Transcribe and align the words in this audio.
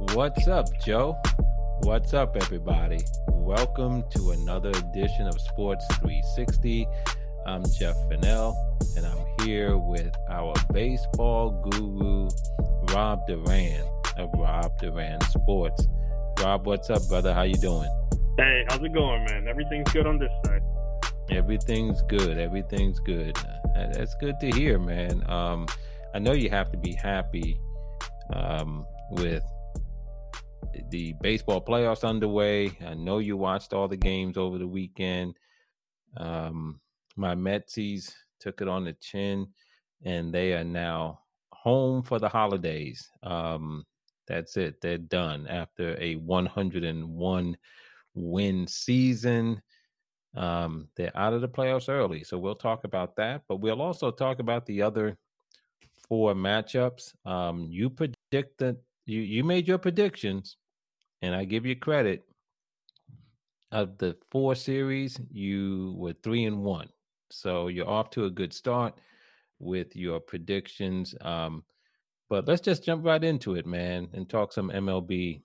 What's 0.00 0.46
up, 0.46 0.66
Joe? 0.78 1.20
What's 1.80 2.14
up, 2.14 2.36
everybody? 2.36 3.00
Welcome 3.30 4.04
to 4.10 4.30
another 4.30 4.70
edition 4.70 5.26
of 5.26 5.40
Sports 5.40 5.84
360. 5.96 6.86
I'm 7.44 7.64
Jeff 7.76 7.96
Fennell, 8.08 8.54
and 8.96 9.04
I'm 9.04 9.18
here 9.44 9.76
with 9.76 10.14
our 10.30 10.54
baseball 10.72 11.50
guru, 11.68 12.28
Rob 12.94 13.26
Duran 13.26 13.84
of 14.18 14.30
Rob 14.36 14.70
Duran 14.78 15.20
Sports. 15.22 15.88
Rob, 16.40 16.64
what's 16.66 16.90
up, 16.90 17.06
brother? 17.08 17.34
How 17.34 17.42
you 17.42 17.56
doing? 17.56 17.90
Hey, 18.38 18.64
how's 18.68 18.80
it 18.80 18.94
going, 18.94 19.24
man? 19.24 19.48
Everything's 19.48 19.90
good 19.92 20.06
on 20.06 20.20
this 20.20 20.30
side. 20.46 20.62
Everything's 21.32 22.02
good. 22.02 22.38
Everything's 22.38 23.00
good. 23.00 23.36
That's 23.74 24.14
good 24.14 24.38
to 24.42 24.50
hear, 24.52 24.78
man. 24.78 25.28
Um, 25.28 25.66
I 26.14 26.20
know 26.20 26.34
you 26.34 26.50
have 26.50 26.70
to 26.70 26.78
be 26.78 26.92
happy 26.92 27.58
um, 28.32 28.86
with 29.10 29.42
the 30.90 31.14
baseball 31.20 31.64
playoffs 31.64 32.06
underway. 32.06 32.76
I 32.86 32.94
know 32.94 33.18
you 33.18 33.36
watched 33.36 33.72
all 33.72 33.88
the 33.88 33.96
games 33.96 34.36
over 34.36 34.58
the 34.58 34.66
weekend. 34.66 35.36
Um, 36.16 36.80
my 37.16 37.34
Metsies 37.34 38.12
took 38.40 38.60
it 38.60 38.68
on 38.68 38.84
the 38.84 38.94
chin, 38.94 39.48
and 40.04 40.32
they 40.32 40.54
are 40.54 40.64
now 40.64 41.20
home 41.52 42.02
for 42.02 42.18
the 42.18 42.28
holidays. 42.28 43.10
Um, 43.22 43.84
that's 44.26 44.56
it. 44.56 44.80
They're 44.80 44.98
done 44.98 45.46
after 45.48 45.96
a 46.00 46.16
101 46.16 47.56
win 48.14 48.66
season. 48.66 49.62
Um, 50.36 50.88
they're 50.96 51.16
out 51.16 51.32
of 51.32 51.40
the 51.40 51.48
playoffs 51.48 51.88
early, 51.88 52.22
so 52.22 52.38
we'll 52.38 52.54
talk 52.54 52.84
about 52.84 53.16
that. 53.16 53.42
But 53.48 53.56
we'll 53.56 53.82
also 53.82 54.10
talk 54.10 54.38
about 54.38 54.66
the 54.66 54.82
other 54.82 55.16
four 56.08 56.34
matchups. 56.34 57.14
Um, 57.26 57.66
you 57.70 57.90
predicted 57.90 58.76
you 59.06 59.20
you 59.20 59.42
made 59.42 59.66
your 59.66 59.78
predictions, 59.78 60.56
and 61.22 61.34
I 61.34 61.44
give 61.44 61.66
you 61.66 61.76
credit. 61.76 62.24
Of 63.70 63.98
the 63.98 64.16
four 64.30 64.54
series, 64.54 65.20
you 65.30 65.94
were 65.98 66.14
three 66.14 66.46
and 66.46 66.62
one, 66.62 66.88
so 67.28 67.66
you're 67.68 67.88
off 67.88 68.08
to 68.10 68.24
a 68.24 68.30
good 68.30 68.54
start 68.54 68.94
with 69.58 69.94
your 69.94 70.20
predictions. 70.20 71.14
Um, 71.20 71.64
but 72.30 72.48
let's 72.48 72.62
just 72.62 72.82
jump 72.82 73.04
right 73.04 73.22
into 73.22 73.56
it, 73.56 73.66
man, 73.66 74.08
and 74.14 74.26
talk 74.26 74.54
some 74.54 74.70
MLB 74.70 75.42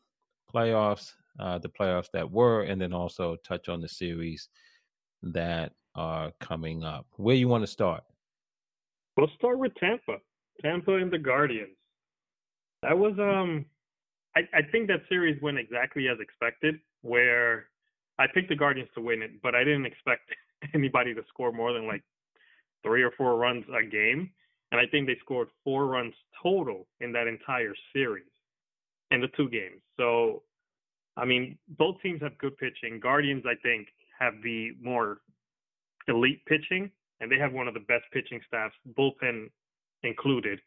playoffs, 0.53 1.11
uh, 1.37 1.57
the 1.59 1.67
playoffs 1.67 2.11
that 2.13 2.31
were, 2.31 2.61
and 2.61 2.81
then 2.81 2.93
also 2.93 3.35
touch 3.43 3.67
on 3.67 3.81
the 3.81 3.89
series 3.89 4.47
that 5.21 5.73
are 5.95 6.31
coming 6.39 6.83
up. 6.83 7.05
Where 7.17 7.35
you 7.35 7.47
want 7.47 7.63
to 7.63 7.71
start? 7.71 8.03
We'll 9.17 9.29
start 9.37 9.59
with 9.59 9.75
Tampa. 9.75 10.17
Tampa 10.61 10.95
and 10.95 11.11
the 11.11 11.19
Guardians. 11.19 11.75
That 12.81 12.97
was 12.97 13.13
um 13.19 13.65
I, 14.35 14.41
I 14.53 14.61
think 14.71 14.87
that 14.87 15.01
series 15.09 15.41
went 15.41 15.59
exactly 15.59 16.07
as 16.07 16.17
expected, 16.19 16.79
where 17.01 17.67
I 18.19 18.25
picked 18.33 18.49
the 18.49 18.55
Guardians 18.55 18.89
to 18.95 19.01
win 19.01 19.21
it, 19.21 19.41
but 19.41 19.55
I 19.55 19.63
didn't 19.63 19.85
expect 19.85 20.31
anybody 20.73 21.13
to 21.13 21.21
score 21.29 21.51
more 21.51 21.73
than 21.73 21.87
like 21.87 22.03
three 22.83 23.03
or 23.03 23.11
four 23.17 23.37
runs 23.37 23.65
a 23.69 23.85
game. 23.85 24.31
And 24.71 24.81
I 24.81 24.85
think 24.87 25.05
they 25.05 25.17
scored 25.21 25.49
four 25.63 25.85
runs 25.85 26.13
total 26.41 26.87
in 26.99 27.11
that 27.13 27.27
entire 27.27 27.73
series 27.93 28.25
in 29.11 29.21
the 29.21 29.27
two 29.37 29.47
games. 29.49 29.81
So, 29.97 30.41
I 31.15 31.25
mean, 31.25 31.57
both 31.77 32.01
teams 32.01 32.21
have 32.21 32.37
good 32.39 32.57
pitching. 32.57 32.99
Guardians, 32.99 33.43
I 33.45 33.53
think, 33.61 33.87
have 34.19 34.33
the 34.43 34.71
more 34.81 35.19
elite 36.07 36.43
pitching, 36.47 36.89
and 37.19 37.31
they 37.31 37.37
have 37.37 37.53
one 37.53 37.67
of 37.67 37.75
the 37.75 37.81
best 37.81 38.05
pitching 38.11 38.41
staffs, 38.47 38.73
bullpen 38.97 39.49
included, 40.01 40.59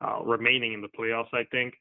uh, 0.00 0.22
remaining 0.24 0.72
in 0.72 0.80
the 0.80 0.88
playoffs, 0.88 1.32
I 1.34 1.44
think. 1.50 1.74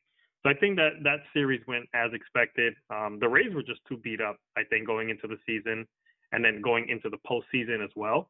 So 0.44 0.50
I 0.50 0.54
think 0.54 0.78
that 0.78 1.04
that 1.04 1.20
series 1.34 1.62
went 1.68 1.86
as 1.94 2.12
expected. 2.14 2.74
Um, 2.90 3.18
the 3.20 3.28
Rays 3.28 3.54
were 3.54 3.64
just 3.64 3.82
too 3.88 3.98
beat 3.98 4.22
up, 4.22 4.38
I 4.58 4.64
think, 4.64 4.88
going 4.88 5.10
into 5.10 5.28
the 5.28 5.38
season 5.46 5.86
and 6.32 6.44
then 6.44 6.62
going 6.62 6.88
into 6.88 7.10
the 7.10 7.18
postseason 7.30 7.84
as 7.84 7.90
well. 7.96 8.30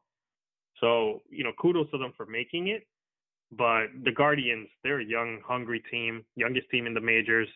So, 0.80 1.22
you 1.30 1.44
know, 1.44 1.52
kudos 1.60 1.90
to 1.92 1.98
them 1.98 2.12
for 2.16 2.26
making 2.26 2.68
it. 2.68 2.86
But 3.52 3.86
the 4.04 4.12
Guardians, 4.12 4.68
they're 4.82 5.00
a 5.00 5.04
young, 5.04 5.40
hungry 5.46 5.82
team, 5.90 6.24
youngest 6.36 6.70
team 6.70 6.86
in 6.86 6.94
the 6.94 7.00
majors. 7.00 7.48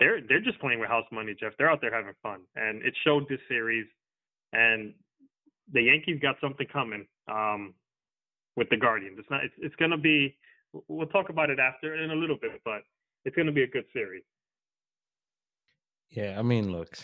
They're 0.00 0.20
they're 0.26 0.40
just 0.40 0.58
playing 0.60 0.80
with 0.80 0.88
house 0.88 1.04
money, 1.12 1.34
Jeff. 1.38 1.52
They're 1.58 1.70
out 1.70 1.80
there 1.80 1.94
having 1.94 2.14
fun, 2.22 2.40
and 2.56 2.82
it 2.82 2.94
showed 3.04 3.28
this 3.28 3.40
series. 3.48 3.86
And 4.52 4.94
the 5.72 5.82
Yankees 5.82 6.18
got 6.22 6.36
something 6.40 6.66
coming 6.72 7.06
um, 7.30 7.74
with 8.56 8.70
the 8.70 8.76
Guardians. 8.76 9.18
It's 9.18 9.28
not. 9.28 9.44
It's, 9.44 9.54
it's 9.58 9.76
going 9.76 9.90
to 9.90 9.98
be. 9.98 10.36
We'll 10.88 11.08
talk 11.08 11.28
about 11.28 11.50
it 11.50 11.58
after 11.58 11.94
in 12.02 12.10
a 12.10 12.14
little 12.14 12.38
bit, 12.40 12.62
but 12.64 12.82
it's 13.24 13.36
going 13.36 13.46
to 13.46 13.52
be 13.52 13.62
a 13.62 13.68
good 13.68 13.84
series. 13.92 14.24
Yeah, 16.10 16.36
I 16.38 16.42
mean, 16.42 16.72
look, 16.72 16.96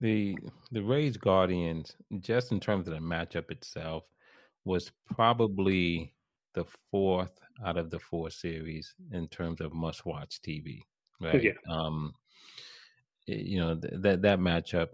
the 0.00 0.36
the 0.72 0.82
Rays 0.82 1.16
Guardians, 1.16 1.96
just 2.20 2.52
in 2.52 2.60
terms 2.60 2.88
of 2.88 2.94
the 2.94 3.00
matchup 3.00 3.50
itself, 3.50 4.04
was 4.64 4.90
probably 5.14 6.14
the 6.54 6.64
fourth 6.90 7.38
out 7.64 7.76
of 7.76 7.90
the 7.90 8.00
four 8.00 8.30
series 8.30 8.94
in 9.12 9.28
terms 9.28 9.60
of 9.60 9.72
must 9.72 10.04
watch 10.04 10.40
TV. 10.42 10.80
Right. 11.20 11.42
Yeah. 11.42 11.52
Um, 11.70 12.14
you 13.26 13.60
know 13.60 13.76
th- 13.76 13.94
that 13.98 14.22
that 14.22 14.38
matchup, 14.38 14.88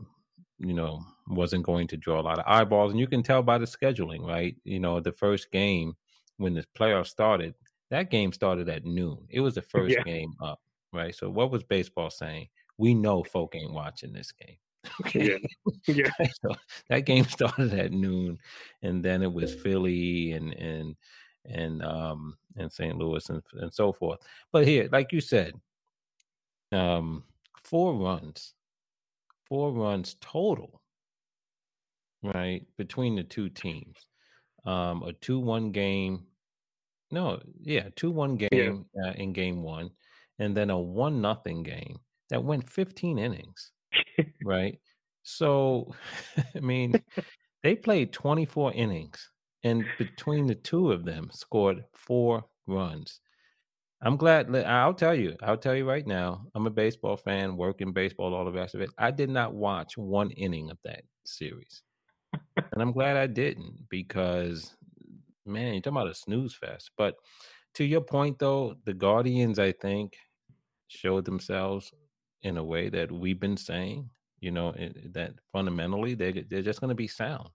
you 0.59 0.75
know, 0.75 1.05
wasn't 1.29 1.65
going 1.65 1.87
to 1.89 1.97
draw 1.97 2.21
a 2.21 2.23
lot 2.23 2.39
of 2.39 2.45
eyeballs, 2.47 2.91
and 2.91 3.01
you 3.01 3.07
can 3.07 3.23
tell 3.23 3.43
by 3.43 3.59
the 3.59 3.67
scheduling, 3.67 4.27
right? 4.27 4.57
You 4.65 4.81
know, 4.81 5.01
the 5.01 5.13
first 5.13 5.51
game 5.51 5.95
when 6.37 6.55
the 6.55 6.65
playoffs 6.79 7.09
started, 7.09 7.55
that 7.91 8.11
game 8.11 8.33
started 8.33 8.69
at 8.69 8.85
noon. 8.85 9.19
It 9.29 9.41
was 9.41 9.55
the 9.55 9.63
first 9.71 9.95
yeah. 9.95 10.03
game 10.03 10.35
up, 10.43 10.61
right? 10.93 11.15
So 11.15 11.31
what 11.31 11.51
was 11.51 11.63
baseball 11.63 12.11
saying? 12.11 12.49
We 12.77 12.95
know 12.95 13.25
folk 13.25 13.55
ain't 13.55 13.73
watching 13.73 14.13
this 14.13 14.33
game. 14.33 14.57
Okay. 15.01 15.39
Yeah. 15.87 16.09
yeah. 16.19 16.27
so 16.41 16.55
that 16.89 17.01
game 17.01 17.25
started 17.25 17.75
at 17.75 17.93
noon 17.93 18.39
and 18.81 19.05
then 19.05 19.23
it 19.23 19.31
was 19.31 19.55
Philly 19.55 20.33
and 20.33 20.55
and 20.55 20.97
and 21.45 21.83
um 21.83 22.37
and 22.57 22.73
St. 22.73 22.97
Louis 22.97 23.29
and 23.29 23.43
and 23.55 23.75
so 23.75 23.93
forth. 23.93 24.21
But 24.53 24.67
here, 24.67 24.89
like 24.91 25.13
you 25.13 25.21
said, 25.21 25.55
um 26.73 27.25
four 27.65 27.95
runs. 27.95 28.55
Four 29.49 29.73
runs 29.73 30.17
total. 30.21 30.81
Right? 32.23 32.65
Between 32.77 33.17
the 33.17 33.25
two 33.25 33.49
teams. 33.49 34.07
Um 34.65 35.03
a 35.03 35.13
2-1 35.13 35.73
game 35.73 36.28
no, 37.11 37.41
yeah, 37.61 37.89
two 37.97 38.11
one 38.11 38.37
game 38.37 38.85
yeah. 38.95 39.11
uh, 39.11 39.13
in 39.15 39.33
game 39.33 39.63
one, 39.63 39.91
and 40.39 40.57
then 40.57 40.71
a 40.71 40.79
one 40.79 41.21
nothing 41.21 41.63
game 41.63 41.99
that 42.31 42.45
went 42.45 42.69
15 42.69 43.19
innings, 43.19 43.73
right? 44.45 44.79
So, 45.23 45.95
I 46.57 46.61
mean, 46.61 46.95
they 47.63 47.75
played 47.75 48.13
24 48.13 48.73
innings, 48.75 49.31
and 49.65 49.85
between 49.99 50.47
the 50.47 50.55
two 50.55 50.93
of 50.93 51.05
them, 51.05 51.31
scored 51.33 51.85
four 51.95 52.45
runs. 52.67 53.21
I'm 54.01 54.17
glad. 54.17 54.55
I'll 54.55 54.95
tell 54.95 55.15
you. 55.15 55.35
I'll 55.43 55.57
tell 55.57 55.75
you 55.75 55.89
right 55.89 56.07
now. 56.07 56.47
I'm 56.55 56.67
a 56.67 56.71
baseball 56.71 57.17
fan, 57.17 57.57
working 57.57 57.93
baseball, 57.93 58.33
all 58.33 58.45
the 58.45 58.53
rest 58.53 58.77
of 58.77 58.81
it. 58.81 58.91
I 58.97 59.11
did 59.11 59.29
not 59.29 59.55
watch 59.55 59.99
one 59.99 60.31
inning 60.31 60.71
of 60.71 60.79
that 60.85 61.03
series, 61.25 61.83
and 62.57 62.81
I'm 62.81 62.93
glad 62.93 63.17
I 63.17 63.27
didn't 63.27 63.87
because 63.91 64.77
man, 65.49 65.75
you're 65.75 65.83
talking 65.83 65.97
about 65.97 66.11
a 66.11 66.15
snooze 66.15 66.55
fest. 66.55 66.91
But 66.97 67.17
to 67.75 67.85
your 67.85 68.01
point, 68.01 68.39
though, 68.39 68.77
the 68.85 68.95
Guardians, 68.95 69.59
I 69.59 69.73
think, 69.73 70.17
showed 70.89 71.25
themselves 71.25 71.93
in 72.43 72.57
a 72.57 72.65
way 72.65 72.89
that 72.89 73.11
we've 73.11 73.41
been 73.41 73.57
saying. 73.57 74.11
You 74.41 74.53
know 74.53 74.73
that 75.15 75.33
fundamentally 75.53 76.15
they 76.15 76.31
they're 76.49 76.63
just 76.63 76.81
going 76.81 76.91
to 76.91 76.95
be 76.95 77.09
sound. 77.09 77.49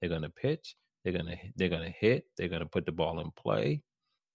They're 0.00 0.10
going 0.10 0.22
to 0.22 0.30
pitch. 0.30 0.74
They're 1.04 1.12
going 1.12 1.26
to 1.26 1.36
they're 1.56 1.68
going 1.68 1.84
to 1.84 1.96
hit. 1.96 2.24
They're 2.36 2.48
going 2.48 2.62
to 2.62 2.68
put 2.68 2.86
the 2.86 2.92
ball 2.92 3.20
in 3.20 3.30
play. 3.30 3.82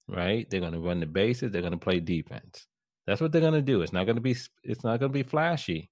Right. 0.07 0.49
They're 0.49 0.61
going 0.61 0.73
to 0.73 0.79
run 0.79 1.01
the 1.01 1.05
bases. 1.05 1.51
They're 1.51 1.61
going 1.61 1.73
to 1.73 1.77
play 1.77 1.99
defense. 1.99 2.67
That's 3.05 3.21
what 3.21 3.31
they're 3.31 3.41
going 3.41 3.53
to 3.53 3.61
do. 3.61 3.81
It's 3.81 3.91
not 3.91 4.05
going 4.05 4.15
to 4.15 4.21
be 4.21 4.35
it's 4.63 4.83
not 4.83 4.99
going 4.99 5.11
to 5.11 5.23
be 5.23 5.23
flashy. 5.23 5.89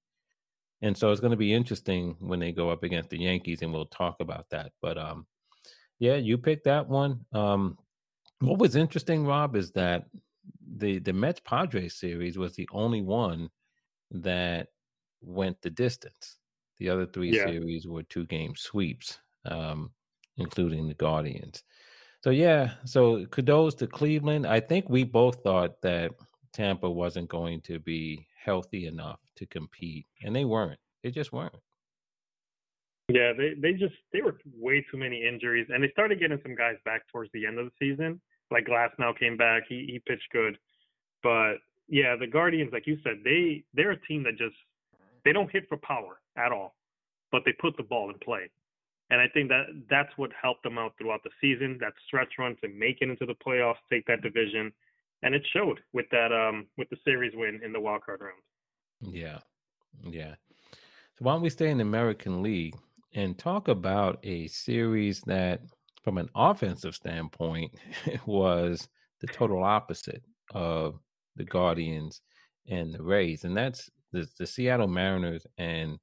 And 0.81 0.95
so 0.95 1.11
it's 1.11 1.21
going 1.21 1.31
to 1.31 1.37
be 1.37 1.53
interesting 1.53 2.15
when 2.19 2.39
they 2.39 2.51
go 2.51 2.69
up 2.69 2.83
against 2.83 3.09
the 3.09 3.19
Yankees, 3.19 3.61
and 3.61 3.73
we'll 3.73 3.87
talk 3.87 4.17
about 4.19 4.45
that. 4.51 4.71
But 4.81 4.97
um, 4.97 5.25
yeah, 5.99 6.15
you 6.15 6.37
picked 6.37 6.65
that 6.65 6.87
one. 6.87 7.25
Um, 7.33 7.77
what 8.39 8.59
was 8.59 8.75
interesting, 8.75 9.25
Rob, 9.25 9.55
is 9.55 9.71
that 9.71 10.05
the 10.77 10.99
the 10.99 11.13
Mets 11.13 11.39
Padres 11.39 11.95
series 11.95 12.37
was 12.37 12.53
the 12.53 12.69
only 12.71 13.01
one 13.01 13.49
that 14.11 14.67
went 15.21 15.61
the 15.61 15.69
distance. 15.69 16.37
The 16.77 16.89
other 16.89 17.05
three 17.05 17.31
yeah. 17.31 17.45
series 17.45 17.87
were 17.87 18.03
two 18.03 18.25
game 18.25 18.55
sweeps, 18.55 19.19
um, 19.45 19.91
including 20.37 20.87
the 20.87 20.93
Guardians. 20.93 21.63
So 22.23 22.29
yeah, 22.29 22.71
so 22.85 23.25
kudos 23.27 23.75
to 23.75 23.87
Cleveland. 23.87 24.45
I 24.45 24.59
think 24.59 24.89
we 24.89 25.03
both 25.03 25.43
thought 25.43 25.81
that 25.81 26.11
Tampa 26.53 26.89
wasn't 26.89 27.29
going 27.29 27.61
to 27.61 27.79
be 27.79 28.27
healthy 28.43 28.85
enough 28.85 29.19
to 29.37 29.45
compete, 29.45 30.05
and 30.23 30.35
they 30.35 30.45
weren't. 30.45 30.79
They 31.03 31.11
just 31.11 31.33
weren't. 31.33 31.53
Yeah, 33.09 33.31
they 33.37 33.53
they 33.59 33.73
just 33.73 33.95
they 34.11 34.21
were 34.21 34.37
way 34.53 34.85
too 34.91 34.97
many 34.97 35.25
injuries, 35.25 35.67
and 35.69 35.81
they 35.81 35.89
started 35.91 36.19
getting 36.19 36.39
some 36.43 36.55
guys 36.55 36.75
back 36.83 37.03
towards 37.11 37.31
the 37.33 37.45
end 37.45 37.57
of 37.57 37.65
the 37.65 37.71
season. 37.79 38.19
Like 38.51 38.65
Glasnow 38.65 39.17
came 39.17 39.37
back, 39.37 39.63
he 39.67 39.87
he 39.89 39.99
pitched 39.99 40.29
good, 40.31 40.57
but 41.23 41.55
yeah, 41.87 42.15
the 42.19 42.27
Guardians, 42.27 42.71
like 42.73 42.85
you 42.85 42.97
said, 43.03 43.19
they 43.23 43.63
they're 43.73 43.91
a 43.91 44.01
team 44.07 44.23
that 44.23 44.37
just 44.37 44.55
they 45.23 45.31
don't 45.31 45.51
hit 45.51 45.67
for 45.69 45.77
power 45.77 46.19
at 46.35 46.51
all, 46.51 46.75
but 47.31 47.43
they 47.45 47.53
put 47.53 47.77
the 47.77 47.83
ball 47.83 48.09
in 48.09 48.15
play. 48.19 48.49
And 49.09 49.21
I 49.21 49.27
think 49.33 49.47
that 49.49 49.67
that's 49.89 50.11
what 50.17 50.31
helped 50.41 50.63
them 50.63 50.77
out 50.77 50.93
throughout 50.97 51.23
the 51.23 51.29
season, 51.39 51.77
that 51.79 51.93
stretch 52.07 52.33
run 52.37 52.57
to 52.61 52.67
make 52.67 52.97
it 53.01 53.09
into 53.09 53.25
the 53.25 53.35
playoffs, 53.35 53.75
take 53.89 54.05
that 54.07 54.21
division. 54.21 54.71
And 55.23 55.33
it 55.33 55.45
showed 55.53 55.79
with 55.93 56.07
that 56.11 56.33
um 56.33 56.67
with 56.77 56.89
the 56.89 56.97
series 57.05 57.33
win 57.35 57.61
in 57.63 57.71
the 57.71 57.79
wild 57.79 58.05
card 58.05 58.21
round. 58.21 58.41
Yeah. 59.01 59.39
Yeah. 60.03 60.35
So 60.71 61.23
why 61.23 61.33
don't 61.33 61.41
we 61.41 61.49
stay 61.49 61.69
in 61.69 61.77
the 61.77 61.83
American 61.83 62.43
League 62.43 62.75
and 63.17 63.35
talk 63.35 63.67
about 63.67 64.19
a 64.23 64.45
series 64.47 65.21
that 65.21 65.61
from 66.03 66.19
an 66.19 66.29
offensive 66.35 66.93
standpoint 66.93 67.71
was 68.27 68.87
the 69.21 69.27
total 69.27 69.63
opposite 69.63 70.21
of 70.53 70.99
the 71.35 71.43
Guardians 71.43 72.21
and 72.69 72.93
the 72.93 73.01
Rays. 73.01 73.43
And 73.43 73.57
that's 73.57 73.89
the, 74.11 74.27
the 74.37 74.45
Seattle 74.45 74.87
Mariners 74.87 75.45
and 75.57 75.97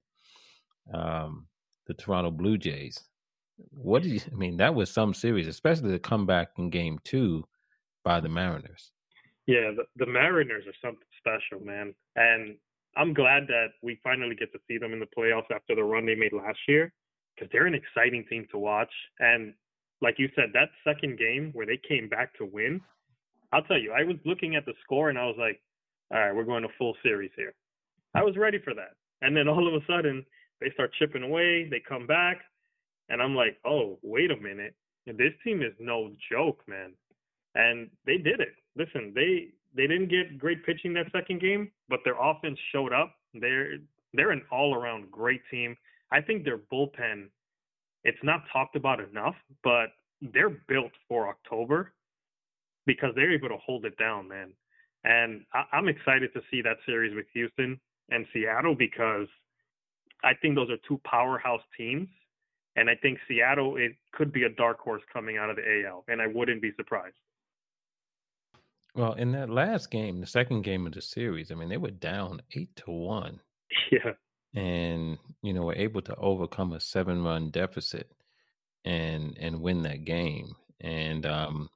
um 0.93 1.47
the 1.87 1.95
Toronto 1.95 2.31
Blue 2.31 2.59
Jays. 2.59 2.99
What 3.71 4.03
did 4.03 4.13
you? 4.13 4.21
I 4.33 4.35
mean, 4.35 4.57
that 4.57 4.75
was 4.75 4.91
some 4.91 5.15
series, 5.15 5.47
especially 5.47 5.93
the 5.93 5.99
comeback 6.01 6.49
in 6.59 6.69
Game 6.69 6.99
Two 7.05 7.45
by 8.03 8.19
the 8.19 8.29
Mariners. 8.29 8.91
Yeah, 9.47 9.71
the, 9.77 9.85
the 10.05 10.11
Mariners 10.11 10.65
are 10.67 10.75
something 10.83 11.07
special, 11.21 11.65
man, 11.65 11.95
and 12.17 12.57
I'm 12.97 13.15
glad 13.15 13.47
that 13.49 13.69
we 13.83 14.01
finally 14.03 14.35
get 14.35 14.53
to 14.53 14.59
see 14.67 14.79
them 14.79 14.93
in 14.93 15.01
the 15.01 15.09
playoffs 15.17 15.55
after 15.55 15.75
the 15.75 15.85
run 15.85 16.07
they 16.07 16.15
made 16.15 16.33
last 16.33 16.59
year, 16.67 16.93
because 17.35 17.51
they're 17.53 17.67
an 17.67 17.75
exciting 17.75 18.25
team 18.29 18.47
to 18.51 18.59
watch. 18.59 18.93
And 19.19 19.55
like 20.01 20.19
you 20.19 20.29
said, 20.35 20.51
that 20.53 20.71
second 20.85 21.19
game 21.19 21.51
where 21.53 21.67
they 21.67 21.81
came 21.89 22.09
back 22.09 22.37
to 22.39 22.45
win, 22.45 22.81
I'll 23.53 23.63
tell 23.63 23.79
you, 23.79 23.93
I 23.93 24.05
was 24.05 24.17
looking 24.25 24.57
at 24.57 24.67
the 24.67 24.75
score 24.83 25.11
and 25.11 25.19
I 25.19 25.27
was 25.27 25.37
like, 25.39 25.61
all 26.13 26.21
right, 26.21 26.35
we're 26.35 26.45
going 26.45 26.63
to 26.63 26.69
full 26.79 26.95
series 27.03 27.31
here. 27.37 27.55
I 28.15 28.23
was 28.23 28.37
ready 28.37 28.59
for 28.63 28.75
that. 28.75 28.95
And 29.23 29.37
then 29.37 29.49
all 29.49 29.67
of 29.67 29.75
a 29.75 29.85
sudden, 29.87 30.25
they 30.61 30.71
start 30.75 30.93
chipping 30.99 31.23
away. 31.23 31.69
They 31.69 31.81
come 31.87 32.07
back, 32.07 32.39
and 33.09 33.21
I'm 33.21 33.35
like, 33.35 33.59
oh, 33.65 33.99
wait 34.03 34.31
a 34.31 34.37
minute. 34.37 34.75
This 35.07 35.33
team 35.43 35.63
is 35.63 35.73
no 35.79 36.11
joke, 36.31 36.63
man. 36.67 36.93
And 37.55 37.91
they 38.07 38.17
did 38.17 38.41
it. 38.41 38.55
Listen, 38.77 39.13
they 39.15 39.49
they 39.77 39.87
didn't 39.87 40.09
get 40.09 40.39
great 40.39 40.65
pitching 40.65 40.95
that 40.95 41.11
second 41.13 41.41
game, 41.41 41.71
but 41.89 42.01
their 42.05 42.21
offense 42.21 42.59
showed 42.73 42.93
up. 42.93 43.15
They're 43.35 43.77
they're 44.15 44.31
an 44.31 44.43
all 44.51 44.75
around 44.75 45.11
great 45.11 45.43
team. 45.51 45.77
I 46.15 46.21
think 46.21 46.45
their 46.45 46.59
bullpen, 46.59 47.27
it's 48.05 48.23
not 48.23 48.45
talked 48.53 48.77
about 48.77 49.01
enough, 49.01 49.35
but 49.65 49.87
they're 50.23 50.57
built 50.69 50.93
for 51.09 51.29
October 51.29 51.93
because 52.87 53.11
they're 53.17 53.35
able 53.35 53.49
to 53.49 53.57
hold 53.57 53.85
it 53.85 53.99
down, 53.99 54.29
man. 54.29 54.53
And 55.03 55.45
I, 55.53 55.65
I'm 55.73 55.89
excited 55.89 56.33
to 56.35 56.41
see 56.53 56.63
that 56.63 56.77
series 56.87 57.17
with 57.17 57.27
Houston 57.35 57.81
and 58.11 58.27
Seattle 58.33 58.77
because 58.77 59.27
I 60.23 60.35
think 60.41 60.55
those 60.55 60.71
are 60.71 60.77
two 60.87 61.01
powerhouse 61.05 61.63
teams. 61.77 62.09
And 62.77 62.89
I 62.89 62.95
think 62.95 63.19
Seattle 63.27 63.77
it 63.77 63.97
could 64.13 64.33
be 64.33 64.45
a 64.45 64.49
dark 64.49 64.79
horse 64.79 65.03
coming 65.13 65.37
out 65.37 65.51
of 65.51 65.57
the 65.57 65.85
AL, 65.87 66.05
and 66.09 66.23
I 66.23 66.27
wouldn't 66.29 66.63
be 66.63 66.73
surprised. 66.77 67.15
Well, 68.95 69.15
in 69.15 69.33
that 69.33 69.51
last 69.51 69.91
game, 69.91 70.21
the 70.21 70.27
second 70.27 70.63
game 70.63 70.87
of 70.87 70.93
the 70.93 71.03
series, 71.03 71.51
I 71.51 71.57
mean, 71.57 71.69
they 71.69 71.77
were 71.77 71.91
down 71.91 72.41
eight 72.55 72.75
to 72.77 72.91
one. 72.93 73.41
Yeah. 73.91 74.13
And, 74.55 75.19
you 75.43 75.53
know, 75.53 75.62
were 75.62 75.75
able 75.75 76.03
to 76.03 76.15
overcome 76.17 76.73
a 76.73 76.81
seven 76.81 77.25
run 77.25 77.51
deficit 77.51 78.11
and 78.85 79.37
and 79.41 79.61
win 79.61 79.83
that 79.83 80.05
game. 80.05 80.55
And 80.81 81.27
um, 81.27 81.71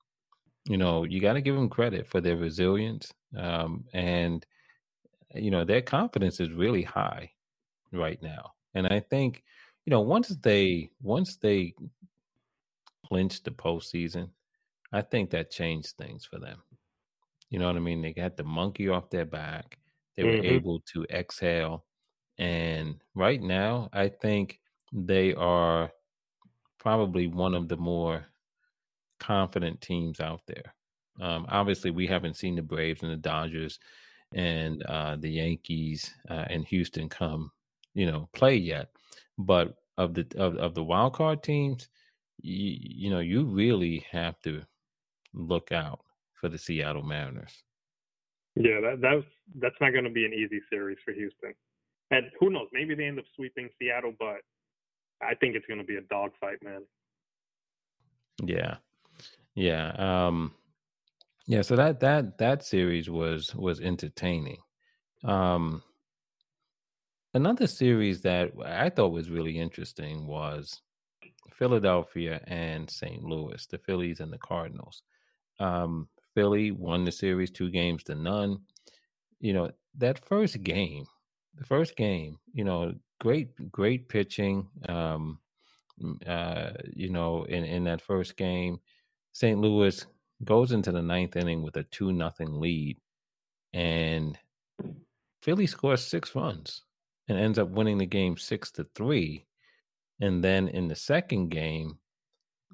you 0.65 0.77
know, 0.77 1.05
you 1.05 1.21
gotta 1.21 1.41
give 1.41 1.55
them 1.55 1.69
credit 1.69 2.07
for 2.07 2.21
their 2.21 2.37
resilience. 2.37 3.13
Um, 3.37 3.85
and 3.93 4.45
you 5.35 5.51
know, 5.51 5.65
their 5.65 5.83
confidence 5.83 6.41
is 6.41 6.51
really 6.51 6.83
high 6.83 7.31
right 7.93 8.23
now. 8.23 8.53
And 8.75 8.87
I 8.87 9.01
think, 9.01 9.43
you 9.85 9.91
know, 9.91 10.01
once 10.01 10.29
they 10.29 10.91
once 11.03 11.37
they 11.37 11.75
clinched 13.07 13.45
the 13.45 13.51
postseason, 13.51 14.31
I 14.93 15.03
think 15.03 15.31
that 15.31 15.51
changed 15.51 15.97
things 15.97 16.25
for 16.25 16.39
them. 16.39 16.63
You 17.51 17.59
know 17.59 17.67
what 17.67 17.77
I 17.77 17.81
mean? 17.81 18.03
They 18.03 18.13
got 18.13 18.37
the 18.37 18.45
monkey 18.45 18.89
off 18.89 19.11
their 19.11 19.25
back. 19.25 19.79
They 20.17 20.25
were 20.25 20.33
mm-hmm. 20.33 20.47
able 20.47 20.81
to 20.93 21.05
exhale. 21.05 21.85
And 22.39 22.97
right 23.15 23.43
now, 23.43 23.89
I 23.93 24.09
think 24.09 24.61
they 24.93 25.35
are 25.35 25.91
probably 26.79 27.27
one 27.27 27.55
of 27.55 27.69
the 27.69 27.77
more 27.77 28.27
confident 29.19 29.81
teams 29.81 30.21
out 30.21 30.43
there. 30.47 30.75
Um, 31.21 31.47
obviously, 31.49 31.91
we 31.91 32.07
haven't 32.07 32.37
seen 32.37 32.55
the 32.55 32.63
Braves 32.63 33.03
and 33.03 33.11
the 33.11 33.17
Dodgers 33.17 33.79
and 34.35 34.83
uh, 34.85 35.17
the 35.17 35.31
Yankees 35.31 36.15
uh, 36.31 36.45
and 36.49 36.65
Houston 36.67 37.09
come 37.09 37.51
you 37.99 38.07
know 38.07 38.29
play 38.33 38.55
yet. 38.55 38.91
But 39.37 39.75
of 39.97 40.15
the 40.15 40.27
of, 40.37 40.57
of 40.57 40.75
the 40.75 40.85
wild 40.85 41.15
card 41.15 41.43
teams, 41.43 41.89
you, 42.41 42.77
you 42.81 43.11
know 43.11 43.21
you 43.21 43.45
really 43.45 44.07
have 44.11 44.41
to 44.43 44.63
look 45.35 45.73
out 45.73 46.01
for 46.41 46.49
the 46.49 46.59
Seattle 46.59 47.03
Mariners. 47.03 47.63
Yeah, 48.55 48.81
that 48.81 49.01
that's 49.01 49.27
that's 49.57 49.81
not 49.81 49.93
going 49.93 50.05
to 50.05 50.11
be 50.11 50.25
an 50.25 50.33
easy 50.33 50.61
series 50.71 50.99
for 51.05 51.13
Houston. 51.13 51.55
And 52.11 52.27
who 52.41 52.51
knows? 52.51 52.69
Maybe 52.73 52.95
they 52.95 53.05
end 53.05 53.19
up 53.19 53.25
sweeping 53.37 53.69
Seattle, 53.79 54.15
but 54.19 54.39
I 55.23 55.35
think 55.35 55.57
it's 55.57 55.67
going 55.67 55.81
to 55.81 55.87
be 55.87 55.97
a 55.97 56.03
dogfight, 56.03 56.63
man. 56.63 56.83
Yeah, 58.43 58.77
yeah, 59.55 59.91
um, 59.99 60.55
yeah. 61.47 61.63
So 61.63 61.77
that 61.77 62.01
that 62.01 62.39
that 62.39 62.65
series 62.65 63.11
was 63.11 63.55
was 63.55 63.81
entertaining. 63.81 64.59
Um, 65.25 65.83
Another 67.35 67.67
series 67.67 68.23
that 68.23 68.53
I 68.65 68.89
thought 68.89 69.13
was 69.13 69.31
really 69.31 69.59
interesting 69.59 70.27
was 70.27 70.81
Philadelphia 71.53 72.41
and 72.47 72.89
St. 72.89 73.23
Louis, 73.23 73.67
the 73.67 73.79
Phillies 73.79 74.21
and 74.21 74.33
the 74.33 74.39
Cardinals. 74.39 75.03
Um, 75.61 76.09
Philly 76.35 76.71
won 76.71 77.05
the 77.05 77.13
series 77.13 77.51
two 77.51 77.71
games 77.71 78.03
to 78.05 78.15
none. 78.15 78.63
You 79.41 79.53
know, 79.53 79.71
that 79.99 80.27
first 80.27 80.63
game, 80.63 81.05
the 81.59 81.65
first 81.65 81.97
game, 81.97 82.39
you 82.53 82.65
know, 82.65 82.95
great, 83.21 83.71
great 83.71 84.09
pitching. 84.09 84.69
Um, 84.89 85.39
uh, 86.27 86.71
you 86.95 87.11
know, 87.11 87.45
in, 87.45 87.65
in 87.65 87.85
that 87.85 88.01
first 88.01 88.37
game, 88.37 88.79
St. 89.33 89.61
Louis 89.61 90.07
goes 90.45 90.73
into 90.73 90.93
the 90.93 91.03
ninth 91.03 91.37
inning 91.37 91.63
with 91.63 91.77
a 91.77 91.83
two 91.85 92.13
nothing 92.13 92.61
lead. 92.61 92.99
And 93.73 94.39
Philly 95.43 95.67
scores 95.67 96.03
six 96.03 96.35
runs 96.35 96.83
and 97.29 97.39
ends 97.39 97.59
up 97.59 97.69
winning 97.69 97.99
the 97.99 98.07
game 98.07 98.37
six 98.37 98.71
to 98.73 98.87
three. 98.95 99.47
And 100.21 100.43
then 100.43 100.69
in 100.69 100.89
the 100.89 100.97
second 100.97 101.49
game, 101.49 101.99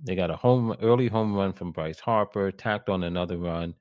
they 0.03 0.15
got 0.15 0.31
a 0.31 0.37
home 0.37 0.75
early 0.83 1.09
home 1.09 1.35
run 1.35 1.53
from 1.53 1.73
Bryce 1.73 2.01
Harper, 2.01 2.51
tacked 2.51 2.89
on 2.89 3.05
another 3.05 3.39
run, 3.39 3.75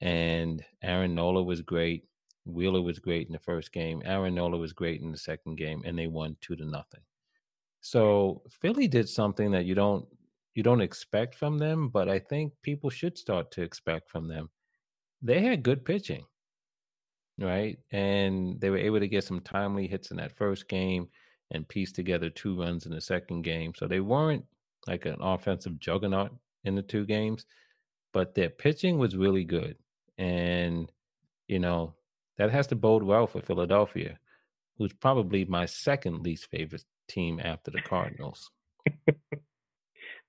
and 0.00 0.64
Aaron 0.82 1.14
Nola 1.14 1.42
was 1.42 1.60
great. 1.60 2.04
Wheeler 2.44 2.82
was 2.82 2.98
great 2.98 3.26
in 3.26 3.32
the 3.32 3.38
first 3.38 3.72
game. 3.72 4.02
Aaron 4.04 4.34
Nola 4.34 4.56
was 4.56 4.72
great 4.72 5.00
in 5.00 5.12
the 5.12 5.18
second 5.18 5.56
game, 5.56 5.82
and 5.84 5.98
they 5.98 6.06
won 6.06 6.36
two 6.40 6.56
to 6.56 6.64
nothing. 6.64 7.02
So 7.80 8.42
Philly 8.60 8.88
did 8.88 9.08
something 9.08 9.50
that 9.52 9.64
you 9.64 9.74
don't 9.74 10.06
you 10.54 10.62
don't 10.62 10.80
expect 10.80 11.34
from 11.34 11.58
them, 11.58 11.88
but 11.88 12.08
I 12.08 12.18
think 12.18 12.52
people 12.62 12.90
should 12.90 13.16
start 13.16 13.50
to 13.52 13.62
expect 13.62 14.10
from 14.10 14.26
them. 14.26 14.50
They 15.22 15.42
had 15.42 15.62
good 15.62 15.84
pitching 15.84 16.24
right? 17.40 17.78
And 17.90 18.60
they 18.60 18.70
were 18.70 18.78
able 18.78 19.00
to 19.00 19.08
get 19.08 19.24
some 19.24 19.40
timely 19.40 19.86
hits 19.86 20.10
in 20.10 20.18
that 20.18 20.36
first 20.36 20.68
game 20.68 21.08
and 21.50 21.66
piece 21.66 21.90
together 21.90 22.30
two 22.30 22.60
runs 22.60 22.86
in 22.86 22.92
the 22.92 23.00
second 23.00 23.42
game. 23.42 23.72
So 23.74 23.86
they 23.86 24.00
weren't 24.00 24.44
like 24.86 25.06
an 25.06 25.16
offensive 25.20 25.78
juggernaut 25.78 26.32
in 26.64 26.74
the 26.74 26.82
two 26.82 27.06
games, 27.06 27.46
but 28.12 28.34
their 28.34 28.50
pitching 28.50 28.98
was 28.98 29.16
really 29.16 29.44
good. 29.44 29.76
And, 30.18 30.92
you 31.48 31.58
know, 31.58 31.94
that 32.40 32.50
has 32.50 32.66
to 32.68 32.74
bode 32.74 33.02
well 33.02 33.26
for 33.26 33.42
Philadelphia, 33.42 34.18
who's 34.78 34.94
probably 34.94 35.44
my 35.44 35.66
second 35.66 36.22
least 36.22 36.48
favorite 36.50 36.84
team 37.06 37.38
after 37.38 37.70
the 37.70 37.82
Cardinals. 37.82 38.50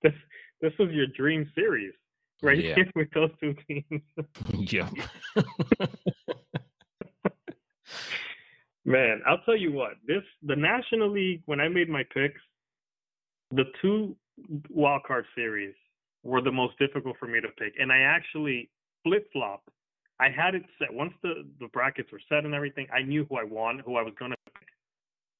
this 0.04 0.14
this 0.60 0.74
was 0.78 0.90
your 0.92 1.08
dream 1.16 1.50
series, 1.56 1.94
right? 2.44 2.62
Yeah. 2.62 2.76
With 2.96 3.08
those 3.12 3.30
two 3.40 3.56
teams. 3.66 4.02
yeah. 4.74 4.90
Man, 8.84 9.22
I'll 9.26 9.42
tell 9.46 9.56
you 9.56 9.72
what. 9.72 9.94
This 10.06 10.24
the 10.44 10.58
National 10.58 11.10
League. 11.10 11.44
When 11.46 11.62
I 11.62 11.70
made 11.70 11.88
my 11.88 12.04
picks, 12.14 12.42
the 13.52 13.64
two 13.82 14.18
wild 14.70 15.04
card 15.08 15.24
series 15.34 15.76
were 16.24 16.42
the 16.42 16.52
most 16.52 16.78
difficult 16.78 17.16
for 17.18 17.28
me 17.28 17.40
to 17.40 17.48
pick, 17.58 17.76
and 17.80 17.90
I 17.90 18.00
actually 18.00 18.70
flip 19.06 19.30
flopped. 19.32 19.70
I 20.22 20.30
had 20.30 20.56
it 20.56 20.64
set 20.80 20.94
once 20.94 21.14
the 21.24 21.46
the 21.60 21.68
brackets 21.68 22.12
were 22.12 22.22
set 22.30 22.46
and 22.46 22.54
everything. 22.54 22.88
I 22.94 23.02
knew 23.02 23.26
who 23.28 23.38
I 23.38 23.44
wanted, 23.44 23.84
who 23.86 23.98
I 23.98 24.04
was 24.04 24.14
gonna 24.20 24.36
pick. 24.46 24.68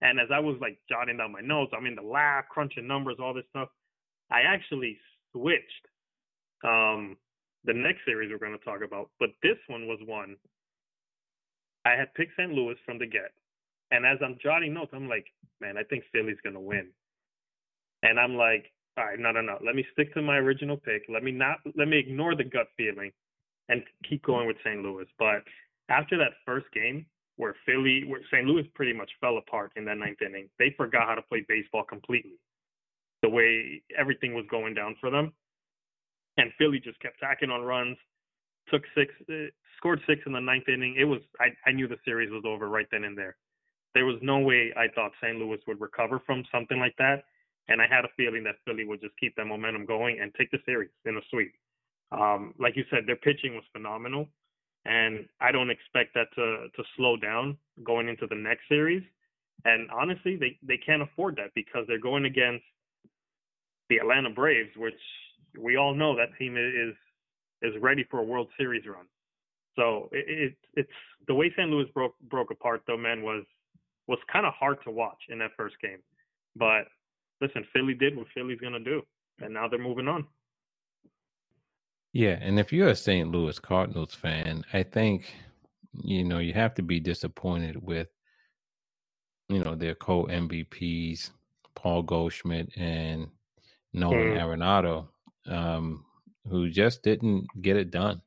And 0.02 0.20
as 0.20 0.28
I 0.34 0.40
was 0.40 0.58
like 0.60 0.80
jotting 0.90 1.18
down 1.18 1.32
my 1.32 1.42
notes, 1.42 1.72
I'm 1.78 1.86
in 1.86 1.96
the 1.96 2.02
lab 2.02 2.46
crunching 2.50 2.88
numbers, 2.88 3.18
all 3.22 3.34
this 3.34 3.46
stuff. 3.52 3.70
I 4.32 4.42
actually 4.42 4.98
switched 5.32 5.86
um, 6.64 7.18
the 7.66 7.74
next 7.74 8.00
series 8.06 8.32
we're 8.32 8.40
going 8.40 8.58
to 8.58 8.66
talk 8.66 8.82
about, 8.84 9.10
but 9.20 9.30
this 9.44 9.58
one 9.68 9.88
was 9.88 10.00
one 10.06 10.36
I 11.86 11.92
had 11.92 12.14
picked 12.16 12.34
St. 12.38 12.52
Louis 12.52 12.76
from 12.86 12.98
the 13.00 13.06
get. 13.06 13.32
And 13.92 14.06
as 14.06 14.18
I'm 14.24 14.38
jotting 14.42 14.74
notes, 14.74 14.92
I'm 14.94 15.10
like, 15.10 15.26
man, 15.60 15.78
I 15.78 15.84
think 15.84 16.04
Philly's 16.12 16.38
going 16.44 16.54
to 16.54 16.60
win. 16.60 16.88
And 18.04 18.20
I'm 18.20 18.36
like, 18.36 18.72
all 18.98 19.06
right, 19.06 19.20
no, 19.20 19.32
no, 19.32 19.42
no. 19.42 19.58
Let 19.66 19.76
me 19.76 19.86
stick 19.94 20.14
to 20.14 20.22
my 20.22 20.38
original 20.38 20.78
pick. 20.78 21.04
Let 21.10 21.24
me 21.24 21.32
not, 21.32 21.58
let 21.76 21.88
me 21.88 21.98
ignore 21.98 22.36
the 22.36 22.44
gut 22.44 22.68
feeling 22.78 23.12
and 23.72 23.82
keep 24.08 24.24
going 24.24 24.46
with 24.48 24.58
St. 24.64 24.84
Louis. 24.84 25.06
But 25.18 25.44
after 25.90 26.18
that 26.18 26.34
first 26.46 26.68
game, 26.74 27.06
where 27.38 27.56
Philly, 27.66 28.04
where 28.06 28.20
St. 28.32 28.46
Louis 28.46 28.68
pretty 28.76 28.94
much 28.94 29.10
fell 29.20 29.38
apart 29.38 29.72
in 29.76 29.86
that 29.86 29.98
ninth 29.98 30.22
inning, 30.22 30.50
they 30.60 30.76
forgot 30.78 31.08
how 31.08 31.16
to 31.16 31.22
play 31.24 31.44
baseball 31.48 31.84
completely. 31.84 32.38
The 33.24 33.30
way 33.30 33.82
everything 33.98 34.34
was 34.34 34.46
going 34.52 34.74
down 34.74 34.96
for 35.00 35.10
them, 35.10 35.32
and 36.38 36.52
Philly 36.58 36.80
just 36.84 37.00
kept 37.00 37.20
tacking 37.20 37.50
on 37.50 37.62
runs, 37.62 37.98
took 38.70 38.84
six, 38.96 39.14
uh, 39.30 39.50
scored 39.78 40.02
six 40.08 40.22
in 40.26 40.34
the 40.34 40.40
ninth 40.40 40.68
inning. 40.68 40.96
It 41.00 41.06
was, 41.06 41.22
I, 41.40 41.48
I 41.66 41.72
knew 41.72 41.88
the 41.88 41.98
series 42.04 42.30
was 42.32 42.44
over 42.46 42.68
right 42.68 42.88
then 42.92 43.06
and 43.06 43.18
there. 43.18 43.38
There 43.94 44.06
was 44.06 44.18
no 44.22 44.40
way 44.40 44.74
I 44.78 44.88
thought 44.94 45.12
St. 45.22 45.38
Louis 45.38 45.60
would 45.68 45.80
recover 45.80 46.22
from 46.26 46.44
something 46.52 46.80
like 46.80 46.96
that, 46.98 47.24
and 47.68 47.82
I 47.82 47.86
had 47.88 48.06
a 48.06 48.10
feeling 48.18 48.44
that 48.44 48.56
Philly 48.66 48.86
would 48.86 49.02
just 49.02 49.18
keep 49.20 49.36
that 49.36 49.46
momentum 49.46 49.86
going 49.86 50.20
and 50.20 50.34
take 50.36 50.52
the 50.52 50.60
series 50.66 50.92
in 51.06 51.16
a 51.18 51.22
sweep. 51.30 51.54
Um, 52.12 52.54
like 52.60 52.76
you 52.76 52.84
said, 52.90 53.04
their 53.08 53.16
pitching 53.16 53.56
was 53.56 53.64
phenomenal, 53.72 54.28
and 54.86 55.26
I 55.40 55.52
don't 55.52 55.70
expect 55.70 56.14
that 56.16 56.28
to 56.36 56.68
to 56.76 56.84
slow 56.98 57.18
down 57.18 57.58
going 57.84 58.10
into 58.10 58.28
the 58.28 58.36
next 58.36 58.68
series. 58.68 59.04
And 59.66 59.90
honestly, 59.92 60.36
they 60.36 60.58
they 60.64 60.78
can't 60.78 61.02
afford 61.02 61.36
that 61.38 61.52
because 61.56 61.86
they're 61.88 62.00
going 62.00 62.26
against 62.26 62.66
the 63.90 63.98
Atlanta 63.98 64.30
Braves, 64.30 64.72
which 64.78 65.00
we 65.60 65.78
all 65.78 65.94
know 65.94 66.16
that 66.16 66.38
team 66.38 66.58
is 66.58 66.96
is 67.62 67.80
ready 67.82 68.06
for 68.10 68.20
a 68.20 68.24
World 68.24 68.48
Series 68.58 68.86
run. 68.86 69.06
So 69.76 70.10
it, 70.12 70.26
it 70.28 70.56
it's 70.76 70.98
the 71.28 71.36
way 71.36 71.52
St. 71.56 71.70
Louis 71.70 71.86
broke 71.94 72.16
broke 72.30 72.52
apart 72.52 72.82
though, 72.88 72.98
man, 72.98 73.22
was 73.22 73.44
was 74.08 74.20
kind 74.32 74.46
of 74.46 74.54
hard 74.54 74.78
to 74.84 74.92
watch 74.92 75.20
in 75.30 75.40
that 75.40 75.52
first 75.56 75.76
game. 75.82 76.00
But 76.56 76.88
listen, 77.40 77.66
Philly 77.74 77.94
did 77.94 78.18
what 78.18 78.28
Philly's 78.34 78.60
gonna 78.60 78.80
do, 78.80 79.02
and 79.40 79.54
now 79.54 79.68
they're 79.68 79.80
moving 79.80 80.08
on. 80.08 80.26
Yeah, 82.14 82.38
and 82.42 82.60
if 82.60 82.74
you're 82.74 82.90
a 82.90 82.96
St. 82.96 83.32
Louis 83.32 83.58
Cardinals 83.58 84.14
fan, 84.14 84.66
I 84.74 84.84
think 84.84 85.34
you 86.04 86.24
know 86.24 86.40
you 86.40 86.54
have 86.54 86.74
to 86.76 86.82
be 86.82 87.00
disappointed 87.00 87.82
with 87.82 88.08
you 89.48 89.64
know 89.64 89.76
their 89.76 89.96
co 89.96 90.26
MVPs, 90.26 91.32
Paul 91.76 92.04
Goldschmidt 92.04 92.76
and 92.76 93.30
Nolan 93.94 94.36
mm. 94.36 94.42
Arenado, 94.42 95.08
um, 95.48 96.06
who 96.50 96.70
just 96.70 97.02
didn't 97.02 97.48
get 97.62 97.78
it 97.78 97.92
done. 97.92 98.22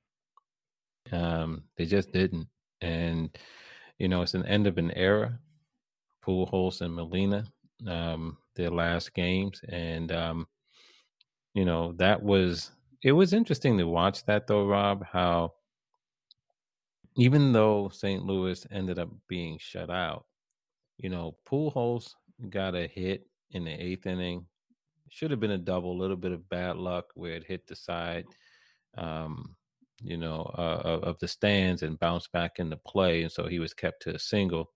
Um, 1.13 1.65
they 1.77 1.85
just 1.85 2.11
didn't, 2.11 2.49
and 2.81 3.37
you 3.99 4.09
know 4.09 4.23
it's 4.23 4.35
an 4.35 4.47
end 4.47 4.67
of 4.67 4.79
an 4.79 4.93
era. 4.93 5.39
Pujols 6.25 6.81
and 6.81 6.95
Molina, 6.95 7.45
um, 7.87 8.39
their 8.57 8.71
last 8.71 9.13
games, 9.13 9.61
and 9.69 10.11
um, 10.11 10.47
you 11.53 11.67
know 11.67 11.93
that 11.99 12.23
was 12.23 12.71
it 13.05 13.13
was 13.13 13.35
interesting 13.35 13.77
to 13.77 13.87
watch 13.87 14.25
that 14.25 14.47
though, 14.47 14.67
Rob, 14.67 15.05
how 15.05 15.53
even 17.17 17.53
though 17.53 17.91
St. 17.91 18.25
Louis 18.25 18.67
ended 18.71 18.99
up 18.99 19.11
being 19.29 19.59
shut 19.61 19.91
out, 19.91 20.25
you 20.97 21.11
know, 21.11 21.37
Pujols 21.47 22.15
got 22.49 22.75
a 22.75 22.87
hit 22.87 23.27
in 23.51 23.65
the 23.65 23.71
eighth 23.71 24.07
inning. 24.07 24.47
Should 25.11 25.31
have 25.31 25.39
been 25.39 25.51
a 25.51 25.59
double, 25.59 25.93
a 25.93 26.01
little 26.01 26.17
bit 26.17 26.33
of 26.33 26.49
bad 26.49 26.77
luck 26.77 27.05
where 27.15 27.35
it 27.35 27.45
hit 27.47 27.67
the 27.67 27.77
side, 27.77 28.25
um, 28.97 29.55
you 30.03 30.17
know, 30.17 30.51
uh, 30.57 31.01
of 31.03 31.19
the 31.19 31.29
stands 31.29 31.83
and 31.83 31.99
bounced 31.99 32.33
back 32.33 32.59
into 32.59 32.79
play. 32.79 33.23
And 33.23 33.31
so 33.31 33.47
he 33.47 33.59
was 33.59 33.75
kept 33.75 34.01
to 34.05 34.15
a 34.15 34.19
single. 34.19 34.71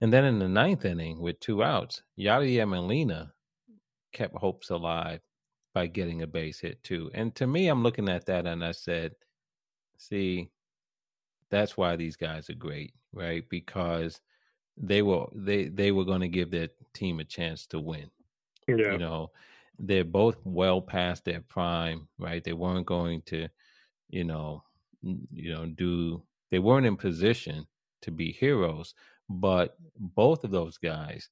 And 0.00 0.12
then 0.12 0.24
in 0.24 0.38
the 0.38 0.48
ninth 0.48 0.84
inning 0.84 1.20
with 1.20 1.40
two 1.40 1.64
outs, 1.64 2.02
Yadier 2.16 2.68
Molina 2.68 3.32
kept 4.12 4.36
hopes 4.36 4.70
alive 4.70 5.20
by 5.78 5.86
getting 5.86 6.22
a 6.22 6.26
base 6.26 6.58
hit 6.58 6.82
too. 6.82 7.08
And 7.14 7.32
to 7.36 7.46
me, 7.46 7.68
I'm 7.68 7.84
looking 7.84 8.08
at 8.08 8.26
that 8.26 8.48
and 8.48 8.64
I 8.64 8.72
said, 8.72 9.12
see, 9.96 10.50
that's 11.50 11.76
why 11.76 11.94
these 11.94 12.16
guys 12.16 12.50
are 12.50 12.54
great, 12.54 12.94
right? 13.12 13.48
Because 13.48 14.20
they 14.76 15.02
were 15.02 15.26
they 15.32 15.68
they 15.68 15.92
were 15.92 16.04
going 16.04 16.22
to 16.22 16.28
give 16.28 16.50
their 16.50 16.70
team 16.94 17.20
a 17.20 17.24
chance 17.24 17.64
to 17.68 17.78
win. 17.78 18.10
Yeah. 18.66 18.90
You 18.90 18.98
know, 18.98 19.30
they're 19.78 20.02
both 20.02 20.36
well 20.42 20.80
past 20.80 21.24
their 21.24 21.42
prime, 21.42 22.08
right? 22.18 22.42
They 22.42 22.54
weren't 22.54 22.86
going 22.86 23.22
to, 23.26 23.46
you 24.08 24.24
know, 24.24 24.64
you 25.00 25.52
know, 25.52 25.66
do 25.66 26.24
they 26.50 26.58
weren't 26.58 26.86
in 26.86 26.96
position 26.96 27.68
to 28.02 28.10
be 28.10 28.32
heroes, 28.32 28.94
but 29.30 29.76
both 29.96 30.42
of 30.42 30.50
those 30.50 30.76
guys, 30.76 31.28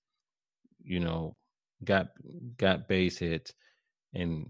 you 0.84 1.00
know, 1.00 1.34
got 1.82 2.10
got 2.58 2.86
base 2.86 3.18
hits 3.18 3.52
and 4.16 4.46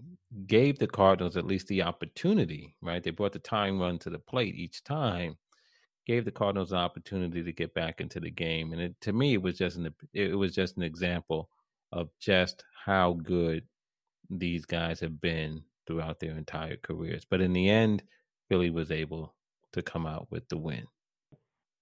gave 0.47 0.79
the 0.79 0.87
Cardinals 0.87 1.37
at 1.37 1.47
least 1.47 1.67
the 1.67 1.83
opportunity, 1.83 2.75
right? 2.81 3.03
They 3.03 3.11
brought 3.11 3.33
the 3.33 3.39
tying 3.39 3.79
run 3.79 3.99
to 4.01 4.11
the 4.11 4.19
plate 4.19 4.55
each 4.55 4.85
time, 4.85 5.37
gave 6.07 6.25
the 6.25 6.31
Cardinals 6.31 6.73
an 6.73 6.79
opportunity 6.79 7.43
to 7.43 7.53
get 7.53 7.75
back 7.75 8.01
into 8.01 8.21
the 8.21 8.31
game. 8.31 8.73
And 8.73 8.81
it, 8.81 9.01
to 9.03 9.13
me, 9.13 9.35
it 9.35 9.43
was 9.43 9.59
just 9.59 9.77
an 9.77 9.93
it 10.13 10.37
was 10.37 10.55
just 10.55 10.77
an 10.77 10.83
example 10.83 11.51
of 11.93 12.09
just 12.21 12.65
how 12.85 13.15
good 13.15 13.65
these 14.31 14.65
guys 14.65 15.01
have 15.01 15.21
been 15.21 15.63
throughout 15.87 16.21
their 16.21 16.33
entire 16.33 16.77
careers. 16.77 17.25
But 17.29 17.41
in 17.41 17.53
the 17.53 17.69
end, 17.69 18.03
Philly 18.49 18.71
was 18.71 18.91
able 18.91 19.35
to 19.73 19.83
come 19.83 20.07
out 20.07 20.29
with 20.31 20.49
the 20.49 20.59
win. 20.59 20.85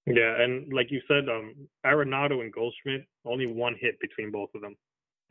Yeah, 0.06 0.40
and 0.42 0.70
like 0.72 0.90
you 0.90 1.00
said, 1.08 1.28
um, 1.30 1.54
Arenado 1.84 2.42
and 2.42 2.52
Goldschmidt 2.52 3.06
only 3.24 3.46
one 3.46 3.74
hit 3.78 3.98
between 4.00 4.30
both 4.30 4.50
of 4.54 4.60
them 4.60 4.76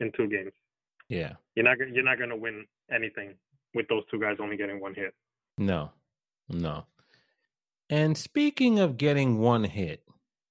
in 0.00 0.10
two 0.16 0.26
games. 0.26 0.52
Yeah. 1.08 1.32
You're 1.54 1.64
not 1.64 1.78
you're 1.92 2.04
not 2.04 2.18
going 2.18 2.30
to 2.30 2.36
win 2.36 2.64
anything 2.92 3.34
with 3.74 3.88
those 3.88 4.02
two 4.10 4.20
guys 4.20 4.36
only 4.40 4.56
getting 4.56 4.80
one 4.80 4.94
hit. 4.94 5.14
No. 5.58 5.90
No. 6.48 6.86
And 7.90 8.16
speaking 8.16 8.78
of 8.78 8.96
getting 8.96 9.38
one 9.38 9.64
hit, 9.64 10.02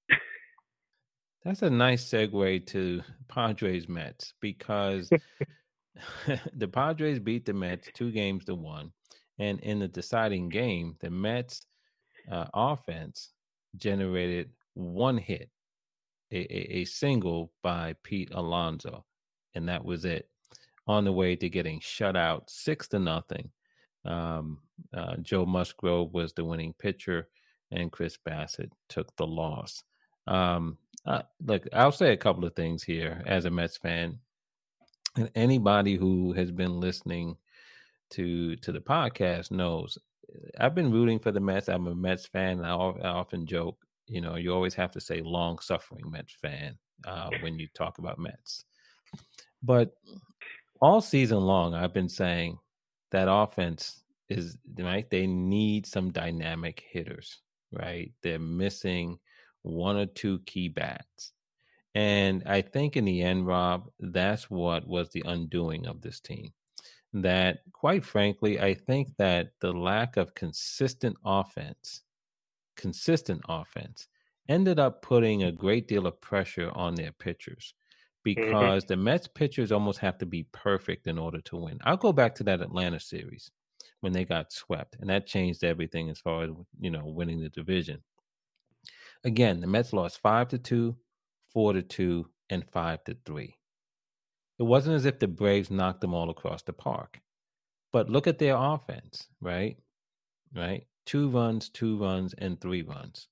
that's 1.44 1.62
a 1.62 1.70
nice 1.70 2.06
segue 2.06 2.66
to 2.68 3.02
Padres 3.28 3.90
Mets 3.90 4.34
because 4.40 5.10
the 6.56 6.68
Padres 6.68 7.20
beat 7.20 7.46
the 7.46 7.54
Mets 7.54 7.90
two 7.94 8.12
games 8.12 8.46
to 8.46 8.56
one. 8.56 8.92
And 9.40 9.60
in 9.62 9.80
the 9.80 9.88
deciding 9.88 10.50
game, 10.50 10.96
the 11.02 11.10
Mets 11.10 11.66
uh, 12.32 12.46
offense 12.54 13.32
generated 13.76 14.50
one 14.76 15.18
hit, 15.18 15.50
a, 16.32 16.38
a, 16.38 16.78
a 16.78 16.86
single 16.86 17.52
by 17.64 17.96
Pete 18.04 18.30
Alonso, 18.34 19.06
and 19.56 19.68
that 19.70 19.84
was 19.84 20.06
it 20.06 20.28
on 20.88 21.06
the 21.06 21.12
way 21.12 21.36
to 21.36 21.50
getting 21.50 21.80
shut 21.80 22.16
out 22.16 22.50
six 22.50 22.88
to 22.90 23.00
nothing. 23.00 23.50
Um, 24.06 24.60
uh, 24.94 25.16
Joe 25.22 25.46
Musgrove 25.46 26.13
was 26.13 26.34
the 26.34 26.44
winning 26.44 26.74
pitcher, 26.74 27.30
and 27.72 27.92
Chris 27.92 28.18
Bassitt 28.18 28.72
took 28.90 29.16
the 29.16 29.28
loss. 29.28 29.84
Um, 30.28 30.78
uh, 31.06 31.24
look, 31.46 31.68
I'll 31.74 31.92
say 31.92 32.13
a 32.13 32.18
couple 32.18 32.46
of 32.46 32.56
things 32.56 32.84
here 32.84 33.22
as 33.25 33.46
a 33.46 33.50
Mets 33.50 33.78
fan, 33.78 34.20
and 35.18 35.30
anybody 35.36 35.96
who 35.96 36.34
has 36.34 36.52
been 36.52 36.80
listening 36.80 37.38
to 38.12 38.56
to 38.58 38.72
the 38.72 38.80
podcast 38.80 39.52
knows 39.52 39.98
I've 40.60 40.75
been 40.75 40.92
rooting 40.92 41.20
for 41.20 41.32
the 41.32 41.40
Mets. 41.40 41.68
I'm 41.68 41.88
a 41.88 41.96
Mets 41.96 42.25
fan. 42.25 42.63
I, 42.63 42.74
I 42.74 43.10
often 43.10 43.46
joke, 43.46 43.78
you 44.08 44.22
know, 44.22 44.36
you 44.36 44.54
always 44.54 44.74
have 44.75 44.92
to 44.92 45.02
say 45.02 45.22
long 45.22 45.60
suffering 45.60 46.10
Mets 46.10 46.34
fan 46.34 46.78
uh, 47.06 47.30
when 47.42 47.60
you 47.60 47.68
talk 47.74 47.98
about 47.98 48.20
Mets. 48.20 48.66
But 49.62 49.94
all 50.84 51.00
season 51.00 51.40
long, 51.40 51.74
I've 51.74 51.94
been 51.94 52.10
saying 52.10 52.60
that 53.12 53.32
offense 53.32 54.04
is 54.28 54.58
right. 54.78 55.10
They 55.10 55.25
need 55.25 55.86
some 55.86 56.12
dynamic 56.12 56.84
hitters, 56.92 57.40
right? 57.72 58.12
They're 58.22 58.38
missing 58.38 59.18
one 59.62 59.96
or 59.96 60.08
two 60.08 60.40
key 60.40 60.68
bats. 60.68 61.32
And 61.96 62.44
I 62.46 62.62
think 62.62 62.98
in 62.98 63.06
the 63.06 63.22
end, 63.22 63.48
Rob, 63.48 63.90
that's 64.00 64.50
what 64.50 64.86
was 64.86 65.10
the 65.10 65.24
undoing 65.25 65.88
of 65.88 66.02
this 66.02 66.20
team. 66.20 66.52
That, 67.13 67.60
quite 67.72 68.04
frankly, 68.04 68.60
I 68.60 68.74
think 68.74 69.16
that 69.18 69.52
the 69.62 69.72
lack 69.72 70.18
of 70.18 70.34
consistent 70.34 71.16
offense, 71.24 72.02
consistent 72.75 73.42
offense, 73.48 74.10
ended 74.50 74.80
up 74.80 75.02
putting 75.02 75.44
a 75.44 75.52
great 75.52 75.88
deal 75.88 76.08
of 76.08 76.20
pressure 76.20 76.72
on 76.74 76.96
their 76.96 77.13
pitchers. 77.13 77.74
Mm-hmm. 78.25 78.46
because 78.46 78.84
mm-hmm. 78.84 78.94
the 78.94 78.98
Mets 78.98 79.27
pitchers 79.27 79.72
almost 79.72 80.00
have 80.00 80.18
to 80.20 80.25
be 80.25 80.44
perfect 80.51 81.08
in 81.08 81.20
order 81.20 81.42
to 81.42 81.58
win. 81.58 81.80
I'll 81.84 81.98
go 81.98 82.13
back 82.13 82.36
to 82.36 82.44
that 82.46 82.62
Atlanta 82.62 83.00
series 83.00 83.51
when 84.01 84.13
they 84.13 84.25
got 84.25 84.51
swept, 84.53 84.98
and 85.00 85.10
that 85.10 85.27
changed 85.27 85.63
everything 85.63 86.10
as 86.10 86.20
far 86.20 86.44
as 86.44 86.51
you 86.80 86.89
know 86.92 87.06
winning 87.06 87.42
the 87.42 87.50
division. 87.50 88.01
Again, 89.25 89.62
the 89.62 89.68
Mets 89.68 89.94
lost 89.94 90.22
five 90.22 90.50
to 90.50 90.58
two, 90.58 90.98
four 91.48 91.74
to 91.74 91.82
two, 91.82 92.30
and 92.50 92.65
five 92.72 93.03
to 93.06 93.18
three. 93.25 93.58
It 94.60 94.63
wasn't 94.63 94.96
as 94.96 95.06
if 95.06 95.20
the 95.20 95.27
Braves 95.27 95.72
knocked 95.72 96.01
them 96.01 96.13
all 96.13 96.30
across 96.30 96.62
the 96.63 96.74
park. 96.74 97.20
But 97.92 98.10
look 98.10 98.27
at 98.27 98.39
their 98.39 98.56
offense, 98.58 99.27
right? 99.42 99.77
Right? 100.56 100.88
Two 101.06 101.30
runs, 101.30 101.70
two 101.70 101.98
runs, 101.98 102.34
and 102.36 102.60
three 102.60 102.82
runs. 102.82 103.27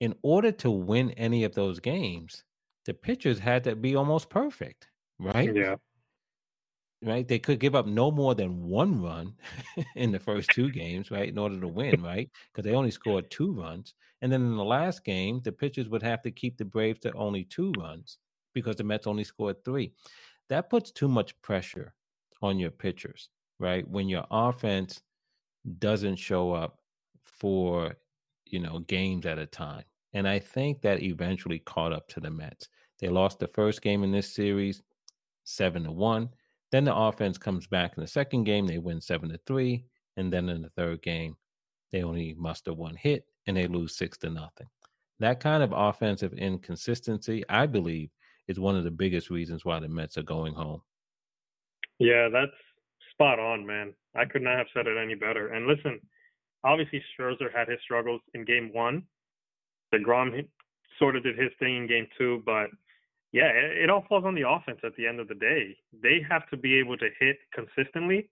in 0.00 0.14
order 0.22 0.50
to 0.52 0.70
win 0.70 1.10
any 1.12 1.44
of 1.44 1.54
those 1.54 1.78
games, 1.78 2.44
the 2.86 2.94
pitchers 2.94 3.38
had 3.38 3.64
to 3.64 3.76
be 3.76 3.96
almost 3.96 4.30
perfect, 4.30 4.88
right? 5.18 5.54
Yeah. 5.54 5.76
Right. 7.02 7.26
They 7.26 7.38
could 7.38 7.60
give 7.60 7.74
up 7.74 7.86
no 7.86 8.10
more 8.10 8.34
than 8.34 8.62
one 8.62 9.00
run 9.00 9.34
in 9.96 10.12
the 10.12 10.18
first 10.18 10.50
two 10.50 10.70
games, 10.70 11.10
right, 11.10 11.30
in 11.30 11.38
order 11.38 11.58
to 11.58 11.68
win, 11.68 12.02
right? 12.02 12.30
Because 12.52 12.68
they 12.68 12.76
only 12.76 12.90
scored 12.90 13.30
two 13.30 13.52
runs. 13.52 13.94
And 14.20 14.30
then 14.30 14.42
in 14.42 14.56
the 14.56 14.64
last 14.64 15.02
game, 15.02 15.40
the 15.42 15.52
pitchers 15.52 15.88
would 15.88 16.02
have 16.02 16.20
to 16.22 16.30
keep 16.30 16.58
the 16.58 16.64
Braves 16.66 17.00
to 17.00 17.12
only 17.14 17.44
two 17.44 17.72
runs 17.78 18.18
because 18.52 18.76
the 18.76 18.84
Mets 18.84 19.06
only 19.06 19.24
scored 19.24 19.64
three. 19.64 19.92
That 20.50 20.68
puts 20.68 20.90
too 20.90 21.08
much 21.08 21.40
pressure 21.40 21.94
on 22.42 22.58
your 22.58 22.70
pitchers, 22.70 23.30
right? 23.58 23.88
When 23.88 24.08
your 24.08 24.26
offense 24.30 25.00
doesn't 25.78 26.16
show 26.16 26.52
up 26.52 26.80
for, 27.24 27.94
you 28.44 28.60
know, 28.60 28.80
games 28.80 29.24
at 29.24 29.38
a 29.38 29.46
time. 29.46 29.84
And 30.12 30.26
I 30.28 30.38
think 30.38 30.82
that 30.82 31.02
eventually 31.02 31.60
caught 31.60 31.92
up 31.92 32.08
to 32.08 32.20
the 32.20 32.30
Mets. 32.30 32.68
They 33.00 33.08
lost 33.08 33.38
the 33.38 33.48
first 33.48 33.82
game 33.82 34.02
in 34.02 34.12
this 34.12 34.32
series, 34.32 34.82
seven 35.44 35.84
to 35.84 35.92
one. 35.92 36.30
Then 36.72 36.84
the 36.84 36.94
offense 36.94 37.38
comes 37.38 37.66
back 37.66 37.94
in 37.96 38.02
the 38.02 38.08
second 38.08 38.44
game, 38.44 38.66
they 38.66 38.78
win 38.78 39.00
seven 39.00 39.28
to 39.30 39.38
three. 39.46 39.84
And 40.16 40.32
then 40.32 40.48
in 40.48 40.62
the 40.62 40.70
third 40.70 41.02
game, 41.02 41.36
they 41.92 42.02
only 42.02 42.34
muster 42.38 42.72
one 42.72 42.96
hit 42.96 43.24
and 43.46 43.56
they 43.56 43.66
lose 43.66 43.96
six 43.96 44.18
to 44.18 44.30
nothing. 44.30 44.66
That 45.18 45.40
kind 45.40 45.62
of 45.62 45.72
offensive 45.74 46.32
inconsistency, 46.34 47.44
I 47.48 47.66
believe, 47.66 48.10
is 48.48 48.58
one 48.58 48.76
of 48.76 48.84
the 48.84 48.90
biggest 48.90 49.30
reasons 49.30 49.64
why 49.64 49.78
the 49.80 49.88
Mets 49.88 50.18
are 50.18 50.22
going 50.22 50.54
home. 50.54 50.82
Yeah, 51.98 52.28
that's 52.32 52.52
spot 53.12 53.38
on, 53.38 53.66
man. 53.66 53.92
I 54.16 54.24
could 54.24 54.42
not 54.42 54.58
have 54.58 54.66
said 54.74 54.86
it 54.86 54.96
any 54.96 55.14
better. 55.14 55.48
And 55.48 55.66
listen, 55.66 56.00
obviously 56.64 57.02
Scherzer 57.18 57.54
had 57.54 57.68
his 57.68 57.78
struggles 57.84 58.20
in 58.34 58.44
game 58.44 58.70
one. 58.72 59.04
DeGrom 59.92 60.46
sort 60.98 61.16
of 61.16 61.22
did 61.22 61.38
his 61.38 61.50
thing 61.58 61.76
in 61.76 61.86
game 61.86 62.06
two, 62.16 62.42
but 62.44 62.70
yeah, 63.32 63.46
it, 63.46 63.84
it 63.84 63.90
all 63.90 64.04
falls 64.08 64.24
on 64.24 64.34
the 64.34 64.48
offense 64.48 64.80
at 64.84 64.94
the 64.96 65.06
end 65.06 65.20
of 65.20 65.28
the 65.28 65.34
day. 65.34 65.76
They 66.02 66.20
have 66.28 66.48
to 66.50 66.56
be 66.56 66.78
able 66.78 66.96
to 66.98 67.08
hit 67.18 67.38
consistently, 67.54 68.28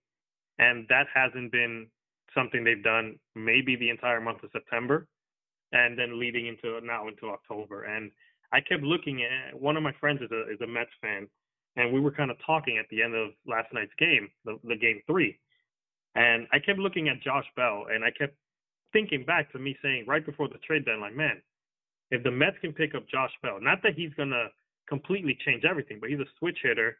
and 0.58 0.86
that 0.88 1.06
hasn't 1.12 1.52
been 1.52 1.86
something 2.34 2.64
they've 2.64 2.82
done 2.82 3.18
maybe 3.34 3.76
the 3.76 3.90
entire 3.90 4.20
month 4.20 4.42
of 4.42 4.50
September, 4.52 5.06
and 5.72 5.98
then 5.98 6.18
leading 6.18 6.46
into 6.46 6.80
now 6.84 7.08
into 7.08 7.28
October. 7.28 7.84
And 7.84 8.10
I 8.52 8.60
kept 8.60 8.82
looking 8.82 9.22
at 9.24 9.58
one 9.58 9.76
of 9.76 9.82
my 9.82 9.92
friends 10.00 10.20
is 10.22 10.30
a 10.30 10.50
is 10.52 10.60
a 10.60 10.66
Mets 10.66 10.90
fan, 11.00 11.28
and 11.76 11.92
we 11.92 12.00
were 12.00 12.12
kind 12.12 12.30
of 12.30 12.36
talking 12.44 12.78
at 12.78 12.86
the 12.90 13.02
end 13.02 13.14
of 13.14 13.30
last 13.46 13.72
night's 13.72 13.92
game, 13.98 14.28
the, 14.44 14.58
the 14.64 14.76
game 14.76 15.00
three, 15.06 15.38
and 16.14 16.46
I 16.52 16.58
kept 16.58 16.78
looking 16.78 17.08
at 17.08 17.22
Josh 17.22 17.46
Bell, 17.56 17.86
and 17.92 18.04
I 18.04 18.10
kept 18.10 18.34
thinking 18.92 19.24
back 19.24 19.50
to 19.52 19.58
me 19.58 19.76
saying 19.82 20.04
right 20.06 20.24
before 20.24 20.48
the 20.48 20.58
trade 20.66 20.84
deadline, 20.84 21.16
man, 21.16 21.42
if 22.10 22.22
the 22.22 22.30
Mets 22.30 22.56
can 22.60 22.72
pick 22.72 22.94
up 22.94 23.08
Josh 23.08 23.32
Bell, 23.42 23.58
not 23.60 23.82
that 23.82 23.94
he's 23.94 24.12
gonna 24.14 24.48
completely 24.88 25.36
change 25.44 25.64
everything, 25.64 25.98
but 26.00 26.08
he's 26.10 26.20
a 26.20 26.28
switch 26.38 26.58
hitter. 26.62 26.98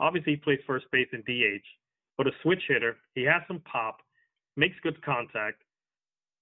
Obviously, 0.00 0.32
he 0.32 0.36
plays 0.36 0.60
first 0.66 0.86
base 0.90 1.08
and 1.12 1.24
DH, 1.24 1.64
but 2.16 2.26
a 2.26 2.32
switch 2.42 2.62
hitter. 2.68 2.96
He 3.14 3.22
has 3.24 3.42
some 3.46 3.60
pop, 3.60 4.00
makes 4.56 4.76
good 4.82 5.00
contact. 5.02 5.62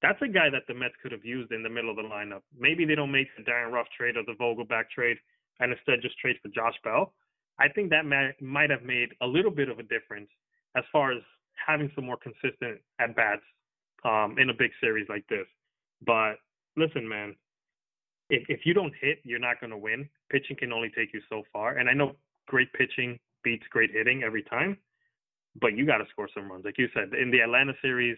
That's 0.02 0.20
a 0.22 0.28
guy 0.28 0.50
that 0.50 0.66
the 0.68 0.74
Mets 0.74 0.94
could 1.02 1.12
have 1.12 1.24
used 1.24 1.50
in 1.50 1.62
the 1.62 1.68
middle 1.68 1.90
of 1.90 1.96
the 1.96 2.02
lineup. 2.02 2.42
Maybe 2.56 2.84
they 2.84 2.94
don't 2.94 3.10
make 3.10 3.28
the 3.36 3.42
Darin 3.42 3.72
Ruf 3.72 3.86
trade 3.96 4.16
or 4.16 4.22
the 4.22 4.34
Vogelbach 4.34 4.90
trade, 4.90 5.16
and 5.60 5.72
instead 5.72 6.02
just 6.02 6.18
trade 6.18 6.36
for 6.42 6.48
Josh 6.48 6.74
Bell. 6.84 7.14
I 7.58 7.68
think 7.68 7.90
that 7.90 8.04
might 8.04 8.70
have 8.70 8.82
made 8.82 9.10
a 9.20 9.26
little 9.26 9.50
bit 9.50 9.68
of 9.68 9.78
a 9.78 9.84
difference 9.84 10.28
as 10.76 10.84
far 10.92 11.12
as 11.12 11.22
having 11.66 11.90
some 11.94 12.04
more 12.04 12.18
consistent 12.18 12.80
at 12.98 13.14
bats 13.16 13.42
um, 14.04 14.36
in 14.38 14.50
a 14.50 14.54
big 14.54 14.70
series 14.80 15.06
like 15.08 15.26
this. 15.28 15.46
But 16.06 16.34
listen, 16.76 17.08
man, 17.08 17.34
if 18.30 18.44
if 18.48 18.60
you 18.64 18.74
don't 18.74 18.92
hit, 19.00 19.18
you're 19.24 19.38
not 19.38 19.60
going 19.60 19.70
to 19.70 19.78
win. 19.78 20.08
Pitching 20.30 20.56
can 20.56 20.72
only 20.72 20.90
take 20.96 21.12
you 21.12 21.20
so 21.28 21.42
far, 21.52 21.76
and 21.78 21.88
I 21.88 21.92
know 21.94 22.16
great 22.46 22.72
pitching 22.72 23.18
beats 23.42 23.64
great 23.70 23.90
hitting 23.90 24.22
every 24.22 24.42
time, 24.42 24.76
but 25.60 25.76
you 25.76 25.86
got 25.86 25.98
to 25.98 26.04
score 26.10 26.28
some 26.34 26.50
runs, 26.50 26.64
like 26.64 26.78
you 26.78 26.88
said 26.94 27.12
in 27.14 27.30
the 27.30 27.40
Atlanta 27.40 27.72
series. 27.82 28.16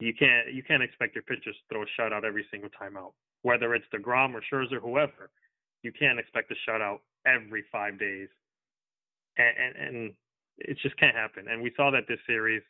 You 0.00 0.12
can't 0.12 0.52
you 0.52 0.62
can't 0.62 0.82
expect 0.82 1.14
your 1.14 1.22
pitchers 1.22 1.54
to 1.54 1.74
throw 1.74 1.82
a 1.82 1.86
shutout 1.98 2.24
every 2.24 2.44
single 2.50 2.70
time 2.70 2.96
out, 2.96 3.14
whether 3.42 3.74
it's 3.74 3.86
Degrom 3.94 4.34
or 4.34 4.42
Scherzer, 4.52 4.80
whoever. 4.80 5.30
You 5.82 5.92
can't 5.92 6.18
expect 6.18 6.50
a 6.50 6.70
shutout 6.70 6.98
every 7.26 7.64
five 7.70 7.98
days, 7.98 8.28
and, 9.38 9.54
and 9.56 9.88
and 9.88 10.14
it 10.58 10.78
just 10.82 10.96
can't 10.98 11.14
happen. 11.14 11.46
And 11.48 11.62
we 11.62 11.72
saw 11.76 11.90
that 11.90 12.04
this 12.08 12.18
series, 12.26 12.62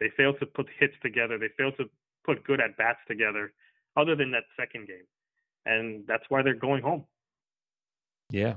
they 0.00 0.10
failed 0.16 0.36
to 0.40 0.46
put 0.46 0.66
hits 0.78 0.94
together. 1.02 1.38
They 1.38 1.50
failed 1.56 1.74
to 1.78 1.84
put 2.24 2.42
good 2.44 2.60
at 2.60 2.76
bats 2.76 3.00
together, 3.06 3.52
other 3.96 4.16
than 4.16 4.30
that 4.32 4.44
second 4.58 4.88
game 4.88 5.06
and 5.66 6.04
that's 6.06 6.24
why 6.28 6.42
they're 6.42 6.54
going 6.54 6.82
home. 6.82 7.04
Yeah. 8.30 8.54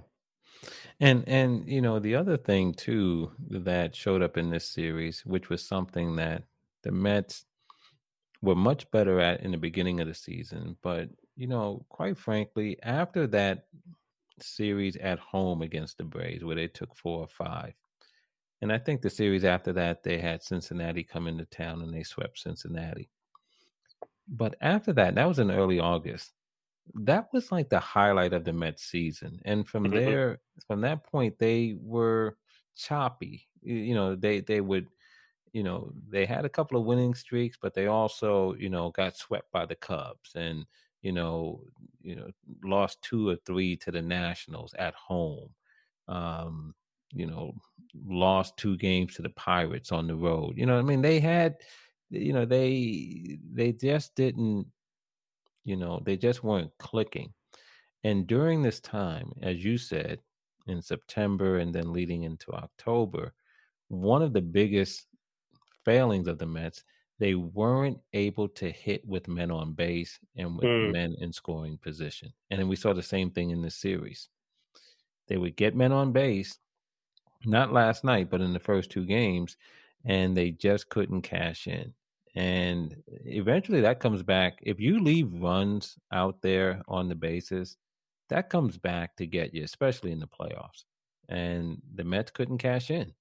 And 0.99 1.27
and 1.27 1.67
you 1.67 1.81
know 1.81 1.99
the 1.99 2.15
other 2.15 2.37
thing 2.37 2.73
too 2.73 3.31
that 3.49 3.95
showed 3.95 4.21
up 4.21 4.37
in 4.37 4.49
this 4.49 4.67
series, 4.67 5.25
which 5.25 5.49
was 5.49 5.65
something 5.65 6.15
that 6.17 6.43
the 6.83 6.91
Mets 6.91 7.45
were 8.41 8.55
much 8.55 8.89
better 8.91 9.19
at 9.19 9.41
in 9.41 9.51
the 9.51 9.57
beginning 9.57 9.99
of 9.99 10.07
the 10.07 10.13
season, 10.13 10.77
but 10.81 11.09
you 11.35 11.47
know, 11.47 11.85
quite 11.89 12.17
frankly, 12.17 12.77
after 12.83 13.25
that 13.27 13.65
series 14.39 14.95
at 14.97 15.17
home 15.19 15.61
against 15.61 15.97
the 15.97 16.03
Braves, 16.03 16.43
where 16.43 16.55
they 16.55 16.67
took 16.67 16.95
four 16.95 17.19
or 17.21 17.27
five, 17.27 17.73
and 18.63 18.73
I 18.73 18.79
think 18.79 19.01
the 19.01 19.09
series 19.09 19.43
after 19.45 19.73
that 19.73 20.03
they 20.03 20.17
had 20.17 20.41
Cincinnati 20.41 21.03
come 21.03 21.27
into 21.27 21.45
town 21.45 21.81
and 21.81 21.93
they 21.93 22.03
swept 22.03 22.39
Cincinnati. 22.39 23.09
But 24.27 24.55
after 24.61 24.93
that, 24.93 25.15
that 25.15 25.27
was 25.27 25.37
in 25.39 25.51
early 25.51 25.79
August 25.79 26.33
that 26.93 27.27
was 27.33 27.51
like 27.51 27.69
the 27.69 27.79
highlight 27.79 28.33
of 28.33 28.43
the 28.43 28.53
Mets 28.53 28.83
season. 28.83 29.39
And 29.45 29.67
from 29.67 29.85
mm-hmm. 29.85 29.95
there, 29.95 30.39
from 30.67 30.81
that 30.81 31.03
point, 31.03 31.37
they 31.39 31.75
were 31.79 32.37
choppy. 32.75 33.47
You 33.61 33.95
know, 33.95 34.15
they 34.15 34.41
they 34.41 34.61
would, 34.61 34.87
you 35.53 35.63
know, 35.63 35.91
they 36.09 36.25
had 36.25 36.45
a 36.45 36.49
couple 36.49 36.79
of 36.79 36.85
winning 36.85 37.13
streaks, 37.13 37.57
but 37.61 37.73
they 37.73 37.87
also, 37.87 38.55
you 38.55 38.69
know, 38.69 38.91
got 38.91 39.17
swept 39.17 39.51
by 39.51 39.65
the 39.65 39.75
Cubs 39.75 40.31
and 40.35 40.65
you 41.01 41.11
know, 41.11 41.61
you 42.01 42.15
know, 42.15 42.29
lost 42.63 43.01
two 43.01 43.29
or 43.29 43.35
three 43.45 43.75
to 43.77 43.91
the 43.91 44.01
Nationals 44.01 44.73
at 44.77 44.93
home. 44.93 45.49
Um, 46.07 46.75
you 47.13 47.25
know, 47.27 47.53
lost 48.05 48.57
two 48.57 48.77
games 48.77 49.15
to 49.15 49.21
the 49.21 49.29
Pirates 49.29 49.91
on 49.91 50.07
the 50.07 50.15
road. 50.15 50.53
You 50.57 50.65
know, 50.65 50.77
I 50.77 50.81
mean, 50.81 51.01
they 51.01 51.19
had, 51.19 51.55
you 52.09 52.33
know, 52.33 52.45
they 52.45 53.37
they 53.51 53.71
just 53.71 54.15
didn't 54.15 54.67
you 55.63 55.75
know, 55.75 56.01
they 56.05 56.17
just 56.17 56.43
weren't 56.43 56.71
clicking. 56.77 57.33
And 58.03 58.27
during 58.27 58.61
this 58.61 58.79
time, 58.79 59.31
as 59.41 59.63
you 59.63 59.77
said, 59.77 60.19
in 60.67 60.81
September 60.81 61.59
and 61.59 61.73
then 61.73 61.93
leading 61.93 62.23
into 62.23 62.51
October, 62.51 63.33
one 63.87 64.21
of 64.21 64.33
the 64.33 64.41
biggest 64.41 65.07
failings 65.85 66.27
of 66.27 66.37
the 66.37 66.45
Mets, 66.45 66.83
they 67.19 67.35
weren't 67.35 67.99
able 68.13 68.49
to 68.49 68.69
hit 68.69 69.05
with 69.07 69.27
men 69.27 69.51
on 69.51 69.73
base 69.73 70.19
and 70.35 70.55
with 70.55 70.65
mm. 70.65 70.91
men 70.91 71.15
in 71.19 71.31
scoring 71.31 71.77
position. 71.77 72.33
And 72.49 72.59
then 72.59 72.67
we 72.67 72.75
saw 72.75 72.93
the 72.93 73.03
same 73.03 73.29
thing 73.31 73.51
in 73.51 73.61
this 73.61 73.75
series. 73.75 74.29
They 75.27 75.37
would 75.37 75.55
get 75.55 75.75
men 75.75 75.91
on 75.91 76.11
base, 76.11 76.57
not 77.45 77.73
last 77.73 78.03
night, 78.03 78.29
but 78.29 78.41
in 78.41 78.53
the 78.53 78.59
first 78.59 78.89
two 78.89 79.05
games, 79.05 79.57
and 80.05 80.35
they 80.35 80.51
just 80.51 80.89
couldn't 80.89 81.21
cash 81.21 81.67
in 81.67 81.93
and 82.35 82.95
eventually 83.25 83.81
that 83.81 83.99
comes 83.99 84.23
back. 84.23 84.59
If 84.61 84.79
you 84.79 84.99
leave 84.99 85.31
runs 85.33 85.97
out 86.11 86.41
there 86.41 86.81
on 86.87 87.07
the 87.07 87.15
bases, 87.15 87.77
that 88.29 88.49
comes 88.49 88.77
back 88.77 89.15
to 89.17 89.27
get 89.27 89.53
you, 89.53 89.63
especially 89.63 90.11
in 90.11 90.19
the 90.19 90.27
playoffs. 90.27 90.85
And 91.29 91.81
the 91.93 92.03
Mets 92.03 92.31
couldn't 92.31 92.57
cash 92.57 92.89
in. 92.89 93.13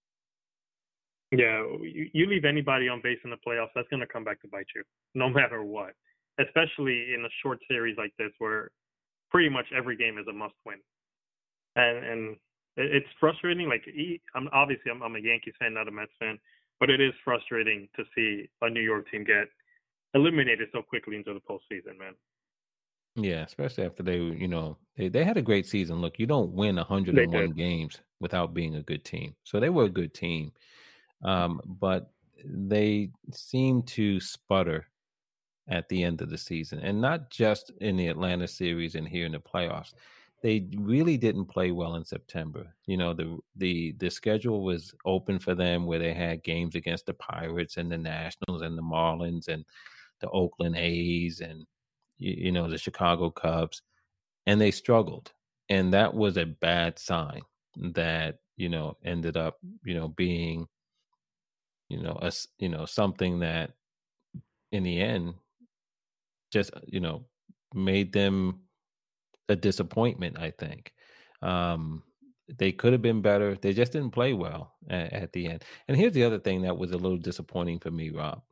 Yeah, 1.30 1.62
you, 1.82 2.08
you 2.12 2.26
leave 2.26 2.44
anybody 2.44 2.88
on 2.88 3.00
base 3.02 3.18
in 3.24 3.30
the 3.30 3.36
playoffs, 3.46 3.70
that's 3.74 3.88
going 3.88 4.00
to 4.00 4.06
come 4.06 4.24
back 4.24 4.40
to 4.42 4.48
bite 4.48 4.66
you, 4.74 4.82
no 5.14 5.28
matter 5.28 5.62
what. 5.62 5.92
Especially 6.38 7.14
in 7.14 7.24
a 7.26 7.28
short 7.42 7.58
series 7.68 7.96
like 7.98 8.12
this, 8.18 8.30
where 8.38 8.70
pretty 9.30 9.50
much 9.50 9.66
every 9.76 9.96
game 9.96 10.16
is 10.16 10.26
a 10.28 10.32
must-win, 10.32 10.78
and 11.76 12.04
and 12.04 12.36
it's 12.76 13.08
frustrating. 13.20 13.68
Like, 13.68 13.84
I'm 14.34 14.48
obviously 14.52 14.90
I'm, 14.90 15.02
I'm 15.02 15.16
a 15.16 15.20
Yankees 15.20 15.54
fan, 15.58 15.74
not 15.74 15.88
a 15.88 15.90
Mets 15.90 16.12
fan, 16.18 16.38
but 16.80 16.90
it 16.90 17.00
is 17.00 17.12
frustrating 17.24 17.88
to 17.96 18.04
see 18.14 18.48
a 18.62 18.70
New 18.70 18.80
York 18.80 19.10
team 19.10 19.24
get 19.24 19.48
eliminated 20.14 20.68
so 20.72 20.82
quickly 20.82 21.16
into 21.16 21.34
the 21.34 21.40
postseason, 21.40 21.98
man. 21.98 22.14
Yeah, 23.14 23.42
especially 23.42 23.84
after 23.84 24.02
they, 24.02 24.16
you 24.16 24.48
know, 24.48 24.78
they, 24.96 25.08
they 25.08 25.24
had 25.24 25.36
a 25.36 25.42
great 25.42 25.66
season. 25.66 26.00
Look, 26.00 26.18
you 26.18 26.26
don't 26.26 26.52
win 26.52 26.76
101 26.76 27.50
games 27.50 28.00
without 28.20 28.54
being 28.54 28.76
a 28.76 28.82
good 28.82 29.04
team. 29.04 29.34
So 29.44 29.60
they 29.60 29.68
were 29.68 29.84
a 29.84 29.90
good 29.90 30.14
team. 30.14 30.52
Um, 31.22 31.60
but 31.64 32.10
they 32.44 33.10
seem 33.32 33.82
to 33.82 34.18
sputter 34.18 34.86
at 35.68 35.88
the 35.88 36.02
end 36.02 36.22
of 36.22 36.30
the 36.30 36.38
season, 36.38 36.80
and 36.80 37.00
not 37.00 37.30
just 37.30 37.70
in 37.80 37.96
the 37.96 38.08
Atlanta 38.08 38.48
series 38.48 38.96
and 38.96 39.06
here 39.06 39.26
in 39.26 39.32
the 39.32 39.38
playoffs 39.38 39.92
they 40.42 40.68
really 40.76 41.16
didn't 41.16 41.46
play 41.46 41.70
well 41.70 41.94
in 41.94 42.04
September. 42.04 42.74
You 42.86 42.96
know, 42.96 43.14
the 43.14 43.38
the 43.56 43.92
the 43.98 44.10
schedule 44.10 44.64
was 44.64 44.92
open 45.04 45.38
for 45.38 45.54
them 45.54 45.86
where 45.86 46.00
they 46.00 46.12
had 46.12 46.42
games 46.42 46.74
against 46.74 47.06
the 47.06 47.14
Pirates 47.14 47.76
and 47.76 47.90
the 47.90 47.98
Nationals 47.98 48.62
and 48.62 48.76
the 48.76 48.82
Marlins 48.82 49.48
and 49.48 49.64
the 50.20 50.28
Oakland 50.30 50.76
A's 50.76 51.40
and 51.40 51.64
you, 52.18 52.34
you 52.46 52.52
know, 52.52 52.68
the 52.68 52.78
Chicago 52.78 53.30
Cubs, 53.30 53.82
and 54.46 54.60
they 54.60 54.70
struggled. 54.70 55.32
And 55.68 55.92
that 55.94 56.12
was 56.12 56.36
a 56.36 56.44
bad 56.44 56.98
sign 56.98 57.42
that, 57.76 58.40
you 58.56 58.68
know, 58.68 58.96
ended 59.04 59.36
up, 59.36 59.58
you 59.84 59.94
know, 59.94 60.08
being, 60.08 60.66
you 61.88 62.02
know, 62.02 62.18
a, 62.20 62.32
you 62.58 62.68
know, 62.68 62.84
something 62.84 63.38
that 63.40 63.72
in 64.72 64.82
the 64.82 65.00
end 65.00 65.34
just, 66.52 66.72
you 66.86 67.00
know, 67.00 67.24
made 67.74 68.12
them 68.12 68.60
a 69.48 69.56
disappointment, 69.56 70.38
I 70.38 70.50
think. 70.50 70.92
Um, 71.40 72.02
they 72.58 72.72
could 72.72 72.92
have 72.92 73.02
been 73.02 73.22
better. 73.22 73.56
They 73.56 73.72
just 73.72 73.92
didn't 73.92 74.10
play 74.10 74.32
well 74.32 74.74
at, 74.88 75.12
at, 75.12 75.32
the 75.32 75.46
end. 75.46 75.64
And 75.88 75.96
here's 75.96 76.12
the 76.12 76.24
other 76.24 76.38
thing 76.38 76.62
that 76.62 76.76
was 76.76 76.92
a 76.92 76.98
little 76.98 77.18
disappointing 77.18 77.78
for 77.78 77.90
me, 77.90 78.10
Rob. 78.10 78.42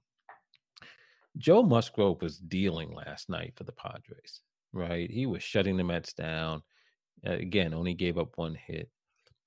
Joe 1.38 1.62
Musgrove 1.62 2.22
was 2.22 2.38
dealing 2.38 2.94
last 2.94 3.28
night 3.28 3.52
for 3.56 3.64
the 3.64 3.72
Padres, 3.72 4.40
right? 4.72 5.10
He 5.10 5.26
was 5.26 5.42
shutting 5.42 5.76
the 5.76 5.84
Mets 5.84 6.12
down. 6.12 6.62
Uh, 7.26 7.32
again, 7.32 7.74
only 7.74 7.94
gave 7.94 8.18
up 8.18 8.36
one 8.36 8.54
hit. 8.54 8.90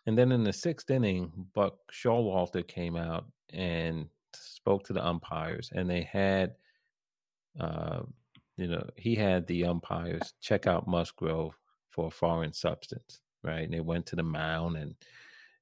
And 0.05 0.17
then 0.17 0.31
in 0.31 0.43
the 0.43 0.53
sixth 0.53 0.89
inning, 0.89 1.31
Buck 1.53 1.75
Showalter 1.91 2.67
came 2.67 2.95
out 2.95 3.25
and 3.51 4.07
spoke 4.35 4.83
to 4.85 4.93
the 4.93 5.05
umpires, 5.05 5.71
and 5.73 5.89
they 5.89 6.03
had, 6.03 6.55
uh, 7.59 8.01
you 8.63 8.69
know, 8.69 8.89
he 8.95 9.15
had 9.15 9.45
the 9.47 9.65
umpires 9.65 10.33
check 10.41 10.67
out 10.67 10.87
Musgrove 10.87 11.57
for 11.89 12.07
a 12.07 12.11
foreign 12.11 12.53
substance, 12.53 13.21
right? 13.43 13.63
And 13.63 13.73
they 13.73 13.81
went 13.81 14.05
to 14.07 14.15
the 14.15 14.23
mound 14.23 14.77
and, 14.77 14.95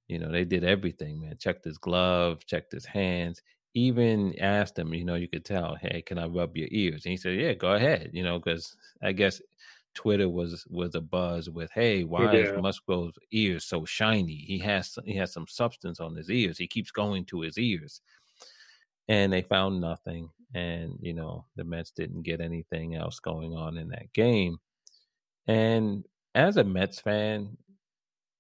you 0.08 0.20
know, 0.20 0.32
they 0.32 0.46
did 0.46 0.64
everything, 0.64 1.22
man. 1.22 1.38
Checked 1.38 1.66
his 1.66 1.78
glove, 1.78 2.46
checked 2.46 2.72
his 2.72 2.86
hands 2.86 3.42
even 3.74 4.38
asked 4.40 4.78
him, 4.78 4.94
you 4.94 5.06
know, 5.06 5.16
you 5.16 5.28
could 5.28 5.46
tell, 5.46 5.76
hey, 5.76 6.02
can 6.02 6.18
I 6.18 6.28
rub 6.28 6.58
your 6.58 6.68
ears? 6.72 7.06
And 7.06 7.12
he 7.12 7.18
said, 7.18 7.36
yeah, 7.36 7.54
go 7.54 7.74
ahead, 7.74 8.10
you 8.14 8.24
know, 8.24 8.38
because 8.40 8.76
I 9.02 9.14
guess 9.14 9.42
Twitter 9.94 10.30
was 10.30 10.66
was 10.70 10.96
a 10.96 11.02
buzz 11.02 11.50
with, 11.50 11.72
hey, 11.72 12.04
why 12.04 12.34
yeah. 12.34 12.40
is 12.40 12.62
Musgrove's 12.62 13.18
ears 13.32 13.66
so 13.66 13.86
shiny? 13.86 14.44
He 14.48 14.58
has 14.60 14.98
he 15.06 15.16
has 15.16 15.32
some 15.32 15.48
substance 15.48 16.00
on 16.00 16.16
his 16.16 16.30
ears. 16.30 16.58
He 16.58 16.68
keeps 16.68 16.92
going 16.92 17.26
to 17.26 17.42
his 17.42 17.58
ears, 17.58 18.02
and 19.08 19.32
they 19.32 19.42
found 19.42 19.80
nothing. 19.80 20.30
And 20.54 20.98
you 21.02 21.14
know, 21.14 21.46
the 21.56 21.64
Mets 21.64 21.92
didn't 21.92 22.24
get 22.24 22.42
anything 22.42 22.96
else 22.96 23.20
going 23.20 23.54
on 23.56 23.78
in 23.78 23.90
that 23.90 24.12
game. 24.14 24.58
And 25.48 26.06
as 26.36 26.58
a 26.58 26.64
Mets 26.64 27.00
fan, 27.00 27.58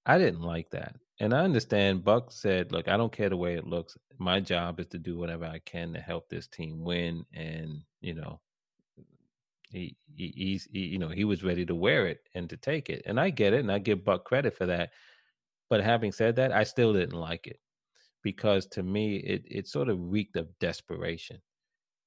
I 0.06 0.17
didn't 0.17 0.41
like 0.41 0.69
that. 0.71 0.95
And 1.19 1.34
I 1.34 1.43
understand 1.43 2.04
Buck 2.04 2.32
said, 2.32 2.71
look, 2.71 2.88
I 2.88 2.97
don't 2.97 3.12
care 3.12 3.30
the 3.30 3.38
way 3.38 3.54
it 3.56 3.67
looks. 3.67 3.95
My 4.17 4.39
job 4.39 4.80
is 4.80 4.88
to 4.88 4.97
do 4.97 5.17
whatever 5.17 5.45
I 5.45 5.60
can 5.60 5.93
to 5.93 6.00
help 6.00 6.30
this 6.30 6.47
team 6.47 6.84
win. 6.84 7.26
And, 7.34 7.82
you 8.02 8.15
know, 8.15 8.41
he, 9.69 9.95
he 10.15 10.34
he's 10.36 10.67
he, 10.71 10.80
you 10.80 11.00
know, 11.00 11.10
he 11.10 11.24
was 11.24 11.43
ready 11.43 11.65
to 11.65 11.76
wear 11.76 12.08
it 12.08 12.21
and 12.34 12.50
to 12.50 12.58
take 12.58 12.89
it. 12.89 13.04
And 13.06 13.19
I 13.19 13.30
get 13.30 13.54
it 13.54 13.60
and 13.60 13.71
I 13.71 13.80
give 13.80 14.04
Buck 14.04 14.26
credit 14.26 14.58
for 14.58 14.65
that. 14.65 14.89
But 15.69 15.84
having 15.84 16.12
said 16.12 16.36
that, 16.38 16.52
I 16.52 16.63
still 16.63 16.91
didn't 16.91 17.19
like 17.19 17.47
it 17.47 17.60
because 18.24 18.65
to 18.67 18.84
me 18.84 19.17
it 19.17 19.43
it 19.47 19.67
sort 19.67 19.89
of 19.89 20.12
reeked 20.12 20.36
of 20.36 20.47
desperation. 20.60 21.39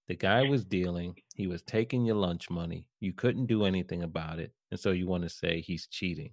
The 0.09 0.15
guy 0.15 0.43
was 0.43 0.65
dealing, 0.65 1.17
he 1.35 1.47
was 1.47 1.63
taking 1.63 2.05
your 2.05 2.17
lunch 2.17 2.51
money. 2.51 2.89
You 3.01 3.13
couldn't 3.13 3.47
do 3.47 3.65
anything 3.65 4.03
about 4.03 4.39
it. 4.39 4.53
And 4.71 4.79
so 4.79 4.91
you 4.91 5.07
want 5.07 5.23
to 5.23 5.31
say 5.31 5.61
he's 5.61 5.87
cheating. 5.87 6.33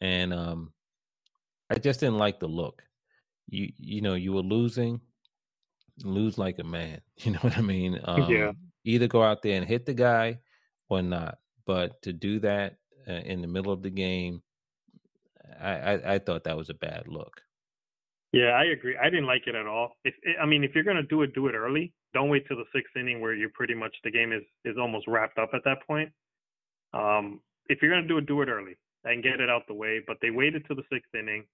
And 0.00 0.34
um 0.34 0.72
I 1.70 1.78
just 1.78 2.00
didn't 2.00 2.18
like 2.18 2.40
the 2.40 2.48
look. 2.48 2.82
You 3.48 3.72
you 3.76 4.00
know, 4.00 4.14
you 4.14 4.32
were 4.32 4.42
losing, 4.42 5.00
lose 6.02 6.38
like 6.38 6.58
a 6.58 6.64
man. 6.64 7.00
You 7.18 7.32
know 7.32 7.38
what 7.40 7.56
I 7.56 7.62
mean? 7.62 7.98
Um, 8.04 8.30
yeah. 8.30 8.52
Either 8.84 9.08
go 9.08 9.22
out 9.22 9.42
there 9.42 9.56
and 9.56 9.66
hit 9.66 9.86
the 9.86 9.94
guy 9.94 10.40
or 10.88 11.02
not. 11.02 11.38
But 11.64 12.00
to 12.02 12.12
do 12.12 12.38
that 12.40 12.76
uh, 13.08 13.12
in 13.12 13.40
the 13.40 13.48
middle 13.48 13.72
of 13.72 13.82
the 13.82 13.90
game, 13.90 14.42
I, 15.60 15.70
I, 15.70 16.14
I 16.14 16.18
thought 16.18 16.44
that 16.44 16.56
was 16.56 16.70
a 16.70 16.74
bad 16.74 17.08
look. 17.08 17.40
Yeah, 18.36 18.50
I 18.50 18.64
agree. 18.64 18.96
I 19.02 19.08
didn't 19.08 19.26
like 19.26 19.46
it 19.46 19.54
at 19.54 19.66
all. 19.66 19.96
If 20.04 20.14
I 20.40 20.44
mean, 20.44 20.62
if 20.62 20.74
you're 20.74 20.84
gonna 20.84 21.02
do 21.02 21.22
it, 21.22 21.34
do 21.34 21.46
it 21.46 21.54
early. 21.54 21.94
Don't 22.12 22.28
wait 22.28 22.46
till 22.46 22.58
the 22.58 22.64
sixth 22.74 22.94
inning 22.94 23.20
where 23.20 23.34
you're 23.34 23.50
pretty 23.54 23.74
much 23.74 23.96
the 24.04 24.10
game 24.10 24.32
is 24.32 24.42
is 24.64 24.76
almost 24.78 25.06
wrapped 25.08 25.38
up 25.38 25.50
at 25.54 25.62
that 25.64 25.78
point. 25.86 26.10
Um, 26.92 27.40
if 27.68 27.80
you're 27.80 27.90
gonna 27.90 28.06
do 28.06 28.18
it, 28.18 28.26
do 28.26 28.42
it 28.42 28.48
early 28.48 28.76
and 29.04 29.22
get 29.22 29.40
it 29.40 29.48
out 29.48 29.62
the 29.66 29.74
way. 29.74 30.02
But 30.06 30.18
they 30.20 30.30
waited 30.30 30.66
till 30.66 30.76
the 30.76 30.82
sixth 30.92 31.14
inning. 31.14 31.44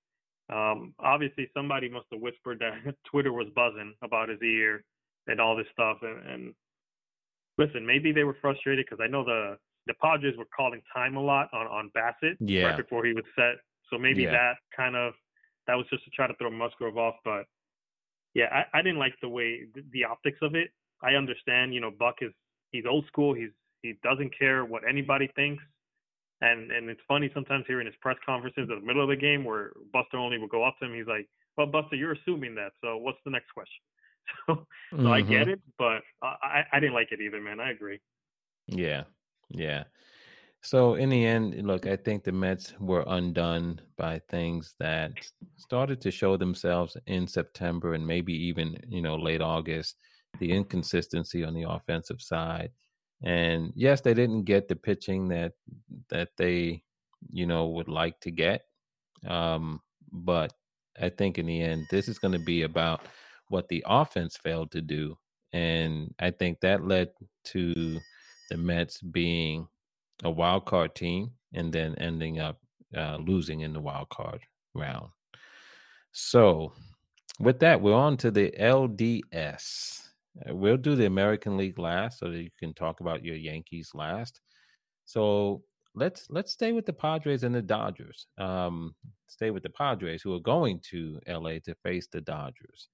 Um, 0.53 0.93
obviously, 0.99 1.49
somebody 1.55 1.89
must 1.89 2.07
have 2.13 2.21
whispered 2.21 2.59
that 2.59 2.95
Twitter 3.11 3.33
was 3.33 3.47
buzzing 3.55 3.95
about 4.03 4.29
his 4.29 4.43
ear 4.43 4.83
and 5.29 5.41
all 5.41 5.55
this 5.55 5.69
stuff. 5.73 5.99
And, 6.03 6.27
and 6.29 6.55
listen, 7.59 7.87
maybe 7.87 8.11
they 8.11 8.25
were 8.25 8.37
frustrated 8.41 8.87
because 8.89 9.03
I 9.03 9.09
know 9.09 9.25
the 9.25 9.57
the 9.87 9.95
Padres 10.03 10.37
were 10.37 10.49
calling 10.57 10.83
time 10.93 11.17
a 11.17 11.23
lot 11.23 11.49
on 11.53 11.67
on 11.69 11.91
Bassitt 11.97 12.37
yeah. 12.41 12.65
right 12.65 12.77
before 12.77 13.05
he 13.05 13.13
was 13.13 13.25
set. 13.37 13.63
So 13.89 13.99
maybe 13.99 14.23
yeah. 14.23 14.33
that 14.33 14.55
kind 14.77 14.97
of 14.97 15.13
that 15.67 15.77
was 15.77 15.87
just 15.91 16.05
to 16.05 16.11
try 16.11 16.27
to 16.27 16.35
throw 16.35 16.51
Musgrove 16.51 16.97
off. 16.97 17.17
But 17.25 17.45
yeah, 18.35 18.47
I, 18.53 18.79
I 18.79 18.83
didn't 18.83 18.99
like 18.99 19.15
the 19.21 19.29
way 19.29 19.67
the, 19.75 19.83
the 19.93 20.05
optics 20.05 20.39
of 20.43 20.55
it. 20.55 20.71
I 21.03 21.15
understand, 21.15 21.75
you 21.75 21.81
know, 21.81 21.91
Buck 21.91 22.17
is 22.21 22.33
he's 22.71 22.85
old 22.89 23.07
school. 23.07 23.35
He's 23.35 23.51
he 23.83 23.95
doesn't 24.03 24.37
care 24.39 24.65
what 24.65 24.83
anybody 24.89 25.31
thinks. 25.35 25.63
And 26.41 26.73
and 26.73 26.89
it's 26.89 27.01
funny 27.07 27.31
sometimes 27.35 27.65
hearing 27.69 27.87
his 27.87 27.95
press 28.01 28.17
conferences 28.25 28.69
in 28.69 28.81
the 28.81 28.87
middle 28.87 29.03
of 29.03 29.09
the 29.09 29.17
game 29.17 29.45
where 29.45 29.73
Buster 29.93 30.19
Olney 30.19 30.39
will 30.39 30.49
go 30.49 30.65
up 30.65 30.77
to 30.81 30.87
him. 30.87 30.95
He's 30.95 31.07
like, 31.07 31.29
"Well, 31.57 31.67
Buster, 31.67 31.97
you're 31.97 32.13
assuming 32.13 32.55
that. 32.57 32.73
So 32.81 32.97
what's 32.97 33.19
the 33.25 33.31
next 33.31 33.53
question?" 33.53 33.83
So, 34.47 34.67
so 34.91 34.97
mm-hmm. 34.97 35.09
I 35.09 35.21
get 35.21 35.49
it, 35.49 35.61
but 35.79 36.03
I 36.23 36.63
I 36.73 36.81
didn't 36.81 36.95
like 36.95 37.11
it 37.11 37.21
either, 37.21 37.41
man. 37.41 37.59
I 37.61 37.71
agree. 37.73 38.01
Yeah, 38.69 39.03
yeah. 39.51 39.85
So 40.63 40.95
in 40.95 41.11
the 41.11 41.27
end, 41.27 41.67
look, 41.67 41.87
I 41.87 41.97
think 41.97 42.25
the 42.25 42.33
Mets 42.33 42.73
were 42.79 43.05
undone 43.07 43.81
by 43.97 44.21
things 44.31 44.75
that 44.79 45.13
started 45.57 46.01
to 46.03 46.11
show 46.11 46.37
themselves 46.37 46.97
in 47.07 47.27
September 47.27 47.95
and 47.95 48.07
maybe 48.07 48.33
even 48.47 48.77
you 48.89 49.03
know 49.03 49.17
late 49.17 49.41
August. 49.43 49.97
The 50.41 50.53
inconsistency 50.53 51.45
on 51.45 51.55
the 51.55 51.69
offensive 51.69 52.23
side 52.23 52.71
and 53.23 53.73
yes, 53.77 54.01
they 54.01 54.15
didn't 54.15 54.45
get 54.45 54.69
the 54.69 54.77
pitching 54.77 55.29
that 55.29 55.53
that 56.11 56.31
they, 56.37 56.83
you 57.31 57.47
know, 57.47 57.69
would 57.69 57.89
like 57.89 58.19
to 58.21 58.31
get. 58.31 58.63
Um, 59.27 59.81
but 60.11 60.53
I 61.01 61.09
think 61.09 61.39
in 61.39 61.47
the 61.47 61.61
end, 61.63 61.87
this 61.91 62.09
is 62.09 62.19
going 62.19 62.33
to 62.33 62.45
be 62.45 62.63
about 62.63 63.03
what 63.49 63.69
the 63.69 63.85
offense 63.87 64.37
failed 64.37 64.73
to 64.73 64.81
do, 64.83 65.17
and 65.53 66.15
I 66.19 66.31
think 66.33 66.61
that 66.61 66.87
led 66.87 67.11
to 67.47 68.01
the 68.51 68.57
Mets 68.57 69.01
being 69.01 69.69
a 70.23 70.31
wild 70.31 70.65
card 70.65 70.95
team 70.95 71.31
and 71.55 71.73
then 71.73 71.95
ending 71.97 72.39
up 72.39 72.59
uh, 72.97 73.17
losing 73.17 73.61
in 73.61 73.73
the 73.73 73.81
wild 73.81 74.09
card 74.09 74.41
round. 74.75 75.09
So, 76.13 76.73
with 77.41 77.59
that, 77.61 77.81
we're 77.81 77.95
on 77.95 78.17
to 78.19 78.31
the 78.31 78.53
LDS. 78.59 80.01
Uh, 80.49 80.55
we'll 80.55 80.77
do 80.77 80.95
the 80.95 81.07
American 81.07 81.57
League 81.57 81.79
last, 81.79 82.19
so 82.19 82.31
that 82.31 82.43
you 82.43 82.51
can 82.59 82.75
talk 82.75 83.01
about 83.01 83.25
your 83.25 83.37
Yankees 83.37 83.91
last. 83.95 84.41
So 85.05 85.63
let's 85.95 86.27
let's 86.31 86.53
stay 86.53 86.73
with 86.73 86.87
the 86.87 86.93
Padres 86.93 87.43
and 87.43 87.55
the 87.55 87.63
Dodgers. 87.63 88.27
Um, 88.39 88.95
stay 89.27 89.51
with 89.51 89.63
the 89.63 89.71
Padres, 89.71 90.23
who 90.23 90.35
are 90.35 90.41
going 90.41 90.81
to 90.91 91.21
LA 91.29 91.59
to 91.65 91.75
face 91.83 92.07
the 92.07 92.21
Dodgers. 92.21 92.89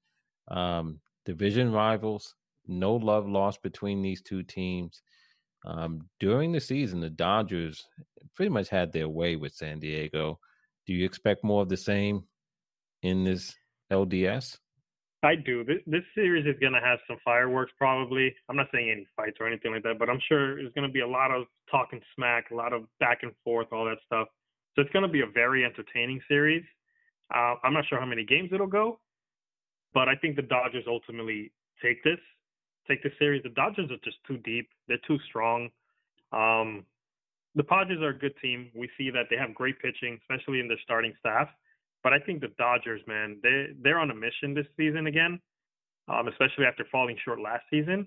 Um, 0.49 1.01
division 1.25 1.73
rivals. 1.73 2.35
No 2.67 2.95
love 2.95 3.29
lost 3.29 3.63
between 3.63 4.03
these 4.03 4.21
two 4.21 4.43
teams. 4.43 5.03
Um, 5.65 6.09
during 6.21 6.53
the 6.53 6.61
season, 6.61 7.01
the 7.01 7.11
Dodgers 7.11 7.87
pretty 8.35 8.51
much 8.51 8.69
had 8.69 8.93
their 8.93 9.09
way 9.09 9.37
with 9.37 9.53
San 9.53 9.81
Diego. 9.81 10.39
Do 10.87 10.93
you 10.93 11.05
expect 11.05 11.45
more 11.45 11.63
of 11.63 11.69
the 11.69 11.77
same 11.77 12.25
in 13.03 13.25
this 13.25 13.55
LDS? 13.91 14.59
I 15.23 15.35
do. 15.35 15.65
This, 15.65 16.03
series 16.15 16.47
is 16.47 16.59
going 16.61 16.75
to 16.75 16.81
have 16.81 17.01
some 17.09 17.17
fireworks, 17.25 17.73
probably. 17.77 18.33
I'm 18.49 18.55
not 18.55 18.69
saying 18.73 18.89
any 18.89 19.07
fights 19.17 19.39
or 19.41 19.49
anything 19.49 19.73
like 19.73 19.83
that, 19.83 19.99
but 19.99 20.09
I'm 20.09 20.21
sure 20.29 20.55
there's 20.55 20.73
going 20.75 20.87
to 20.87 20.93
be 20.93 21.01
a 21.01 21.09
lot 21.09 21.33
of 21.33 21.47
talking 21.69 22.01
smack, 22.15 22.53
a 22.53 22.55
lot 22.55 22.73
of 22.73 22.85
back 23.01 23.19
and 23.23 23.33
forth, 23.43 23.67
all 23.73 23.85
that 23.87 23.99
stuff. 24.07 24.29
So 24.75 24.83
it's 24.83 24.93
going 24.93 25.03
to 25.03 25.11
be 25.11 25.23
a 25.23 25.27
very 25.27 25.65
entertaining 25.65 26.21
series. 26.29 26.63
Uh, 27.35 27.55
I'm 27.65 27.73
not 27.73 27.85
sure 27.89 27.99
how 27.99 28.07
many 28.07 28.25
games 28.25 28.51
it'll 28.53 28.69
go, 28.69 29.01
but 29.93 30.09
I 30.09 30.15
think 30.15 30.37
the 30.37 30.43
Dodgers 30.43 30.85
ultimately 30.87 31.53
take 31.83 32.03
this, 32.05 32.21
take 32.89 33.03
this 33.03 33.13
series. 33.19 33.43
The 33.43 33.51
Dodgers 33.51 33.91
are 33.91 33.99
just 34.05 34.17
too 34.27 34.39
deep. 34.39 34.69
They're 34.87 34.99
too 35.07 35.19
strong. 35.29 35.69
Um, 36.33 36.85
the 37.55 37.65
Padres 37.65 38.01
are 38.01 38.11
a 38.11 38.19
good 38.19 38.35
team. 38.41 38.71
We 38.75 38.89
see 38.97 39.11
that 39.11 39.27
they 39.31 39.37
have 39.37 39.55
great 39.55 39.81
pitching, 39.81 40.19
especially 40.23 40.61
in 40.61 40.69
their 40.69 40.79
starting 40.83 41.13
staff. 41.19 41.49
But 42.03 42.13
I 42.13 42.19
think 42.21 42.41
the 42.41 42.53
Dodgers, 42.59 43.01
man, 43.07 43.39
they 43.43 43.69
they're 43.83 43.99
on 43.99 44.11
a 44.11 44.15
mission 44.15 44.55
this 44.55 44.67
season 44.77 45.07
again, 45.07 45.41
um, 46.09 46.29
especially 46.29 46.65
after 46.65 46.85
falling 46.93 47.17
short 47.25 47.41
last 47.41 47.65
season. 47.71 48.07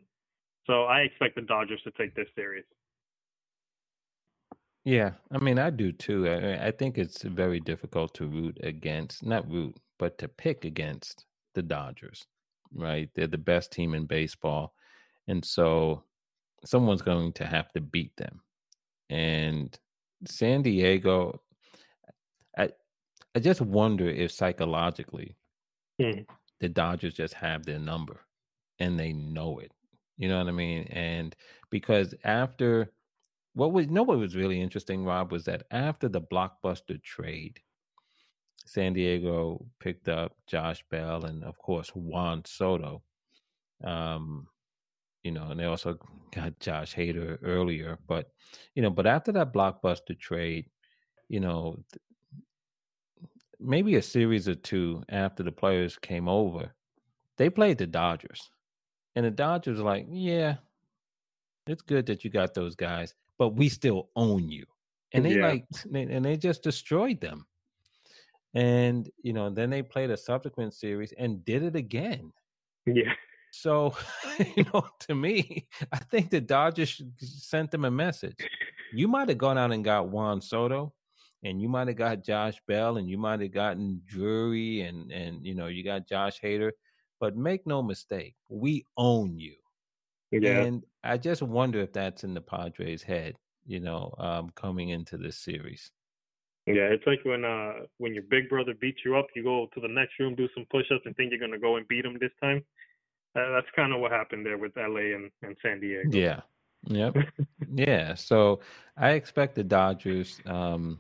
So 0.67 0.83
I 0.83 0.99
expect 0.99 1.35
the 1.35 1.41
Dodgers 1.41 1.81
to 1.83 1.91
take 1.91 2.15
this 2.15 2.27
series. 2.35 2.63
Yeah, 4.83 5.11
I 5.31 5.37
mean, 5.37 5.59
I 5.59 5.69
do 5.69 5.91
too. 5.91 6.27
I, 6.27 6.67
I 6.67 6.71
think 6.71 6.97
it's 6.97 7.21
very 7.23 7.59
difficult 7.59 8.13
to 8.15 8.25
root 8.25 8.57
against, 8.63 9.23
not 9.23 9.49
root, 9.51 9.75
but 9.99 10.17
to 10.19 10.27
pick 10.27 10.65
against 10.65 11.25
the 11.53 11.61
Dodgers, 11.61 12.25
right? 12.73 13.09
They're 13.15 13.27
the 13.27 13.37
best 13.37 13.71
team 13.71 13.93
in 13.93 14.05
baseball. 14.05 14.73
And 15.27 15.43
so 15.45 16.03
someone's 16.65 17.01
going 17.01 17.33
to 17.33 17.45
have 17.45 17.71
to 17.73 17.81
beat 17.81 18.15
them. 18.17 18.41
and 19.09 19.77
San 20.25 20.61
Diego. 20.63 21.41
I 22.57 22.69
I 23.35 23.39
just 23.39 23.61
wonder 23.61 24.07
if 24.09 24.31
psychologically 24.31 25.35
Hmm. 26.01 26.21
the 26.59 26.69
Dodgers 26.69 27.13
just 27.13 27.33
have 27.35 27.65
their 27.65 27.79
number 27.79 28.21
and 28.79 28.99
they 28.99 29.13
know 29.13 29.59
it. 29.59 29.71
You 30.17 30.29
know 30.29 30.37
what 30.39 30.47
I 30.47 30.51
mean? 30.51 30.83
And 30.89 31.35
because 31.71 32.13
after 32.23 32.91
what 33.53 33.71
was 33.73 33.87
you 33.87 33.91
know 33.93 34.03
what 34.03 34.17
was 34.19 34.35
really 34.35 34.61
interesting, 34.61 35.05
Rob, 35.05 35.31
was 35.31 35.45
that 35.45 35.63
after 35.71 36.07
the 36.09 36.21
blockbuster 36.21 37.01
trade, 37.03 37.59
San 38.65 38.93
Diego 38.93 39.65
picked 39.79 40.07
up 40.07 40.35
Josh 40.47 40.83
Bell 40.89 41.25
and 41.25 41.43
of 41.43 41.57
course 41.57 41.89
Juan 41.89 42.43
Soto. 42.45 43.03
Um, 43.83 44.47
you 45.23 45.31
know, 45.31 45.49
and 45.51 45.59
they 45.59 45.65
also 45.65 45.99
got 46.33 46.59
Josh 46.59 46.95
Hader 46.95 47.37
earlier, 47.43 47.99
but 48.07 48.31
you 48.75 48.81
know, 48.81 48.89
but 48.89 49.05
after 49.05 49.31
that 49.33 49.53
blockbuster 49.53 50.17
trade, 50.19 50.69
you 51.29 51.39
know, 51.39 51.83
maybe 53.59 53.95
a 53.95 54.01
series 54.01 54.47
or 54.47 54.55
two 54.55 55.03
after 55.09 55.43
the 55.43 55.51
players 55.51 55.97
came 55.97 56.27
over, 56.27 56.73
they 57.37 57.49
played 57.49 57.77
the 57.77 57.87
Dodgers. 57.87 58.49
And 59.15 59.25
the 59.25 59.31
Dodgers 59.31 59.77
were 59.77 59.85
like, 59.85 60.07
yeah, 60.09 60.55
it's 61.67 61.81
good 61.81 62.05
that 62.07 62.23
you 62.23 62.29
got 62.29 62.53
those 62.53 62.75
guys, 62.75 63.13
but 63.37 63.49
we 63.49 63.69
still 63.69 64.09
own 64.15 64.49
you. 64.49 64.65
And 65.13 65.25
they 65.25 65.35
Yeah. 65.35 65.47
like 65.47 65.65
and 65.93 66.25
they 66.25 66.37
just 66.37 66.63
destroyed 66.63 67.19
them. 67.21 67.45
And 68.53 69.09
you 69.23 69.33
know, 69.33 69.49
then 69.49 69.69
they 69.69 69.81
played 69.81 70.11
a 70.11 70.17
subsequent 70.17 70.73
series 70.73 71.13
and 71.17 71.45
did 71.45 71.63
it 71.63 71.75
again. 71.75 72.31
Yeah. 72.85 73.13
So, 73.51 73.95
you 74.55 74.65
know, 74.73 74.85
to 75.01 75.15
me, 75.15 75.67
I 75.91 75.97
think 75.97 76.29
the 76.29 76.41
Dodgers 76.41 77.01
sent 77.17 77.71
them 77.71 77.85
a 77.85 77.91
message. 77.91 78.37
You 78.93 79.07
might 79.07 79.29
have 79.29 79.37
gone 79.37 79.57
out 79.57 79.71
and 79.71 79.83
got 79.83 80.09
Juan 80.09 80.41
Soto, 80.41 80.93
and 81.43 81.61
you 81.61 81.69
might 81.69 81.87
have 81.87 81.97
got 81.97 82.23
Josh 82.23 82.55
Bell, 82.67 82.97
and 82.97 83.09
you 83.09 83.17
might 83.17 83.41
have 83.41 83.53
gotten 83.53 84.01
Drury, 84.05 84.81
and 84.81 85.11
and 85.11 85.45
you 85.45 85.55
know 85.55 85.67
you 85.67 85.83
got 85.83 86.07
Josh 86.07 86.39
Hader, 86.41 86.71
but 87.19 87.37
make 87.37 87.65
no 87.67 87.81
mistake, 87.83 88.35
we 88.49 88.85
own 88.97 89.37
you. 89.37 89.55
Yeah. 90.31 90.61
And 90.61 90.83
I 91.03 91.17
just 91.17 91.41
wonder 91.41 91.79
if 91.79 91.93
that's 91.93 92.23
in 92.23 92.33
the 92.33 92.41
Padres' 92.41 93.03
head, 93.03 93.35
you 93.65 93.79
know, 93.79 94.13
um, 94.17 94.49
coming 94.55 94.89
into 94.89 95.17
this 95.17 95.37
series. 95.37 95.91
Yeah, 96.67 96.89
it's 96.93 97.05
like 97.07 97.19
when 97.23 97.43
uh 97.43 97.73
when 97.97 98.13
your 98.13 98.23
big 98.29 98.49
brother 98.49 98.73
beats 98.79 98.99
you 99.03 99.17
up, 99.17 99.27
you 99.35 99.43
go 99.43 99.67
to 99.73 99.79
the 99.81 99.87
next 99.87 100.19
room, 100.19 100.35
do 100.35 100.47
some 100.55 100.65
push-ups, 100.69 101.01
and 101.05 101.15
think 101.15 101.31
you're 101.31 101.39
gonna 101.39 101.59
go 101.59 101.77
and 101.77 101.87
beat 101.87 102.05
him 102.05 102.17
this 102.19 102.31
time. 102.41 102.63
Uh, 103.35 103.51
that's 103.53 103.67
kind 103.75 103.93
of 103.93 103.99
what 104.01 104.11
happened 104.11 104.45
there 104.45 104.57
with 104.57 104.75
LA 104.75 105.15
and, 105.15 105.31
and 105.41 105.55
San 105.61 105.79
Diego. 105.79 106.09
Yeah. 106.11 106.41
Yep. 106.87 107.15
yeah. 107.73 108.13
So 108.15 108.59
I 108.97 109.11
expect 109.11 109.55
the 109.55 109.63
Dodgers, 109.63 110.39
um, 110.45 110.99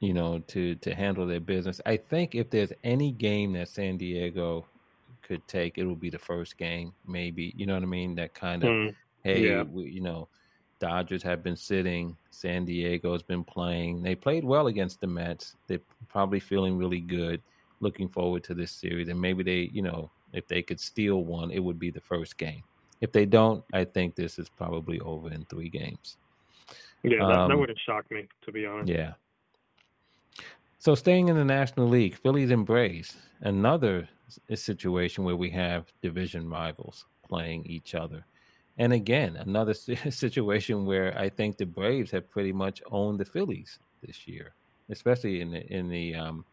you 0.00 0.12
know, 0.12 0.40
to 0.48 0.74
to 0.76 0.94
handle 0.94 1.26
their 1.26 1.40
business. 1.40 1.80
I 1.86 1.96
think 1.96 2.34
if 2.34 2.50
there's 2.50 2.72
any 2.84 3.12
game 3.12 3.52
that 3.54 3.68
San 3.68 3.96
Diego 3.96 4.66
could 5.22 5.46
take, 5.48 5.78
it 5.78 5.84
will 5.84 5.96
be 5.96 6.10
the 6.10 6.18
first 6.18 6.56
game, 6.58 6.92
maybe. 7.06 7.52
You 7.56 7.66
know 7.66 7.74
what 7.74 7.82
I 7.82 7.86
mean? 7.86 8.14
That 8.16 8.34
kind 8.34 8.64
of 8.64 8.70
Mm, 8.70 8.94
hey, 9.24 9.40
Yeah. 9.48 9.62
we, 9.62 9.84
you 9.90 10.00
know, 10.00 10.28
Dodgers 10.82 11.22
have 11.22 11.44
been 11.44 11.54
sitting, 11.54 12.16
San 12.30 12.64
Diego's 12.64 13.22
been 13.22 13.44
playing. 13.44 14.02
They 14.02 14.16
played 14.16 14.42
well 14.42 14.66
against 14.66 15.00
the 15.00 15.06
Mets. 15.06 15.54
They're 15.68 15.78
probably 16.08 16.40
feeling 16.40 16.76
really 16.76 16.98
good, 16.98 17.40
looking 17.78 18.08
forward 18.08 18.42
to 18.44 18.54
this 18.54 18.72
series. 18.72 19.08
And 19.08 19.20
maybe 19.20 19.44
they, 19.44 19.70
you 19.72 19.82
know, 19.82 20.10
if 20.32 20.48
they 20.48 20.60
could 20.60 20.80
steal 20.80 21.22
one, 21.22 21.52
it 21.52 21.60
would 21.60 21.78
be 21.78 21.90
the 21.90 22.00
first 22.00 22.36
game. 22.36 22.64
If 23.00 23.12
they 23.12 23.26
don't, 23.26 23.62
I 23.72 23.84
think 23.84 24.16
this 24.16 24.40
is 24.40 24.48
probably 24.48 24.98
over 24.98 25.30
in 25.32 25.44
three 25.44 25.68
games. 25.68 26.16
yeah, 27.04 27.18
that, 27.20 27.28
that 27.28 27.52
Um, 27.52 27.60
wouldn't 27.60 27.78
shock 27.78 28.10
me, 28.10 28.26
to 28.44 28.50
be 28.50 28.66
honest. 28.66 28.88
Yeah. 28.90 29.12
So 30.80 30.96
staying 30.96 31.28
in 31.28 31.36
the 31.36 31.44
National 31.44 31.86
League, 31.86 32.16
Phillies 32.16 32.50
and 32.50 32.66
Braves, 32.66 33.16
another 33.42 34.08
situation 34.52 35.22
where 35.22 35.36
we 35.36 35.50
have 35.50 35.92
division 36.02 36.50
rivals 36.50 37.04
playing 37.22 37.66
each 37.66 37.94
other. 37.94 38.24
And 38.78 38.92
again, 38.92 39.36
another 39.36 39.74
situation 39.74 40.86
where 40.86 41.16
I 41.18 41.28
think 41.28 41.56
the 41.56 41.66
Braves 41.66 42.10
have 42.12 42.30
pretty 42.30 42.52
much 42.52 42.82
owned 42.90 43.20
the 43.20 43.24
Phillies 43.24 43.78
this 44.02 44.26
year, 44.26 44.54
especially 44.90 45.40
in 45.40 45.50
the 45.50 45.66
in 45.72 45.88
the 45.88 46.14
um 46.14 46.44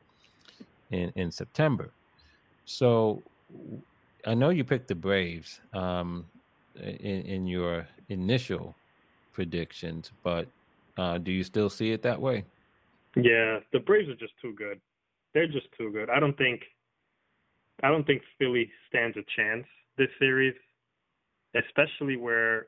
in 0.92 1.12
in 1.16 1.32
September. 1.32 1.92
So 2.66 3.24
I 4.26 4.34
know 4.34 4.50
you 4.50 4.64
picked 4.64 4.88
the 4.88 4.96
Braves 4.96 5.62
um 5.74 6.26
in, 6.76 7.22
in 7.24 7.48
your 7.48 7.88
initial 8.10 8.76
predictions, 9.34 10.12
but 10.24 10.48
uh, 10.98 11.18
do 11.18 11.32
you 11.32 11.44
still 11.44 11.70
see 11.70 11.92
it 11.92 12.02
that 12.02 12.20
way? 12.20 12.44
Yeah, 13.16 13.60
the 13.72 13.80
Braves 13.80 14.10
are 14.10 14.16
just 14.16 14.34
too 14.42 14.54
good. 14.54 14.80
They're 15.34 15.48
just 15.48 15.68
too 15.78 15.92
good. 15.92 16.10
I 16.10 16.20
don't 16.20 16.38
think 16.38 16.62
I 17.82 17.88
don't 17.88 18.06
think 18.06 18.22
Philly 18.38 18.70
stands 18.90 19.16
a 19.18 19.24
chance 19.36 19.66
this 19.98 20.10
series, 20.20 20.56
especially 21.56 22.18
where 22.18 22.68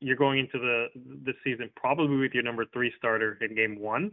you're 0.00 0.16
going 0.16 0.38
into 0.38 0.58
the 0.58 0.86
this 1.24 1.36
season 1.44 1.70
probably 1.76 2.16
with 2.16 2.32
your 2.32 2.42
number 2.42 2.64
three 2.72 2.92
starter 2.98 3.38
in 3.40 3.54
game 3.54 3.78
one. 3.78 4.12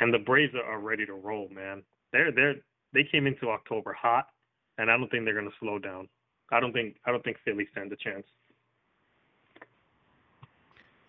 And 0.00 0.14
the 0.14 0.18
Braves 0.18 0.54
are- 0.54 0.78
ready 0.78 1.04
to 1.06 1.14
roll, 1.14 1.48
man. 1.48 1.82
They're 2.12 2.32
they're 2.32 2.54
they 2.92 3.04
came 3.04 3.26
into 3.26 3.50
October 3.50 3.92
hot 3.92 4.28
and 4.78 4.90
I 4.90 4.96
don't 4.96 5.10
think 5.10 5.24
they're 5.24 5.34
gonna 5.34 5.50
slow 5.60 5.78
down. 5.78 6.08
I 6.50 6.60
don't 6.60 6.72
think 6.72 6.96
I 7.04 7.10
don't 7.10 7.22
think 7.22 7.36
Philly 7.44 7.66
stands 7.72 7.92
a 7.92 7.96
chance. 7.96 8.26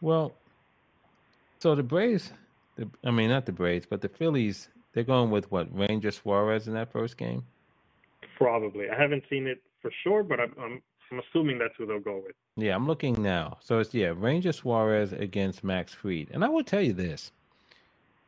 Well, 0.01 0.33
so 1.59 1.75
the 1.75 1.83
Braves, 1.83 2.31
the, 2.77 2.89
I 3.03 3.11
mean, 3.11 3.29
not 3.29 3.45
the 3.45 3.51
Braves, 3.51 3.85
but 3.89 4.01
the 4.01 4.07
Phillies, 4.07 4.69
they're 4.93 5.03
going 5.03 5.29
with 5.29 5.51
what, 5.51 5.67
Ranger 5.77 6.11
Suarez 6.11 6.67
in 6.67 6.73
that 6.73 6.91
first 6.91 7.17
game? 7.17 7.43
Probably. 8.37 8.89
I 8.89 8.99
haven't 8.99 9.23
seen 9.29 9.45
it 9.45 9.61
for 9.81 9.91
sure, 10.03 10.23
but 10.23 10.39
I'm 10.39 10.53
I'm, 10.59 10.81
I'm 11.11 11.19
assuming 11.19 11.57
that's 11.57 11.73
who 11.77 11.85
they'll 11.85 11.99
go 11.99 12.21
with. 12.25 12.35
Yeah, 12.55 12.75
I'm 12.75 12.87
looking 12.87 13.21
now. 13.21 13.57
So 13.61 13.79
it's, 13.79 13.93
yeah, 13.93 14.13
Ranger 14.15 14.51
Suarez 14.51 15.13
against 15.13 15.63
Max 15.63 15.93
Fried. 15.93 16.29
And 16.31 16.43
I 16.43 16.49
will 16.49 16.63
tell 16.63 16.81
you 16.81 16.93
this 16.93 17.31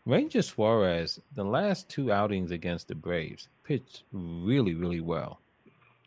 Ranger 0.06 0.41
Suarez, 0.41 1.20
the 1.36 1.44
last 1.44 1.89
two 1.89 2.12
outings 2.12 2.52
against 2.52 2.88
the 2.88 2.96
Braves, 2.96 3.48
pitched 3.63 4.04
really, 4.12 4.74
really 4.74 5.02
well. 5.02 5.39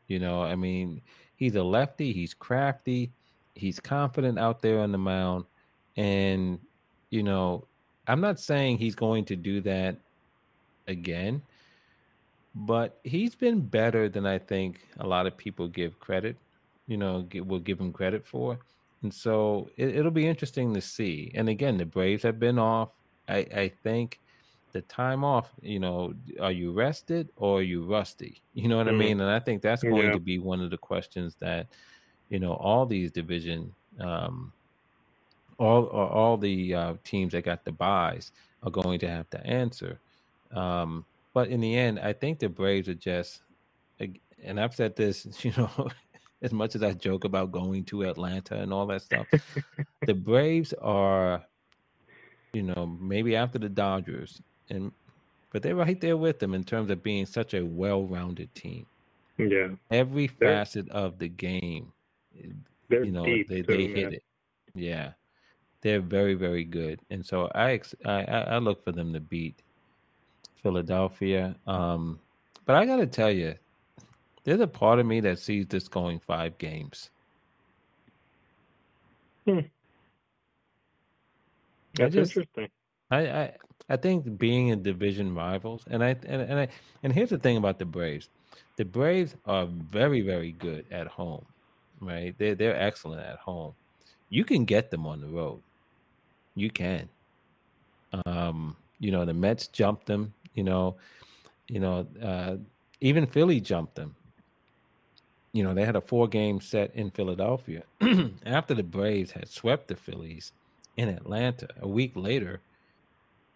You 0.08 0.18
know, 0.18 0.42
I 0.42 0.56
mean, 0.56 1.00
he's 1.36 1.54
a 1.54 1.62
lefty, 1.62 2.12
he's 2.12 2.34
crafty, 2.34 3.10
he's 3.54 3.78
confident 3.80 4.38
out 4.38 4.60
there 4.60 4.80
on 4.80 4.92
the 4.92 4.98
mound. 4.98 5.44
And, 5.96 6.58
you 7.10 7.22
know, 7.22 7.64
I'm 8.08 8.20
not 8.20 8.40
saying 8.40 8.78
he's 8.78 8.96
going 8.96 9.24
to 9.26 9.36
do 9.36 9.60
that 9.62 9.96
again, 10.88 11.40
but 12.54 12.98
he's 13.04 13.34
been 13.34 13.60
better 13.60 14.08
than 14.08 14.26
I 14.26 14.38
think 14.38 14.80
a 14.98 15.06
lot 15.06 15.26
of 15.26 15.36
people 15.36 15.68
give 15.68 15.98
credit, 16.00 16.36
you 16.86 16.96
know, 16.96 17.22
gi- 17.22 17.40
will 17.42 17.60
give 17.60 17.80
him 17.80 17.92
credit 17.92 18.26
for. 18.26 18.60
And 19.02 19.12
so 19.14 19.70
it, 19.76 19.96
it'll 19.96 20.10
be 20.10 20.26
interesting 20.26 20.74
to 20.74 20.80
see. 20.80 21.32
And 21.34 21.48
again, 21.48 21.76
the 21.78 21.86
Braves 21.86 22.22
have 22.24 22.38
been 22.38 22.58
off. 22.58 22.90
I, 23.28 23.38
I 23.38 23.68
think 23.82 24.20
the 24.72 24.82
time 24.82 25.24
off, 25.24 25.52
you 25.62 25.80
know, 25.80 26.14
are 26.40 26.52
you 26.52 26.72
rested 26.72 27.30
or 27.36 27.60
are 27.60 27.62
you 27.62 27.86
rusty? 27.86 28.42
You 28.54 28.68
know 28.68 28.76
what 28.78 28.88
I 28.88 28.92
Mhm. 28.92 28.98
mean? 28.98 29.20
And 29.20 29.30
I 29.30 29.40
think 29.40 29.62
that's 29.62 29.84
going 29.84 30.06
Yeah. 30.06 30.12
to 30.12 30.20
be 30.20 30.38
one 30.38 30.60
of 30.62 30.70
the 30.70 30.78
questions 30.78 31.36
that, 31.40 31.68
you 32.28 32.38
know, 32.40 32.54
all 32.54 32.86
these 32.86 33.12
division, 33.12 33.74
um, 34.00 34.52
all 35.58 35.86
all 35.86 36.08
all 36.08 36.36
the 36.38 36.74
uh, 36.74 36.94
teams 37.04 37.32
that 37.32 37.44
got 37.44 37.64
the 37.64 37.72
buys 37.72 38.32
are 38.62 38.70
going 38.70 38.98
to 39.00 39.08
have 39.08 39.28
to 39.30 39.46
answer. 39.46 40.00
Um, 40.52 41.06
but 41.34 41.48
in 41.48 41.60
the 41.60 41.76
end, 41.76 41.98
I 42.00 42.12
think 42.12 42.38
the 42.38 42.48
Braves 42.48 42.88
are 42.88 42.94
just, 42.94 43.42
and 43.98 44.60
I've 44.60 44.74
said 44.74 44.96
this, 44.96 45.26
you 45.44 45.52
know, 45.56 45.88
as 46.44 46.52
much 46.52 46.74
as 46.76 46.82
I 46.82 46.92
joke 46.92 47.24
about 47.24 47.50
going 47.50 47.84
to 47.86 48.02
Atlanta 48.04 48.60
and 48.60 48.72
all 48.72 48.86
that 48.86 49.02
stuff, 49.02 49.26
the 50.06 50.14
Braves 50.14 50.74
are, 50.74 51.42
you 52.52 52.62
know, 52.62 52.86
maybe 53.00 53.34
after 53.34 53.58
the 53.58 53.68
Dodgers, 53.70 54.40
and 54.68 54.92
but 55.50 55.62
they're 55.62 55.74
right 55.74 56.00
there 56.00 56.16
with 56.18 56.38
them 56.38 56.52
in 56.54 56.62
terms 56.62 56.90
of 56.90 57.02
being 57.02 57.24
such 57.26 57.54
a 57.54 57.64
well-rounded 57.64 58.54
team. 58.54 58.86
Yeah. 59.38 59.68
Every 59.90 60.26
They're- 60.26 60.48
facet 60.50 60.88
of 60.90 61.18
the 61.18 61.28
game, 61.28 61.92
you 62.34 63.10
know, 63.10 63.24
they, 63.24 63.42
too, 63.42 63.62
they 63.62 63.86
hit 63.86 64.12
it. 64.14 64.22
Yeah, 64.74 65.12
they're 65.80 66.00
very 66.00 66.34
very 66.34 66.64
good, 66.64 67.00
and 67.10 67.24
so 67.24 67.50
I 67.54 67.72
ex- 67.72 67.94
I, 68.04 68.24
I 68.24 68.40
I 68.54 68.58
look 68.58 68.84
for 68.84 68.92
them 68.92 69.12
to 69.14 69.20
beat 69.20 69.62
Philadelphia. 70.62 71.56
Um, 71.66 72.18
but 72.66 72.76
I 72.76 72.84
got 72.86 72.96
to 72.96 73.06
tell 73.06 73.30
you, 73.30 73.54
there's 74.44 74.60
a 74.60 74.66
part 74.66 74.98
of 74.98 75.06
me 75.06 75.20
that 75.20 75.38
sees 75.38 75.66
this 75.66 75.88
going 75.88 76.20
five 76.20 76.56
games. 76.58 77.10
Hmm. 79.46 79.60
I 81.98 82.08
That's 82.08 82.14
just 82.14 82.36
interesting. 82.36 82.68
I, 83.10 83.18
I 83.26 83.52
I 83.88 83.96
think 83.96 84.38
being 84.38 84.68
in 84.68 84.82
division 84.82 85.34
rivals, 85.34 85.84
and 85.88 86.02
I 86.02 86.16
and 86.26 86.42
and 86.42 86.58
I 86.60 86.68
and 87.02 87.12
here's 87.12 87.30
the 87.30 87.38
thing 87.38 87.56
about 87.56 87.78
the 87.78 87.84
Braves, 87.84 88.28
the 88.76 88.84
Braves 88.84 89.36
are 89.46 89.66
very 89.66 90.22
very 90.22 90.52
good 90.52 90.86
at 90.90 91.06
home, 91.06 91.44
right? 92.00 92.34
They 92.38 92.54
they're 92.54 92.80
excellent 92.80 93.20
at 93.20 93.38
home. 93.38 93.74
You 94.30 94.44
can 94.44 94.64
get 94.64 94.90
them 94.90 95.06
on 95.06 95.20
the 95.20 95.28
road, 95.28 95.60
you 96.54 96.70
can. 96.70 97.08
Um, 98.26 98.76
you 98.98 99.10
know, 99.10 99.24
the 99.24 99.34
Mets 99.34 99.66
jumped 99.68 100.06
them. 100.06 100.32
You 100.54 100.64
know, 100.64 100.96
you 101.68 101.80
know, 101.80 102.06
uh, 102.22 102.56
even 103.00 103.26
Philly 103.26 103.60
jumped 103.60 103.96
them. 103.96 104.14
You 105.54 105.62
know, 105.62 105.72
they 105.72 105.84
had 105.84 105.94
a 105.94 106.00
four 106.00 106.26
game 106.26 106.60
set 106.60 106.92
in 106.96 107.12
Philadelphia 107.12 107.84
after 108.44 108.74
the 108.74 108.82
Braves 108.82 109.30
had 109.30 109.48
swept 109.48 109.86
the 109.86 109.94
Phillies 109.94 110.52
in 110.96 111.08
Atlanta. 111.08 111.68
A 111.80 111.86
week 111.86 112.10
later, 112.16 112.60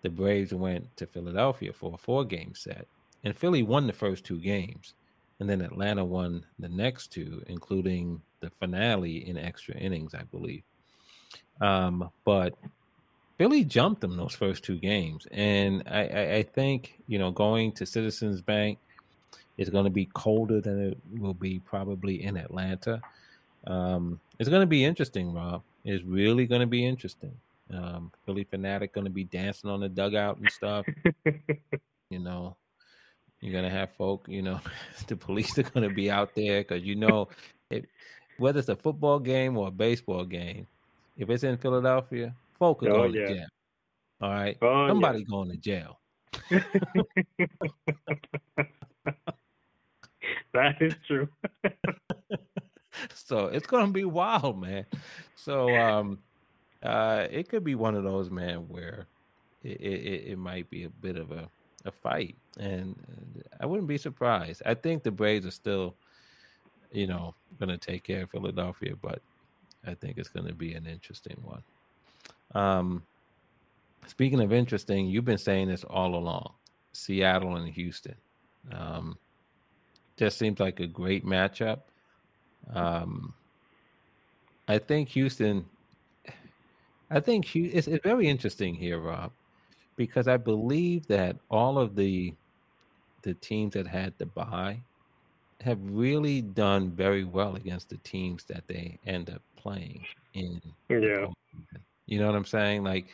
the 0.02 0.08
Braves 0.08 0.54
went 0.54 0.96
to 0.96 1.08
Philadelphia 1.08 1.72
for 1.72 1.92
a 1.92 1.98
four 1.98 2.24
game 2.24 2.54
set, 2.54 2.86
and 3.24 3.36
Philly 3.36 3.64
won 3.64 3.88
the 3.88 3.92
first 3.92 4.24
two 4.24 4.38
games. 4.38 4.94
And 5.40 5.50
then 5.50 5.60
Atlanta 5.60 6.04
won 6.04 6.46
the 6.60 6.68
next 6.68 7.08
two, 7.12 7.42
including 7.48 8.22
the 8.40 8.50
finale 8.50 9.28
in 9.28 9.36
extra 9.36 9.74
innings, 9.76 10.14
I 10.14 10.22
believe. 10.22 10.62
Um, 11.60 12.10
but 12.24 12.54
Philly 13.38 13.64
jumped 13.64 14.02
them 14.02 14.16
those 14.16 14.36
first 14.36 14.62
two 14.62 14.78
games, 14.78 15.26
and 15.32 15.82
I, 15.86 16.06
I, 16.06 16.34
I 16.36 16.42
think 16.44 17.00
you 17.08 17.18
know 17.18 17.32
going 17.32 17.72
to 17.72 17.86
Citizens 17.86 18.40
Bank 18.40 18.78
is 19.58 19.68
going 19.68 19.84
to 19.84 19.90
be 19.90 20.06
colder 20.14 20.60
than 20.60 20.92
it 20.92 20.98
will 21.18 21.34
be 21.34 21.58
probably 21.58 22.22
in 22.22 22.36
Atlanta. 22.36 23.02
Um, 23.66 24.20
it's 24.38 24.48
going 24.48 24.62
to 24.62 24.66
be 24.66 24.84
interesting, 24.84 25.34
Rob. 25.34 25.62
It's 25.84 26.04
really 26.04 26.46
going 26.46 26.60
to 26.60 26.66
be 26.66 26.86
interesting. 26.86 27.36
Um, 27.72 28.12
Phillie 28.24 28.46
Phanatic 28.50 28.92
going 28.92 29.04
to 29.04 29.10
be 29.10 29.24
dancing 29.24 29.68
on 29.68 29.80
the 29.80 29.88
dugout 29.88 30.38
and 30.38 30.50
stuff. 30.50 30.86
you 32.10 32.20
know, 32.20 32.56
you're 33.40 33.52
going 33.52 33.64
to 33.64 33.70
have 33.70 33.90
folk. 33.98 34.26
You 34.28 34.42
know, 34.42 34.60
the 35.06 35.16
police 35.16 35.58
are 35.58 35.64
going 35.64 35.88
to 35.88 35.94
be 35.94 36.10
out 36.10 36.34
there 36.34 36.62
because 36.62 36.84
you 36.84 36.94
know, 36.94 37.28
it, 37.70 37.86
whether 38.38 38.60
it's 38.60 38.68
a 38.68 38.76
football 38.76 39.18
game 39.18 39.58
or 39.58 39.68
a 39.68 39.72
baseball 39.72 40.24
game, 40.24 40.66
if 41.16 41.28
it's 41.28 41.42
in 41.42 41.58
Philadelphia, 41.58 42.32
folk 42.58 42.82
are 42.84 42.90
oh, 42.90 42.92
going 42.92 43.14
yeah. 43.14 43.26
to 43.26 43.34
jail. 43.34 43.46
All 44.20 44.30
right, 44.30 44.56
oh, 44.62 44.88
somebody 44.88 45.20
yeah. 45.20 45.24
going 45.28 45.50
to 45.50 45.56
jail. 45.56 45.98
that 50.58 50.80
is 50.80 50.94
true. 51.06 51.28
so 53.14 53.46
it's 53.46 53.66
gonna 53.66 53.92
be 53.92 54.04
wild, 54.04 54.60
man. 54.60 54.86
So 55.34 55.74
um, 55.76 56.18
uh, 56.82 57.26
it 57.30 57.48
could 57.48 57.64
be 57.64 57.74
one 57.74 57.94
of 57.94 58.04
those, 58.04 58.30
man, 58.30 58.68
where 58.68 59.06
it, 59.62 59.80
it, 59.80 60.30
it 60.32 60.38
might 60.38 60.68
be 60.70 60.84
a 60.84 60.90
bit 60.90 61.16
of 61.16 61.30
a, 61.30 61.48
a 61.84 61.90
fight, 61.90 62.36
and 62.58 62.96
I 63.60 63.66
wouldn't 63.66 63.88
be 63.88 63.98
surprised. 63.98 64.62
I 64.66 64.74
think 64.74 65.02
the 65.02 65.10
Braves 65.10 65.46
are 65.46 65.52
still, 65.52 65.94
you 66.92 67.06
know, 67.06 67.34
gonna 67.58 67.78
take 67.78 68.04
care 68.04 68.22
of 68.22 68.30
Philadelphia, 68.30 68.94
but 69.00 69.20
I 69.86 69.94
think 69.94 70.18
it's 70.18 70.28
gonna 70.28 70.54
be 70.54 70.74
an 70.74 70.86
interesting 70.86 71.36
one. 71.44 71.62
Um, 72.54 73.02
speaking 74.06 74.40
of 74.40 74.52
interesting, 74.52 75.06
you've 75.06 75.24
been 75.24 75.38
saying 75.38 75.68
this 75.68 75.84
all 75.84 76.14
along: 76.14 76.52
Seattle 76.92 77.56
and 77.56 77.68
Houston. 77.68 78.16
Um, 78.72 79.16
just 80.18 80.38
seems 80.38 80.60
like 80.60 80.80
a 80.80 80.86
great 80.86 81.24
matchup. 81.24 81.80
Um, 82.74 83.34
I 84.66 84.78
think 84.78 85.08
Houston. 85.10 85.64
I 87.10 87.20
think 87.20 87.56
it's, 87.56 87.86
it's 87.86 88.04
very 88.04 88.28
interesting 88.28 88.74
here, 88.74 88.98
Rob, 88.98 89.32
because 89.96 90.28
I 90.28 90.36
believe 90.36 91.06
that 91.06 91.36
all 91.50 91.78
of 91.78 91.96
the 91.96 92.34
the 93.22 93.34
teams 93.34 93.72
that 93.74 93.86
had 93.86 94.12
the 94.18 94.26
buy 94.26 94.80
have 95.62 95.78
really 95.82 96.42
done 96.42 96.90
very 96.90 97.24
well 97.24 97.56
against 97.56 97.88
the 97.88 97.96
teams 97.98 98.44
that 98.44 98.66
they 98.68 98.98
end 99.06 99.30
up 99.30 99.42
playing 99.56 100.04
in. 100.34 100.60
Yeah. 100.88 101.26
You 102.06 102.18
know 102.20 102.26
what 102.26 102.36
I'm 102.36 102.44
saying? 102.44 102.84
Like, 102.84 103.08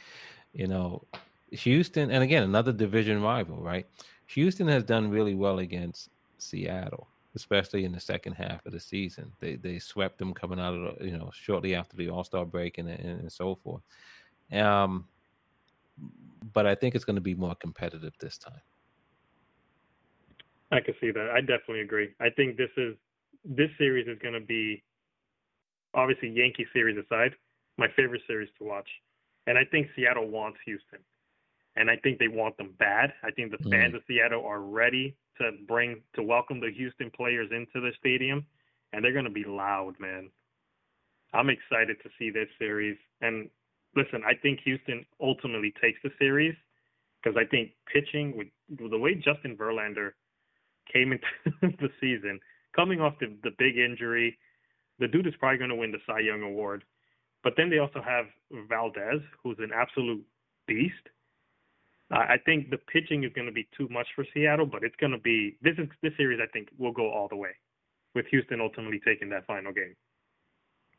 you 0.53 0.69
know, 0.69 1.03
Houston, 1.51 2.11
and 2.11 2.23
again, 2.23 2.43
another 2.43 2.73
division 2.73 3.23
rival, 3.23 3.57
right? 3.57 3.87
Houston 4.27 4.69
has 4.69 4.85
done 4.85 5.11
really 5.11 5.35
well 5.35 5.59
against 5.61 6.11
Seattle, 6.44 7.09
especially 7.35 7.85
in 7.85 7.92
the 7.92 8.00
second 8.00 8.35
half 8.35 8.64
of 8.66 8.72
the 8.72 8.80
season. 8.80 9.33
They 9.40 9.57
they 9.57 9.78
swept 9.78 10.18
them 10.18 10.35
coming 10.35 10.61
out 10.61 10.74
of 10.74 10.98
the, 10.98 11.07
you 11.07 11.16
know 11.16 11.30
shortly 11.33 11.74
after 11.74 11.96
the 11.96 12.09
All 12.09 12.24
Star 12.24 12.44
break 12.44 12.78
and, 12.78 12.88
and, 12.88 13.20
and 13.20 13.33
so 13.33 13.54
forth. 13.54 13.83
Um, 14.52 15.07
but 16.52 16.66
I 16.66 16.74
think 16.74 16.94
it's 16.94 17.04
going 17.04 17.16
to 17.16 17.22
be 17.22 17.35
more 17.35 17.54
competitive 17.54 18.12
this 18.20 18.38
time. 18.38 18.61
I 20.70 20.80
can 20.80 20.94
see 21.00 21.11
that. 21.11 21.30
I 21.30 21.40
definitely 21.40 21.80
agree. 21.80 22.09
I 22.20 22.30
think 22.30 22.57
this 22.57 22.70
is 22.76 22.94
this 23.44 23.70
series 23.78 24.09
is 24.09 24.18
going 24.20 24.35
to 24.35 24.46
be 24.46 24.83
obviously 25.94 26.30
Yankee 26.30 26.66
series 26.72 26.96
aside 26.98 27.35
my 27.76 27.88
favorite 27.96 28.22
series 28.26 28.48
to 28.59 28.64
watch. 28.64 28.88
And 29.46 29.59
I 29.59 29.64
think 29.64 29.88
Seattle 29.94 30.28
wants 30.28 30.59
Houston. 30.64 31.00
And 31.77 31.91
I 31.91 31.97
think 31.97 32.19
they 32.19 32.29
want 32.29 32.57
them 32.57 32.75
bad. 32.79 33.13
I 33.23 33.31
think 33.31 33.51
the 33.51 33.59
mm. 33.59 33.71
fans 33.71 33.95
of 33.95 34.03
Seattle 34.07 34.45
are 34.47 34.61
ready 34.61 35.17
to 35.39 35.51
bring 35.67 36.03
to 36.15 36.23
welcome 36.23 36.61
the 36.61 36.71
Houston 36.71 37.11
players 37.11 37.51
into 37.51 37.81
the 37.81 37.91
stadium 37.99 38.47
and 38.95 39.05
they're 39.05 39.13
going 39.13 39.25
to 39.25 39.31
be 39.31 39.45
loud, 39.45 39.95
man. 39.99 40.31
I'm 41.33 41.51
excited 41.51 41.97
to 42.03 42.11
see 42.19 42.31
this 42.31 42.49
series. 42.59 42.97
And 43.21 43.51
listen, 43.97 44.23
I 44.25 44.35
think 44.41 44.61
Houston 44.65 45.05
ultimately 45.21 45.75
takes 45.83 45.99
the 46.05 46.11
series 46.19 46.55
because 47.23 47.37
I 47.37 47.45
think 47.45 47.73
pitching 47.93 48.37
with, 48.37 48.47
with 48.81 48.93
the 48.93 48.99
way 48.99 49.15
Justin 49.15 49.57
Verlander 49.57 50.11
came 50.93 51.13
into 51.13 51.27
the 51.81 51.89
season, 52.01 52.39
coming 52.77 53.01
off 53.01 53.15
the, 53.19 53.37
the 53.43 53.51
big 53.59 53.77
injury, 53.77 54.39
the 55.01 55.09
dude 55.09 55.27
is 55.27 55.35
probably 55.41 55.59
going 55.59 55.71
to 55.71 55.77
win 55.77 55.91
the 55.91 55.99
Cy 56.07 56.21
Young 56.21 56.43
Award. 56.43 56.85
But 57.43 57.55
then 57.57 57.69
they 57.69 57.79
also 57.79 58.01
have 58.01 58.27
Valdez, 58.69 59.21
who's 59.43 59.59
an 59.59 59.71
absolute 59.75 60.25
beast. 60.69 60.95
I 62.11 62.37
think 62.45 62.71
the 62.71 62.77
pitching 62.77 63.25
is 63.25 63.33
going 63.35 63.47
to 63.47 63.53
be 63.53 63.67
too 63.77 63.88
much 63.90 64.07
for 64.14 64.25
Seattle, 64.35 64.67
but 64.67 64.85
it's 64.85 64.95
going 64.97 65.12
to 65.12 65.19
be 65.19 65.57
this 65.62 65.75
is 65.79 65.88
this 66.03 66.12
series. 66.17 66.38
I 66.43 66.47
think 66.53 66.69
will 66.79 66.93
go 66.93 67.11
all 67.11 67.29
the 67.29 67.37
way, 67.37 67.51
with 68.14 68.27
Houston 68.27 68.61
ultimately 68.61 69.01
taking 69.05 69.31
that 69.31 69.47
final 69.47 69.73
game. 69.73 69.97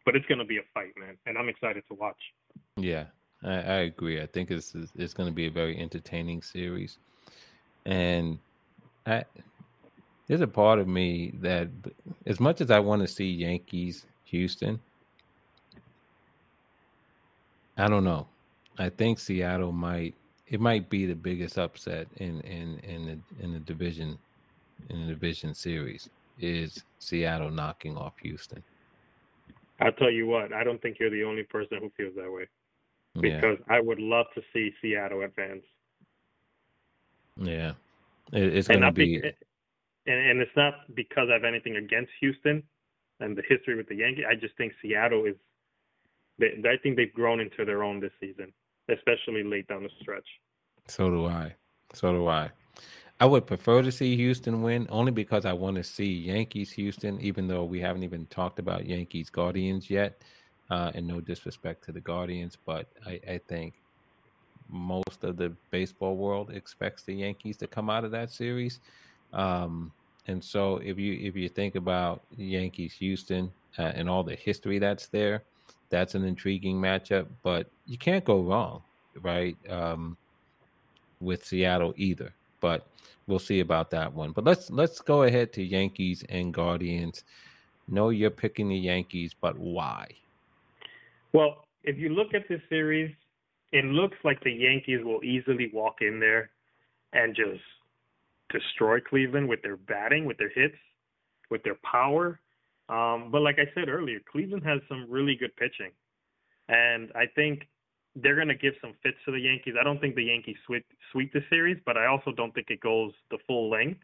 But 0.03 0.15
it's 0.15 0.25
going 0.25 0.39
to 0.39 0.45
be 0.45 0.57
a 0.57 0.63
fight, 0.73 0.93
man, 0.97 1.17
and 1.25 1.37
I'm 1.37 1.49
excited 1.49 1.83
to 1.89 1.93
watch. 1.93 2.19
Yeah, 2.75 3.05
I, 3.43 3.53
I 3.53 3.75
agree. 3.83 4.21
I 4.21 4.25
think 4.25 4.51
it's 4.51 4.75
it's 4.97 5.13
going 5.13 5.29
to 5.29 5.35
be 5.35 5.47
a 5.47 5.51
very 5.51 5.77
entertaining 5.79 6.41
series, 6.41 6.97
and 7.85 8.39
I 9.05 9.25
there's 10.27 10.41
a 10.41 10.47
part 10.47 10.79
of 10.79 10.87
me 10.87 11.33
that, 11.41 11.69
as 12.25 12.39
much 12.39 12.61
as 12.61 12.71
I 12.71 12.79
want 12.79 13.03
to 13.03 13.07
see 13.07 13.29
Yankees 13.29 14.05
Houston, 14.25 14.79
I 17.77 17.87
don't 17.87 18.03
know. 18.03 18.27
I 18.77 18.89
think 18.89 19.19
Seattle 19.19 19.71
might 19.71 20.15
it 20.47 20.61
might 20.61 20.89
be 20.89 21.05
the 21.05 21.15
biggest 21.15 21.57
upset 21.57 22.07
in 22.17 22.41
in 22.41 22.79
in 22.79 23.05
the 23.05 23.43
in 23.43 23.53
the 23.53 23.59
division 23.59 24.17
in 24.89 25.01
the 25.01 25.13
division 25.13 25.53
series 25.53 26.09
is 26.39 26.83
Seattle 26.99 27.49
knocking 27.49 27.97
off 27.97 28.13
Houston. 28.21 28.63
I'll 29.79 29.91
tell 29.93 30.11
you 30.11 30.27
what, 30.27 30.53
I 30.53 30.63
don't 30.63 30.81
think 30.81 30.97
you're 30.99 31.09
the 31.09 31.23
only 31.23 31.43
person 31.43 31.79
who 31.81 31.91
feels 31.97 32.15
that 32.15 32.31
way. 32.31 32.47
Because 33.19 33.57
yeah. 33.67 33.75
I 33.75 33.79
would 33.79 33.99
love 33.99 34.25
to 34.35 34.41
see 34.53 34.73
Seattle 34.81 35.21
advance. 35.21 35.63
Yeah. 37.37 37.73
It, 38.33 38.55
it's 38.55 38.67
going 38.67 38.81
to 38.81 38.91
be. 38.91 39.21
be 39.21 39.27
and, 40.07 40.29
and 40.29 40.41
it's 40.41 40.55
not 40.55 40.73
because 40.93 41.29
I 41.29 41.33
have 41.33 41.43
anything 41.45 41.77
against 41.77 42.11
Houston 42.19 42.61
and 43.19 43.37
the 43.37 43.43
history 43.47 43.75
with 43.75 43.87
the 43.87 43.95
Yankees. 43.95 44.25
I 44.29 44.35
just 44.35 44.55
think 44.57 44.73
Seattle 44.81 45.25
is 45.25 45.35
they, 46.37 46.47
I 46.65 46.77
think 46.83 46.97
they've 46.97 47.13
grown 47.13 47.39
into 47.39 47.63
their 47.65 47.83
own 47.83 47.99
this 47.99 48.11
season, 48.19 48.51
especially 48.89 49.43
late 49.43 49.67
down 49.67 49.83
the 49.83 49.89
stretch. 50.01 50.27
So 50.87 51.09
do 51.09 51.25
I. 51.25 51.55
So 51.93 52.11
do 52.11 52.27
I. 52.27 52.51
I 53.19 53.25
would 53.25 53.47
prefer 53.47 53.81
to 53.81 53.91
see 53.91 54.17
Houston 54.17 54.61
win 54.61 54.87
only 54.89 55.11
because 55.11 55.45
I 55.45 55.53
want 55.53 55.77
to 55.77 55.83
see 55.83 56.11
Yankees 56.11 56.71
Houston, 56.73 57.19
even 57.21 57.47
though 57.47 57.63
we 57.63 57.79
haven't 57.79 58.03
even 58.03 58.25
talked 58.25 58.59
about 58.59 58.85
Yankees 58.85 59.29
Guardians 59.29 59.89
yet. 59.89 60.21
Uh, 60.69 60.91
and 60.95 61.07
no 61.07 61.21
disrespect 61.21 61.83
to 61.85 61.91
the 61.91 62.01
Guardians, 62.01 62.57
but 62.65 62.87
I, 63.05 63.19
I 63.29 63.37
think 63.47 63.75
most 64.67 65.23
of 65.23 65.37
the 65.37 65.53
baseball 65.69 66.15
world 66.17 66.49
expects 66.49 67.03
the 67.03 67.13
Yankees 67.13 67.57
to 67.57 67.67
come 67.67 67.87
out 67.87 68.03
of 68.03 68.09
that 68.11 68.31
series. 68.31 68.79
Um, 69.31 69.91
and 70.27 70.43
so 70.43 70.77
if 70.77 70.97
you 70.97 71.13
if 71.21 71.35
you 71.35 71.49
think 71.49 71.75
about 71.75 72.23
Yankees 72.35 72.93
Houston 72.93 73.51
uh, 73.77 73.91
and 73.93 74.09
all 74.09 74.23
the 74.23 74.35
history 74.35 74.79
that's 74.79 75.07
there, 75.07 75.43
that's 75.89 76.15
an 76.15 76.23
intriguing 76.23 76.77
matchup, 76.77 77.27
but 77.43 77.69
you 77.85 77.97
can't 77.97 78.25
go 78.25 78.41
wrong, 78.41 78.81
right? 79.21 79.57
Um, 79.69 80.17
with 81.21 81.45
Seattle 81.45 81.93
either. 81.97 82.33
But 82.61 82.87
we'll 83.27 83.39
see 83.39 83.59
about 83.59 83.91
that 83.91 84.13
one. 84.13 84.31
But 84.31 84.43
let's 84.43 84.69
let's 84.69 84.99
go 84.99 85.23
ahead 85.23 85.53
to 85.53 85.63
Yankees 85.63 86.23
and 86.29 86.53
Guardians. 86.53 87.23
No, 87.87 88.09
you're 88.09 88.31
picking 88.31 88.69
the 88.69 88.77
Yankees, 88.77 89.35
but 89.39 89.57
why? 89.57 90.07
Well, 91.33 91.65
if 91.83 91.97
you 91.97 92.09
look 92.09 92.33
at 92.33 92.47
this 92.49 92.61
series, 92.69 93.13
it 93.71 93.85
looks 93.85 94.17
like 94.23 94.41
the 94.43 94.51
Yankees 94.51 95.01
will 95.03 95.23
easily 95.23 95.69
walk 95.73 95.97
in 96.01 96.19
there 96.19 96.49
and 97.13 97.35
just 97.35 97.61
destroy 98.49 98.99
Cleveland 98.99 99.47
with 99.47 99.61
their 99.61 99.77
batting, 99.77 100.25
with 100.25 100.37
their 100.37 100.49
hits, 100.49 100.77
with 101.51 101.61
their 101.63 101.77
power. 101.83 102.39
Um, 102.87 103.29
but 103.31 103.41
like 103.41 103.57
I 103.57 103.65
said 103.73 103.89
earlier, 103.89 104.19
Cleveland 104.31 104.63
has 104.63 104.79
some 104.87 105.07
really 105.09 105.35
good 105.35 105.55
pitching, 105.55 105.91
and 106.69 107.11
I 107.15 107.25
think 107.33 107.67
they're 108.15 108.35
going 108.35 108.47
to 108.47 108.55
give 108.55 108.73
some 108.79 108.93
fits 109.03 109.17
to 109.25 109.31
the 109.31 109.39
Yankees. 109.39 109.73
I 109.79 109.83
don't 109.83 109.99
think 109.99 110.15
the 110.15 110.23
Yankees 110.23 110.55
sweep 110.65 110.85
sweep 111.11 111.33
the 111.33 111.41
series, 111.49 111.77
but 111.85 111.97
I 111.97 112.05
also 112.05 112.31
don't 112.31 112.53
think 112.53 112.67
it 112.69 112.79
goes 112.79 113.11
the 113.31 113.37
full 113.47 113.69
length. 113.69 114.01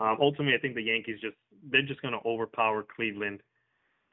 Um, 0.00 0.16
ultimately, 0.20 0.54
I 0.54 0.58
think 0.58 0.74
the 0.74 0.82
Yankees 0.82 1.20
just 1.20 1.36
they're 1.70 1.82
just 1.82 2.02
going 2.02 2.14
to 2.14 2.26
overpower 2.26 2.82
Cleveland 2.82 3.40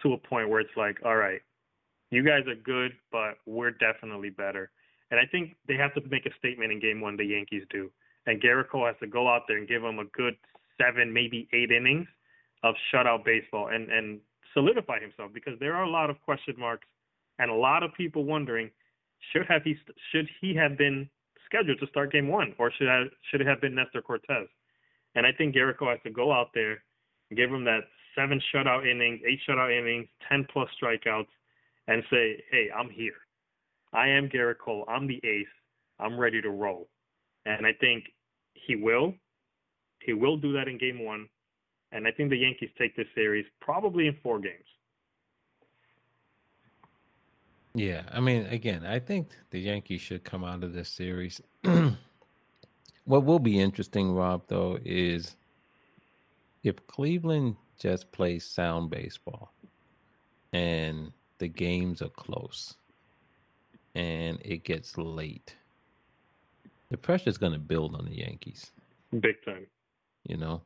to 0.01 0.13
a 0.13 0.17
point 0.17 0.49
where 0.49 0.59
it's 0.59 0.75
like, 0.75 0.97
all 1.05 1.15
right, 1.15 1.41
you 2.11 2.23
guys 2.23 2.43
are 2.47 2.55
good, 2.55 2.91
but 3.11 3.35
we're 3.45 3.71
definitely 3.71 4.29
better. 4.29 4.71
And 5.09 5.19
I 5.19 5.25
think 5.25 5.55
they 5.67 5.75
have 5.75 5.93
to 5.93 6.01
make 6.09 6.25
a 6.25 6.35
statement 6.37 6.71
in 6.71 6.79
Game 6.79 6.99
One. 6.99 7.15
The 7.15 7.25
Yankees 7.25 7.63
do, 7.69 7.91
and 8.25 8.41
Gerrit 8.41 8.69
Cole 8.69 8.85
has 8.85 8.95
to 8.99 9.07
go 9.07 9.27
out 9.27 9.43
there 9.47 9.57
and 9.57 9.67
give 9.67 9.81
them 9.81 9.99
a 9.99 10.05
good 10.05 10.35
seven, 10.77 11.13
maybe 11.13 11.47
eight 11.53 11.71
innings 11.71 12.07
of 12.65 12.75
shutout 12.91 13.23
baseball, 13.23 13.67
and 13.67 13.89
and 13.89 14.19
solidify 14.53 14.99
himself 14.99 15.31
because 15.33 15.53
there 15.59 15.75
are 15.75 15.83
a 15.83 15.89
lot 15.89 16.09
of 16.09 16.19
question 16.21 16.55
marks 16.57 16.87
and 17.39 17.51
a 17.51 17.53
lot 17.53 17.83
of 17.83 17.93
people 17.93 18.23
wondering 18.23 18.71
should 19.31 19.45
have 19.47 19.61
he 19.63 19.75
should 20.11 20.27
he 20.41 20.55
have 20.55 20.77
been 20.77 21.09
scheduled 21.45 21.79
to 21.79 21.87
start 21.87 22.11
game 22.11 22.27
one 22.27 22.53
or 22.57 22.71
should 22.71 22.87
I, 22.87 23.03
should 23.29 23.41
it 23.41 23.47
have 23.47 23.61
been 23.61 23.75
Nestor 23.75 24.01
Cortes? 24.01 24.47
And 25.15 25.25
I 25.25 25.31
think 25.31 25.55
Gerrit 25.55 25.77
Cole 25.77 25.89
has 25.89 25.99
to 26.03 26.09
go 26.09 26.31
out 26.31 26.49
there, 26.53 26.83
give 27.35 27.49
him 27.49 27.63
that 27.65 27.81
seven 28.15 28.41
shutout 28.53 28.89
innings, 28.89 29.21
eight 29.27 29.39
shutout 29.47 29.77
innings, 29.77 30.07
ten 30.27 30.45
plus 30.51 30.69
strikeouts, 30.81 31.27
and 31.87 32.03
say, 32.09 32.43
hey, 32.51 32.69
I'm 32.75 32.89
here. 32.89 33.13
I 33.93 34.07
am 34.07 34.29
Gerrit 34.29 34.57
Cole. 34.57 34.85
I'm 34.89 35.07
the 35.07 35.21
ace. 35.23 35.47
I'm 35.99 36.19
ready 36.19 36.41
to 36.41 36.49
roll. 36.49 36.89
And 37.45 37.65
I 37.65 37.71
think 37.79 38.05
he 38.53 38.75
will. 38.75 39.13
He 40.01 40.13
will 40.13 40.37
do 40.37 40.51
that 40.53 40.67
in 40.67 40.77
game 40.77 41.05
one. 41.05 41.27
And 41.95 42.05
I 42.05 42.11
think 42.11 42.29
the 42.29 42.37
Yankees 42.37 42.71
take 42.77 42.93
this 42.97 43.07
series 43.15 43.45
probably 43.61 44.07
in 44.07 44.17
four 44.21 44.37
games. 44.39 44.65
Yeah, 47.73 48.03
I 48.11 48.19
mean, 48.19 48.45
again, 48.47 48.85
I 48.85 48.99
think 48.99 49.29
the 49.51 49.59
Yankees 49.59 50.01
should 50.01 50.25
come 50.25 50.43
out 50.43 50.61
of 50.63 50.73
this 50.73 50.89
series. 50.89 51.41
what 53.05 53.23
will 53.23 53.39
be 53.39 53.61
interesting, 53.61 54.11
Rob, 54.11 54.43
though, 54.47 54.77
is 54.83 55.37
if 56.63 56.85
Cleveland 56.85 57.55
just 57.79 58.11
plays 58.11 58.45
sound 58.45 58.89
baseball 58.89 59.53
and 60.51 61.13
the 61.37 61.47
games 61.47 62.01
are 62.01 62.09
close 62.09 62.75
and 63.93 64.37
it 64.43 64.65
gets 64.65 64.97
late, 64.97 65.55
the 66.89 66.97
pressure 66.97 67.29
is 67.29 67.37
going 67.37 67.53
to 67.53 67.59
build 67.59 67.95
on 67.95 68.03
the 68.03 68.17
Yankees. 68.17 68.71
Big 69.11 69.35
time. 69.45 69.67
You 70.27 70.35
know, 70.35 70.61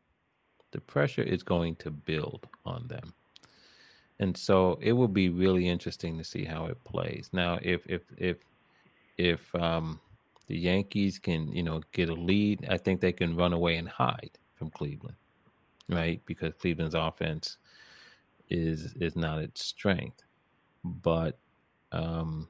the 0.72 0.82
pressure 0.82 1.24
is 1.24 1.44
going 1.44 1.76
to 1.76 1.92
build 1.92 2.48
on 2.66 2.88
them 2.88 3.14
and 4.20 4.36
so 4.36 4.78
it 4.82 4.94
will 4.94 5.08
be 5.08 5.30
really 5.30 5.68
interesting 5.68 6.18
to 6.18 6.24
see 6.24 6.44
how 6.44 6.66
it 6.66 6.84
plays. 6.84 7.30
Now, 7.32 7.58
if 7.62 7.88
if 7.88 8.02
if 8.18 8.38
if 9.18 9.56
um, 9.56 10.00
the 10.48 10.58
Yankees 10.58 11.20
can 11.20 11.52
you 11.54 11.64
know 11.64 11.82
get 11.94 12.10
a 12.10 12.14
lead, 12.14 12.68
I 12.70 12.78
think 12.78 13.00
they 13.00 13.14
can 13.14 13.36
run 13.36 13.54
away 13.54 13.78
and 13.78 13.88
hide 13.88 14.38
from 14.56 14.70
Cleveland, 14.72 15.16
right? 15.88 16.22
Because 16.26 16.54
Cleveland's 16.60 16.96
offense 16.96 17.58
is 18.50 18.94
is 19.00 19.16
not 19.16 19.40
its 19.40 19.64
strength. 19.64 20.24
But 20.84 21.38
um, 21.94 22.50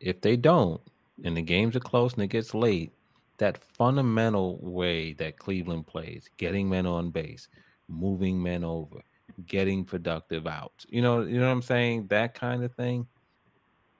if 0.00 0.20
they 0.20 0.36
don't, 0.36 0.80
and 1.24 1.36
the 1.36 1.42
games 1.42 1.76
are 1.76 1.80
close 1.80 2.14
and 2.14 2.22
it 2.22 2.28
gets 2.28 2.52
late, 2.52 2.92
that 3.38 3.62
fundamental 3.76 4.58
way 4.62 5.12
that 5.14 5.38
Cleveland 5.38 5.86
plays, 5.86 6.28
getting 6.36 6.68
men 6.68 6.86
on 6.86 7.10
base, 7.10 7.48
moving 7.88 8.42
men 8.42 8.64
over 8.64 9.02
getting 9.46 9.84
productive 9.84 10.46
outs. 10.46 10.86
You 10.88 11.02
know, 11.02 11.22
you 11.22 11.38
know 11.38 11.46
what 11.46 11.52
I'm 11.52 11.62
saying? 11.62 12.06
That 12.08 12.34
kind 12.34 12.62
of 12.64 12.74
thing. 12.74 13.06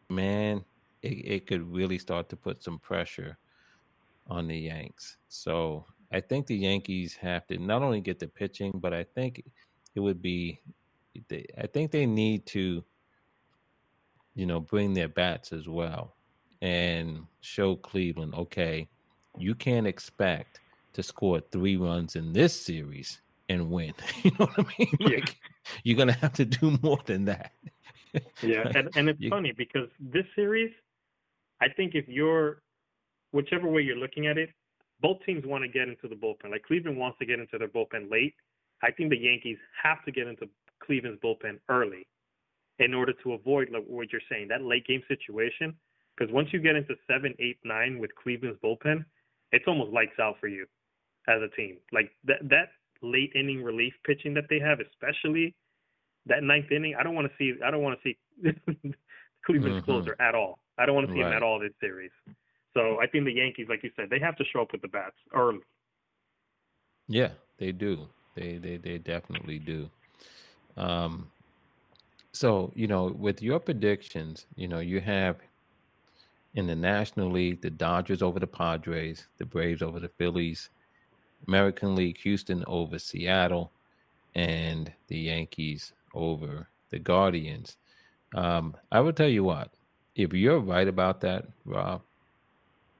Man, 0.09 0.65
it, 1.03 1.09
it 1.09 1.47
could 1.47 1.71
really 1.73 1.99
start 1.99 2.29
to 2.31 2.37
put 2.37 2.63
some 2.63 2.79
pressure 2.79 3.39
on 4.29 4.47
the 4.47 4.57
Yanks. 4.57 5.17
So 5.29 5.85
I 6.13 6.21
think 6.21 6.47
the 6.47 6.57
Yankees 6.57 7.15
have 7.15 7.47
to 7.49 7.59
not 7.59 7.83
only 7.83 8.01
get 8.01 8.19
the 8.19 8.29
pitching, 8.29 8.73
but 8.75 8.93
I 8.93 9.05
think 9.05 9.45
it 9.95 10.01
would 10.01 10.23
be 10.23 10.61
I 11.59 11.69
think 11.69 11.93
they 11.93 12.07
need 12.07 12.45
to, 12.47 12.83
you 14.35 14.47
know, 14.47 14.59
bring 14.59 14.95
their 14.95 15.09
bats 15.09 15.53
as 15.53 15.69
well 15.69 16.17
and 16.61 17.25
show 17.41 17.77
Cleveland, 17.77 18.35
okay, 18.35 18.89
you 19.39 19.55
can't 19.55 19.87
expect 19.87 20.61
to 20.93 21.03
score 21.03 21.41
three 21.41 21.77
runs 21.77 22.17
in 22.17 22.33
this 22.33 22.59
series 22.59 23.21
and 23.49 23.71
win. 23.71 23.93
You 24.23 24.31
know 24.39 24.47
what 24.47 24.59
I 24.59 24.63
mean? 24.79 24.97
Like, 25.01 25.29
yeah. 25.29 25.35
You're 25.83 25.99
gonna 25.99 26.13
have 26.13 26.33
to 26.35 26.45
do 26.45 26.79
more 26.83 27.01
than 27.07 27.25
that. 27.27 27.53
yeah, 28.43 28.71
and, 28.75 28.91
and 28.97 29.09
it's 29.09 29.21
you, 29.21 29.31
funny 29.31 29.53
because 29.57 29.89
this 30.01 30.25
series, 30.35 30.71
I 31.61 31.69
think 31.69 31.95
if 31.95 32.09
you're 32.09 32.63
whichever 33.33 33.69
way 33.69 33.83
you're 33.83 33.97
looking 33.97 34.27
at 34.27 34.39
it, 34.39 34.51
both 35.01 35.19
teams 35.27 35.45
want 35.45 35.65
to 35.65 35.69
get 35.69 35.89
into 35.89 36.09
the 36.09 36.15
bullpen. 36.15 36.51
Like 36.51 36.63
Cleveland 36.63 36.97
wants 36.97 37.19
to 37.19 37.27
get 37.27 37.39
into 37.39 37.59
their 37.59 37.69
bullpen 37.69 38.11
late. 38.11 38.35
I 38.83 38.91
think 38.91 39.11
the 39.11 39.19
Yankees 39.19 39.59
have 39.83 40.05
to 40.05 40.13
get 40.13 40.27
into 40.27 40.49
Cleveland's 40.83 41.21
bullpen 41.21 41.59
early 41.69 42.07
in 42.79 42.95
order 42.95 43.13
to 43.23 43.33
avoid 43.33 43.71
like 43.71 43.85
what 43.87 44.13
you're 44.13 44.21
saying, 44.31 44.49
that 44.49 44.63
late 44.63 44.87
game 44.87 45.03
situation. 45.09 45.75
Because 46.17 46.33
once 46.33 46.49
you 46.53 46.61
get 46.61 46.77
into 46.77 46.95
seven, 47.11 47.35
eight, 47.41 47.59
nine 47.65 47.99
with 47.99 48.15
Cleveland's 48.15 48.59
bullpen, 48.63 49.05
it's 49.55 49.65
almost 49.67 49.93
lights 49.93 50.19
out 50.21 50.37
for 50.41 50.49
you 50.49 50.67
as 51.29 51.41
a 51.43 51.49
team. 51.57 51.77
Like 51.93 52.11
that 52.25 52.39
that 52.51 52.69
late 53.03 53.33
inning 53.35 53.63
relief 53.63 53.93
pitching 54.05 54.35
that 54.35 54.45
they 54.49 54.59
have, 54.59 54.79
especially 54.81 55.55
that 56.27 56.43
ninth 56.43 56.71
inning. 56.71 56.95
I 56.99 57.03
don't 57.03 57.15
want 57.15 57.31
to 57.31 57.35
see. 57.39 57.59
I 57.65 57.71
don't 57.71 57.83
want 57.83 57.99
to 58.01 58.09
see 58.09 58.17
Cleveland's 59.47 59.79
mm-hmm. 59.79 59.85
closer 59.85 60.17
at 60.21 60.35
all. 60.35 60.59
I 60.79 60.87
don't 60.87 60.95
want 60.95 61.09
to 61.09 61.15
see 61.15 61.21
right. 61.21 61.31
him 61.31 61.37
at 61.37 61.43
all 61.43 61.61
this 61.61 61.73
series. 61.81 62.11
So 62.75 62.99
I 63.01 63.07
think 63.07 63.25
the 63.25 63.33
Yankees, 63.33 63.67
like 63.69 63.85
you 63.85 63.91
said, 63.95 64.11
they 64.11 64.19
have 64.19 64.37
to 64.37 64.45
show 64.53 64.63
up 64.63 64.73
with 64.73 64.83
the 64.83 64.89
bats 64.89 65.17
early. 65.33 65.61
Yeah, 67.07 67.31
they 67.59 67.73
do. 67.73 68.09
They 68.35 68.59
they 68.59 68.77
they 68.79 68.99
definitely 68.99 69.59
do. 69.59 69.89
Um, 70.77 71.31
so 72.33 72.73
you 72.75 72.89
know, 72.89 73.15
with 73.17 73.43
your 73.43 73.61
predictions, 73.61 74.47
you 74.57 74.67
know, 74.67 74.81
you 74.81 75.01
have 75.01 75.37
in 76.55 76.67
the 76.67 76.77
National 76.77 77.31
League 77.31 77.61
the 77.61 77.71
Dodgers 77.71 78.23
over 78.23 78.39
the 78.39 78.47
Padres, 78.47 79.27
the 79.39 79.45
Braves 79.45 79.83
over 79.83 80.01
the 80.01 80.09
Phillies, 80.09 80.71
American 81.47 81.95
League, 81.95 82.19
Houston 82.19 82.65
over 82.67 82.99
Seattle, 82.99 83.73
and 84.35 84.93
the 85.09 85.19
Yankees 85.19 85.93
over 86.15 86.69
the 86.91 86.99
Guardians. 86.99 87.77
Um, 88.35 88.77
I 88.91 89.01
will 89.01 89.13
tell 89.13 89.29
you 89.29 89.45
what, 89.45 89.71
if 90.15 90.33
you're 90.33 90.61
right 90.61 90.89
about 90.89 91.21
that, 91.23 91.47
Rob, 91.65 92.03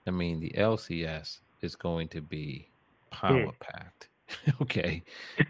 I 0.07 0.11
mean, 0.11 0.41
the 0.41 0.51
LCS 0.51 1.39
is 1.63 1.77
going 1.77 2.09
to 2.09 2.21
be 2.21 2.69
power 3.11 3.53
packed, 3.61 4.09
okay, 4.63 5.03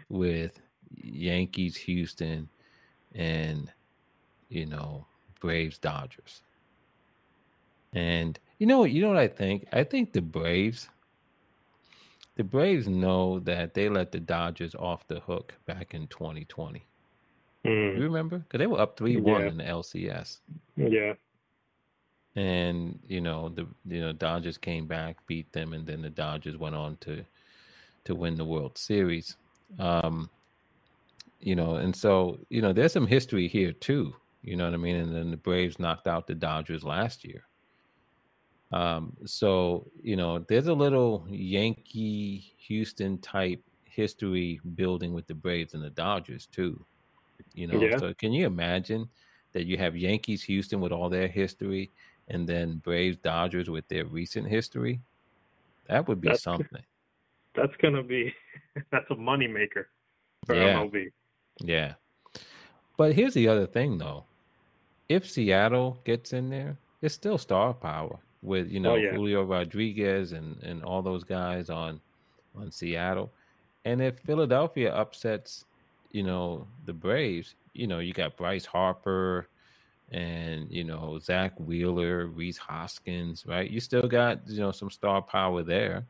with 0.09 0.59
Yankees, 0.95 1.75
Houston, 1.75 2.47
and, 3.13 3.71
you 4.49 4.65
know, 4.65 5.05
Braves, 5.41 5.77
Dodgers. 5.77 6.41
And 7.95 8.37
you 8.59 8.67
know, 8.67 8.83
you 8.83 9.01
know 9.01 9.07
what 9.07 9.17
I 9.17 9.27
think? 9.27 9.65
I 9.71 9.83
think 9.83 10.13
the 10.13 10.21
Braves 10.21 10.89
the 12.35 12.43
Braves 12.43 12.87
know 12.87 13.39
that 13.39 13.73
they 13.73 13.89
let 13.89 14.11
the 14.11 14.19
Dodgers 14.19 14.75
off 14.75 15.07
the 15.07 15.21
hook 15.21 15.53
back 15.65 15.93
in 15.93 16.07
2020. 16.07 16.85
Mm. 17.65 17.97
You 17.97 18.03
remember? 18.03 18.39
Because 18.39 18.59
they 18.59 18.67
were 18.67 18.79
up 18.79 18.97
three 18.97 19.17
one 19.17 19.41
yeah. 19.41 19.47
in 19.47 19.57
the 19.57 19.63
LCS. 19.63 20.39
Yeah. 20.75 21.13
And 22.35 22.99
you 23.07 23.21
know 23.21 23.49
the 23.49 23.65
you 23.85 24.01
know 24.01 24.11
Dodgers 24.11 24.57
came 24.57 24.85
back, 24.85 25.25
beat 25.25 25.51
them, 25.53 25.73
and 25.73 25.87
then 25.87 26.01
the 26.01 26.09
Dodgers 26.09 26.57
went 26.57 26.75
on 26.75 26.97
to 26.97 27.23
to 28.03 28.13
win 28.13 28.35
the 28.35 28.45
World 28.45 28.77
Series. 28.77 29.37
Um, 29.79 30.29
you 31.39 31.55
know, 31.55 31.75
and 31.75 31.95
so 31.95 32.37
you 32.49 32.61
know 32.61 32.73
there's 32.73 32.91
some 32.91 33.07
history 33.07 33.47
here 33.47 33.71
too. 33.71 34.13
You 34.43 34.57
know 34.57 34.65
what 34.65 34.73
I 34.73 34.77
mean? 34.77 34.97
And 34.97 35.15
then 35.15 35.31
the 35.31 35.37
Braves 35.37 35.79
knocked 35.79 36.07
out 36.07 36.27
the 36.27 36.35
Dodgers 36.35 36.83
last 36.83 37.23
year. 37.23 37.45
Um, 38.75 39.15
so 39.25 39.89
you 40.03 40.17
know, 40.17 40.39
there's 40.39 40.67
a 40.67 40.73
little 40.73 41.25
Yankee 41.29 42.53
Houston 42.57 43.17
type 43.19 43.63
history 43.85 44.59
building 44.75 45.13
with 45.13 45.27
the 45.27 45.33
Braves 45.33 45.73
and 45.73 45.81
the 45.81 45.89
Dodgers 45.89 46.47
too. 46.47 46.85
You 47.53 47.67
know, 47.67 47.79
yeah. 47.79 47.97
so 47.97 48.13
can 48.13 48.33
you 48.33 48.45
imagine 48.45 49.07
that 49.53 49.65
you 49.65 49.77
have 49.77 49.95
Yankees 49.95 50.43
Houston 50.43 50.81
with 50.81 50.91
all 50.91 51.09
their 51.09 51.29
history, 51.29 51.89
and 52.27 52.47
then 52.47 52.81
Braves 52.83 53.15
Dodgers 53.23 53.69
with 53.69 53.87
their 53.87 54.03
recent 54.05 54.45
history? 54.45 54.99
That 55.87 56.05
would 56.09 56.19
be 56.19 56.27
that's, 56.27 56.43
something. 56.43 56.83
That's 57.55 57.75
gonna 57.81 58.03
be 58.03 58.33
that's 58.91 59.09
a 59.09 59.15
moneymaker 59.15 59.85
for 60.45 60.53
yeah. 60.55 60.73
MLB. 60.73 61.11
Yeah. 61.61 61.93
But 62.97 63.13
here's 63.13 63.35
the 63.35 63.47
other 63.47 63.67
thing 63.67 63.99
though. 63.99 64.25
If 65.07 65.29
Seattle 65.29 66.01
gets 66.03 66.33
in 66.33 66.49
there, 66.49 66.77
it's 67.01 67.15
still 67.15 67.37
star 67.37 67.73
power 67.73 68.19
with 68.45 68.69
you 68.69 68.79
oh, 68.79 68.83
know 68.83 68.91
oh, 68.93 68.95
yeah. 68.95 69.11
Julio 69.11 69.43
Rodriguez 69.43 70.31
and 70.31 70.61
and 70.63 70.83
all 70.83 71.01
those 71.01 71.23
guys 71.23 71.69
on 71.69 71.99
on 72.57 72.71
Seattle. 72.71 73.31
And 73.85 74.01
if 74.01 74.19
Philadelphia 74.19 74.93
upsets, 74.93 75.65
you 76.11 76.23
know, 76.23 76.65
the 76.85 76.93
Braves, 76.93 77.55
you 77.73 77.85
know, 77.85 77.99
you 77.99 78.13
got 78.13 78.35
Bryce 78.35 78.65
Harper, 78.65 79.47
and 80.11 80.71
you 80.71 80.83
know 80.83 81.19
Zack 81.19 81.53
Wheeler, 81.59 82.27
Rhys 82.27 82.57
Hoskins, 82.57 83.45
right? 83.45 83.69
You 83.69 83.79
still 83.79 84.07
got 84.07 84.47
you 84.47 84.59
know 84.59 84.71
some 84.71 84.89
star 84.89 85.21
power 85.21 85.63
there. 85.63 86.05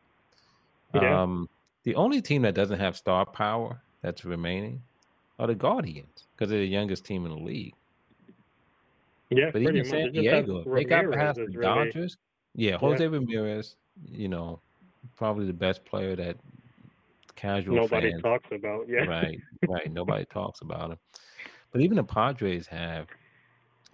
Yeah. 0.94 1.22
Um, 1.22 1.50
the 1.84 1.96
only 1.96 2.22
team 2.22 2.42
that 2.44 2.56
doesn't 2.56 2.80
have 2.80 2.98
star 2.98 3.26
power 3.26 3.82
that's 4.02 4.26
remaining 4.26 4.82
are 5.40 5.48
the 5.48 5.56
Guardians 5.56 6.26
because 6.36 6.50
they're 6.50 6.60
the 6.60 6.66
youngest 6.66 7.06
team 7.06 7.26
in 7.26 7.32
the 7.32 7.44
league. 7.44 7.74
Yeah, 9.30 9.50
but 9.52 9.62
even 9.62 9.84
San 9.86 10.12
Diego, 10.12 10.64
they 10.74 10.84
got 10.84 11.12
past 11.12 11.38
the 11.38 11.48
Dodgers. 11.48 12.18
Really... 12.56 12.70
Yeah, 12.70 12.78
Jose 12.78 13.04
yeah. 13.04 13.10
Ramirez, 13.10 13.76
you 14.08 14.28
know, 14.28 14.60
probably 15.16 15.48
the 15.48 15.54
best 15.54 15.84
player 15.86 16.16
that 16.16 16.38
casual 17.36 17.76
nobody 17.76 18.12
fans, 18.12 18.22
talks 18.22 18.50
about. 18.52 18.88
Yeah, 18.88 19.06
right, 19.06 19.40
right. 19.68 19.92
Nobody 19.92 20.26
talks 20.34 20.62
about 20.62 20.92
him. 20.92 20.98
But 21.72 21.82
even 21.82 21.98
the 21.98 22.04
Padres 22.04 22.68
have 22.68 23.08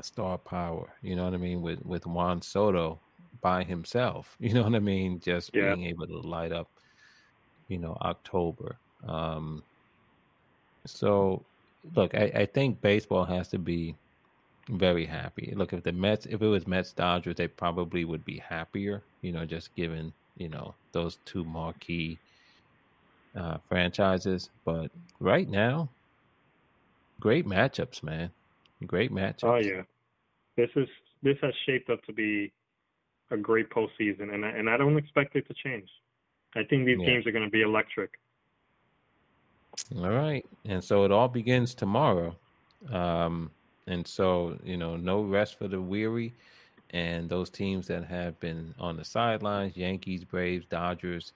star 0.02 0.38
power. 0.38 0.94
You 1.02 1.16
know 1.16 1.26
what 1.26 1.34
I 1.34 1.38
mean? 1.38 1.62
With 1.62 1.84
with 1.86 2.06
Juan 2.06 2.42
Soto 2.42 3.00
by 3.42 3.64
himself. 3.64 4.36
You 4.40 4.54
know 4.54 4.64
what 4.64 4.76
I 4.76 4.80
mean? 4.80 5.20
Just 5.20 5.52
yeah. 5.54 5.74
being 5.74 5.88
able 5.88 6.08
to 6.08 6.20
light 6.20 6.52
up. 6.52 6.70
You 7.68 7.78
know, 7.78 7.98
October. 8.02 8.78
Um, 9.08 9.64
so, 10.86 11.44
look, 11.96 12.14
I, 12.16 12.32
I 12.36 12.46
think 12.46 12.82
baseball 12.82 13.24
has 13.26 13.48
to 13.50 13.58
be 13.60 13.96
very 14.70 15.06
happy. 15.06 15.54
Look, 15.56 15.74
if 15.74 15.84
the 15.84 15.92
Mets, 15.92 16.26
if 16.26 16.42
it 16.42 16.48
was 16.48 16.68
Mets 16.68 16.94
Dodgers, 16.94 17.36
they 17.36 17.48
probably 17.48 18.06
would 18.06 18.26
be 18.26 18.38
happier. 18.38 19.02
You 19.22 19.32
know, 19.32 19.46
just 19.46 19.76
given 19.76 20.14
you 20.38 20.50
know 20.50 20.74
those 20.92 21.18
two 21.26 21.44
marquee 21.44 22.18
uh, 23.36 23.58
franchises. 23.68 24.50
But 24.66 24.92
right 25.20 25.50
now, 25.50 25.90
great 27.20 27.46
matchups, 27.46 28.04
man. 28.04 28.32
Great 28.86 29.12
matchups. 29.12 29.44
Oh 29.44 29.58
yeah, 29.58 29.84
this 30.58 30.70
is 30.76 30.88
this 31.22 31.38
has 31.42 31.54
shaped 31.66 31.90
up 31.90 32.04
to 32.04 32.14
be 32.14 32.52
a 33.30 33.38
great 33.38 33.70
postseason, 33.70 34.34
and 34.34 34.46
I, 34.46 34.50
and 34.50 34.70
I 34.70 34.78
don't 34.78 34.98
expect 34.98 35.36
it 35.36 35.48
to 35.48 35.54
change. 35.54 35.90
I 36.56 36.64
think 36.64 36.86
these 36.86 36.98
yeah. 37.00 37.06
games 37.06 37.26
are 37.26 37.32
going 37.32 37.46
to 37.46 37.50
be 37.50 37.62
electric. 37.62 38.12
All 39.98 40.10
right, 40.10 40.46
and 40.66 40.84
so 40.84 41.06
it 41.06 41.12
all 41.12 41.30
begins 41.30 41.74
tomorrow, 41.74 42.36
um, 42.92 43.52
and 43.88 44.06
so 44.06 44.58
you 44.64 44.78
know, 44.78 44.96
no 44.96 45.22
rest 45.24 45.58
for 45.58 45.68
the 45.68 45.82
weary, 45.82 46.34
and 46.92 47.30
those 47.30 47.50
teams 47.50 47.88
that 47.88 48.04
have 48.06 48.40
been 48.40 48.74
on 48.80 48.98
the 48.98 49.06
sidelines, 49.06 49.78
Yankees, 49.78 50.24
Braves, 50.24 50.66
Dodgers, 50.70 51.34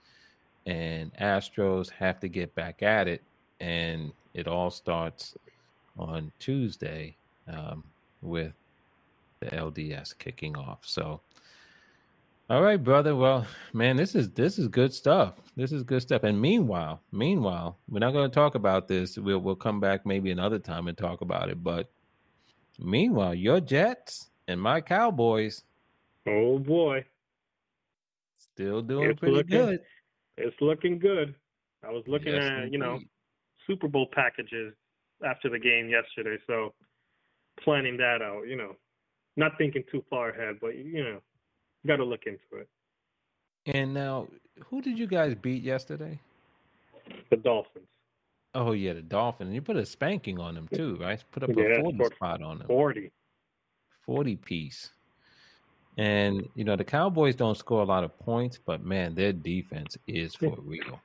and 0.66 1.14
Astros 1.16 1.90
have 1.90 2.20
to 2.20 2.28
get 2.28 2.54
back 2.54 2.82
at 2.82 3.08
it, 3.08 3.22
and 3.60 4.12
it 4.34 4.46
all 4.46 4.70
starts 4.70 5.36
on 5.98 6.30
Tuesday 6.38 7.16
um, 7.48 7.84
with 8.22 8.52
the 9.40 9.46
LDS 9.46 10.16
kicking 10.18 10.56
off. 10.56 10.80
So, 10.82 11.20
all 12.48 12.62
right, 12.62 12.82
brother. 12.82 13.16
Well, 13.16 13.46
man, 13.72 13.96
this 13.96 14.14
is 14.14 14.30
this 14.30 14.58
is 14.58 14.68
good 14.68 14.92
stuff. 14.92 15.34
This 15.56 15.72
is 15.72 15.82
good 15.82 16.02
stuff. 16.02 16.22
And 16.22 16.40
meanwhile, 16.40 17.00
meanwhile, 17.12 17.78
we're 17.88 17.98
not 17.98 18.12
going 18.12 18.30
to 18.30 18.34
talk 18.34 18.54
about 18.54 18.88
this. 18.88 19.16
We'll 19.16 19.38
we'll 19.38 19.56
come 19.56 19.80
back 19.80 20.06
maybe 20.06 20.30
another 20.30 20.58
time 20.58 20.86
and 20.88 20.96
talk 20.96 21.22
about 21.22 21.48
it. 21.48 21.62
But 21.62 21.90
meanwhile, 22.78 23.34
your 23.34 23.60
Jets 23.60 24.30
and 24.48 24.60
my 24.60 24.80
Cowboys. 24.80 25.64
Oh 26.26 26.58
boy, 26.58 27.04
still 28.36 28.82
doing 28.82 29.10
it's 29.10 29.20
pretty 29.20 29.36
looking, 29.36 29.58
good. 29.58 29.80
It's 30.36 30.56
looking 30.60 30.98
good. 30.98 31.34
I 31.86 31.90
was 31.90 32.04
looking 32.06 32.34
yes, 32.34 32.44
at 32.44 32.52
indeed. 32.58 32.72
you 32.72 32.78
know 32.78 32.98
Super 33.66 33.88
Bowl 33.88 34.06
packages 34.12 34.74
after 35.24 35.48
the 35.48 35.58
game 35.58 35.88
yesterday, 35.88 36.36
so 36.46 36.74
planning 37.62 37.96
that 37.98 38.22
out. 38.22 38.48
You 38.48 38.56
know, 38.56 38.76
not 39.36 39.52
thinking 39.58 39.84
too 39.90 40.04
far 40.08 40.30
ahead, 40.30 40.56
but 40.60 40.76
you 40.76 41.02
know, 41.04 41.20
got 41.86 41.96
to 41.96 42.04
look 42.04 42.22
into 42.26 42.62
it. 42.62 42.68
And 43.66 43.92
now, 43.92 44.28
who 44.66 44.80
did 44.80 44.98
you 44.98 45.06
guys 45.06 45.34
beat 45.34 45.62
yesterday? 45.62 46.20
The 47.30 47.36
Dolphins. 47.36 47.86
Oh 48.56 48.72
yeah, 48.72 48.94
the 48.94 49.02
Dolphins. 49.02 49.54
You 49.54 49.60
put 49.60 49.76
a 49.76 49.84
spanking 49.84 50.40
on 50.40 50.54
them 50.54 50.66
too, 50.74 50.96
right? 50.98 51.22
Put 51.30 51.42
up 51.42 51.50
yeah, 51.54 51.64
a 51.64 51.82
forty 51.82 52.04
spot 52.14 52.42
on 52.42 52.58
them. 52.58 52.66
Forty. 52.66 53.12
Forty 54.06 54.36
piece. 54.36 54.90
And 55.98 56.48
you 56.54 56.64
know 56.64 56.74
the 56.74 56.84
Cowboys 56.84 57.36
don't 57.36 57.56
score 57.56 57.82
a 57.82 57.84
lot 57.84 58.02
of 58.02 58.18
points, 58.18 58.58
but 58.64 58.82
man, 58.82 59.14
their 59.14 59.34
defense 59.34 59.98
is 60.06 60.34
for 60.34 60.56
real. 60.62 61.00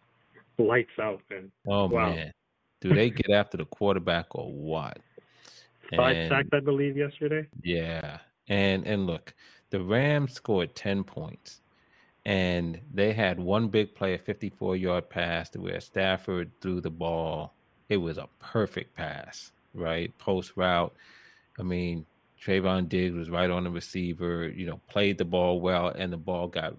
Lights 0.58 0.92
out, 0.98 1.22
man. 1.30 1.52
Oh 1.68 1.88
wow. 1.88 2.12
man, 2.12 2.32
do 2.80 2.94
they 2.94 3.10
get 3.10 3.30
after 3.32 3.58
the 3.58 3.66
quarterback 3.66 4.28
or 4.34 4.50
what? 4.50 5.00
Five 5.94 6.30
sacks, 6.30 6.50
I 6.54 6.62
believe, 6.62 6.96
yesterday. 6.96 7.48
Yeah, 7.64 8.20
and 8.48 8.88
and 8.88 9.08
look, 9.08 9.34
the 9.72 9.82
Rams 9.82 10.32
scored 10.32 10.74
ten 10.74 11.04
points, 11.04 11.60
and 12.26 12.80
they 12.94 13.14
had 13.14 13.40
one 13.40 13.68
big 13.68 13.96
play, 13.96 14.14
a 14.14 14.18
fifty-four 14.18 14.76
yard 14.76 15.10
pass, 15.10 15.56
where 15.56 15.80
Stafford 15.80 16.52
threw 16.62 16.82
the 16.82 16.90
ball. 16.90 17.54
It 17.90 17.98
was 17.98 18.18
a 18.18 18.30
perfect 18.40 18.96
pass, 18.96 19.52
right? 19.74 20.16
Post 20.18 20.54
route. 20.56 20.94
I 21.60 21.64
mean, 21.64 22.06
Trevon 22.42 22.88
Diggs 22.88 23.16
was 23.16 23.30
right 23.30 23.50
on 23.50 23.66
the 23.66 23.70
receiver. 23.70 24.48
You 24.48 24.68
know, 24.68 24.80
played 24.88 25.18
the 25.18 25.26
ball 25.26 25.60
well, 25.60 25.90
and 25.90 26.14
the 26.14 26.18
ball 26.18 26.48
got 26.48 26.76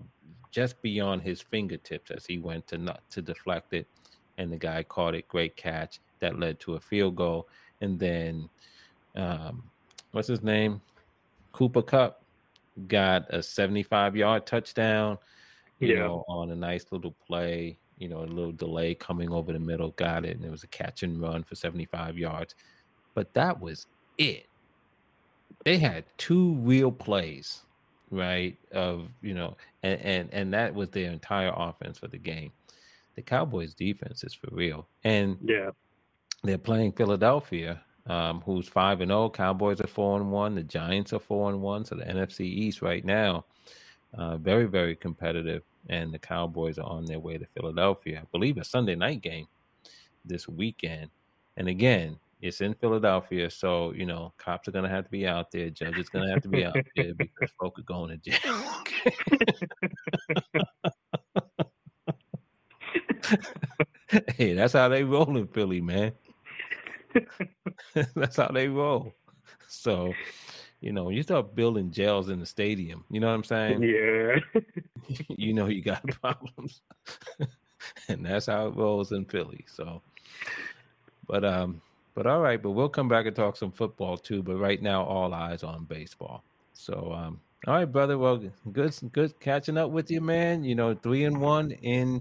just 0.51 0.81
beyond 0.83 1.23
his 1.23 1.41
fingertips 1.41 2.11
as 2.11 2.27
he 2.27 2.39
went 2.39 2.67
to 2.69 2.79
not 2.79 3.01
to 3.11 3.23
deflect 3.23 3.73
it, 3.75 3.87
and 4.39 4.53
the 4.53 4.57
guy 4.57 4.83
caught 4.83 5.15
it. 5.15 5.29
Great 5.29 5.57
catch 5.57 5.99
that 6.21 6.39
led 6.39 6.61
to 6.61 6.75
a 6.75 6.81
field 6.81 7.17
goal, 7.17 7.49
and 7.81 7.99
then 7.99 8.49
um, 9.17 9.65
what's 10.13 10.29
his 10.29 10.43
name? 10.43 10.81
Cooper 11.53 11.83
Kupp 11.83 12.22
got 12.89 13.33
a 13.33 13.43
75 13.43 14.17
yard 14.17 14.47
touchdown, 14.47 15.19
you 15.81 15.89
yeah. 15.89 16.01
know, 16.01 16.25
on 16.29 16.51
a 16.51 16.57
nice 16.57 16.87
little 16.91 17.15
play, 17.27 17.79
you 17.99 18.09
know, 18.09 18.21
a 18.21 18.27
little 18.27 18.53
delay 18.53 18.95
coming 18.95 19.31
over 19.31 19.53
the 19.53 19.59
middle, 19.59 19.91
got 19.91 20.25
it. 20.25 20.37
And 20.37 20.45
it 20.45 20.51
was 20.51 20.65
a 20.65 20.69
catch 20.69 21.03
and 21.03 21.21
run 21.21 21.43
for 21.43 21.55
75 21.55 22.19
yards. 22.19 22.55
But 23.15 23.33
that 23.35 23.61
was 23.61 23.87
it. 24.19 24.47
They 25.65 25.79
had 25.79 26.05
two 26.17 26.55
real 26.55 26.91
plays, 26.91 27.63
right? 28.11 28.57
Of, 28.73 29.09
you 29.21 29.35
know, 29.35 29.57
and, 29.83 30.01
and, 30.01 30.29
and 30.33 30.55
that 30.55 30.75
was 30.75 30.91
their 30.91 31.11
entire 31.11 31.53
offense 31.55 31.99
for 31.99 32.09
the 32.09 32.19
game. 32.19 32.53
The 33.15 33.23
Cowboys 33.23 33.75
defense 33.75 34.25
is 34.25 34.33
for 34.33 34.49
real. 34.51 34.89
And 35.05 35.37
yeah, 35.45 35.71
they're 36.43 36.59
playing 36.59 36.93
Philadelphia, 36.93 37.83
um, 38.07 38.41
who's 38.41 38.69
five 38.69 39.01
and 39.01 39.11
zero. 39.11 39.25
Oh. 39.25 39.31
Cowboys 39.31 39.81
are 39.81 39.87
four 39.87 40.19
and 40.19 40.31
one. 40.31 40.55
The 40.55 40.63
Giants 40.63 41.13
are 41.13 41.21
four 41.21 41.51
and 41.51 41.61
one. 41.61 41.85
So 41.85 41.95
the 41.95 42.05
NFC 42.05 42.41
East 42.41 42.83
right 42.83 43.05
now, 43.05 43.45
uh, 44.15 44.37
very 44.37 44.67
very 44.67 44.97
competitive, 44.97 45.63
and 45.89 46.13
the 46.13 46.19
Cowboys 46.19 46.79
are 46.79 46.89
on 46.89 47.05
their 47.05 47.21
way 47.21 47.39
to 47.39 47.47
Philadelphia. 47.55 48.21
I 48.23 48.27
believe 48.33 48.59
a 48.59 48.65
Sunday 48.65 48.95
night 48.95 49.23
game 49.23 49.47
this 50.25 50.49
weekend, 50.49 51.11
and 51.57 51.69
again. 51.69 52.19
It's 52.41 52.61
in 52.61 52.75
Philadelphia, 52.75 53.49
so 53.49 53.93
you 53.93 54.05
know 54.05 54.33
cops 54.37 54.67
are 54.67 54.73
gonna 54.73 54.89
have 54.89 55.05
to 55.05 55.11
be 55.13 55.29
out 55.29 55.53
there. 55.53 55.71
Judges 55.71 56.09
gonna 56.09 56.29
have 56.29 56.43
to 56.43 56.49
be 56.49 56.65
out 56.65 56.77
there 56.97 57.15
because 57.15 57.51
folks 57.61 57.79
are 57.79 57.85
going 57.85 58.19
to 58.21 58.31
jail. 58.33 58.83
hey, 64.37 64.55
that's 64.55 64.73
how 64.73 64.89
they 64.89 65.05
roll 65.05 65.37
in 65.37 65.47
Philly, 65.47 65.81
man. 65.81 66.13
That's 68.15 68.37
how 68.37 68.49
they 68.49 68.69
roll. 68.69 69.15
So, 69.69 70.13
you 70.81 70.93
know, 70.93 71.11
you 71.11 71.23
start 71.23 71.55
building 71.55 71.91
jails 71.91 72.29
in 72.29 72.41
the 72.41 72.47
stadium, 72.47 73.05
you 73.11 73.21
know 73.21 73.29
what 73.29 73.35
I'm 73.35 73.45
saying? 73.45 73.83
Yeah. 73.83 74.37
you 75.29 75.55
know 75.55 75.67
you 75.67 75.83
got 75.83 76.07
problems. 76.21 76.83
and 78.09 78.25
that's 78.25 78.47
how 78.47 78.69
it 78.69 78.77
rolls 78.77 79.13
in 79.13 79.25
Philly. 79.25 79.65
So 79.67 80.03
but 81.27 81.45
um 81.45 81.81
but 82.15 82.27
all 82.27 82.41
right, 82.41 82.61
but 82.63 82.73
we'll 82.73 82.91
come 82.91 83.09
back 83.09 83.25
and 83.25 83.35
talk 83.35 83.57
some 83.57 83.73
football 83.73 84.19
too. 84.19 84.43
But 84.43 84.57
right 84.57 84.83
now 84.83 85.03
all 85.05 85.33
eyes 85.33 85.63
on 85.63 85.85
baseball. 85.85 86.45
So 86.75 87.13
um 87.13 87.41
all 87.67 87.75
right, 87.75 87.85
brother. 87.85 88.19
Well, 88.19 88.43
good 88.73 88.95
good 89.13 89.39
catching 89.41 89.79
up 89.79 89.91
with 89.91 90.11
you, 90.11 90.21
man. 90.21 90.65
You 90.65 90.75
know, 90.75 90.95
three 90.95 91.25
and 91.25 91.41
one 91.41 91.71
in 91.71 92.21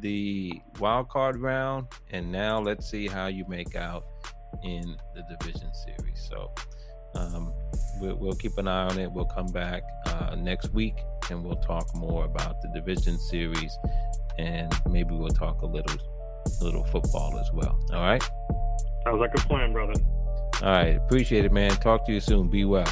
the 0.00 0.60
wild 0.78 1.08
card 1.08 1.38
round, 1.38 1.88
and 2.10 2.30
now 2.30 2.60
let's 2.60 2.88
see 2.90 3.06
how 3.06 3.26
you 3.26 3.44
make 3.48 3.74
out 3.74 4.04
in 4.62 4.96
the 5.14 5.22
division 5.38 5.70
series. 5.74 6.28
So 6.28 6.50
um, 7.14 7.52
we'll, 8.00 8.16
we'll, 8.16 8.34
keep 8.34 8.56
an 8.58 8.68
eye 8.68 8.88
on 8.88 8.98
it. 8.98 9.10
We'll 9.10 9.24
come 9.26 9.46
back 9.46 9.82
uh, 10.06 10.34
next 10.36 10.72
week 10.72 10.96
and 11.30 11.44
we'll 11.44 11.56
talk 11.56 11.94
more 11.94 12.24
about 12.24 12.60
the 12.62 12.68
division 12.68 13.18
series, 13.18 13.76
and 14.38 14.72
maybe 14.88 15.14
we'll 15.14 15.28
talk 15.28 15.62
a 15.62 15.66
little 15.66 15.96
little 16.60 16.84
football 16.84 17.38
as 17.38 17.50
well. 17.52 17.78
All 17.92 18.02
right. 18.02 18.22
Sounds 19.04 19.18
like 19.18 19.32
a 19.34 19.48
plan, 19.48 19.72
brother. 19.72 19.94
All 20.62 20.70
right. 20.70 20.96
Appreciate 20.96 21.44
it, 21.44 21.52
man. 21.52 21.70
Talk 21.72 22.06
to 22.06 22.12
you 22.12 22.20
soon. 22.20 22.48
Be 22.48 22.64
well. 22.64 22.84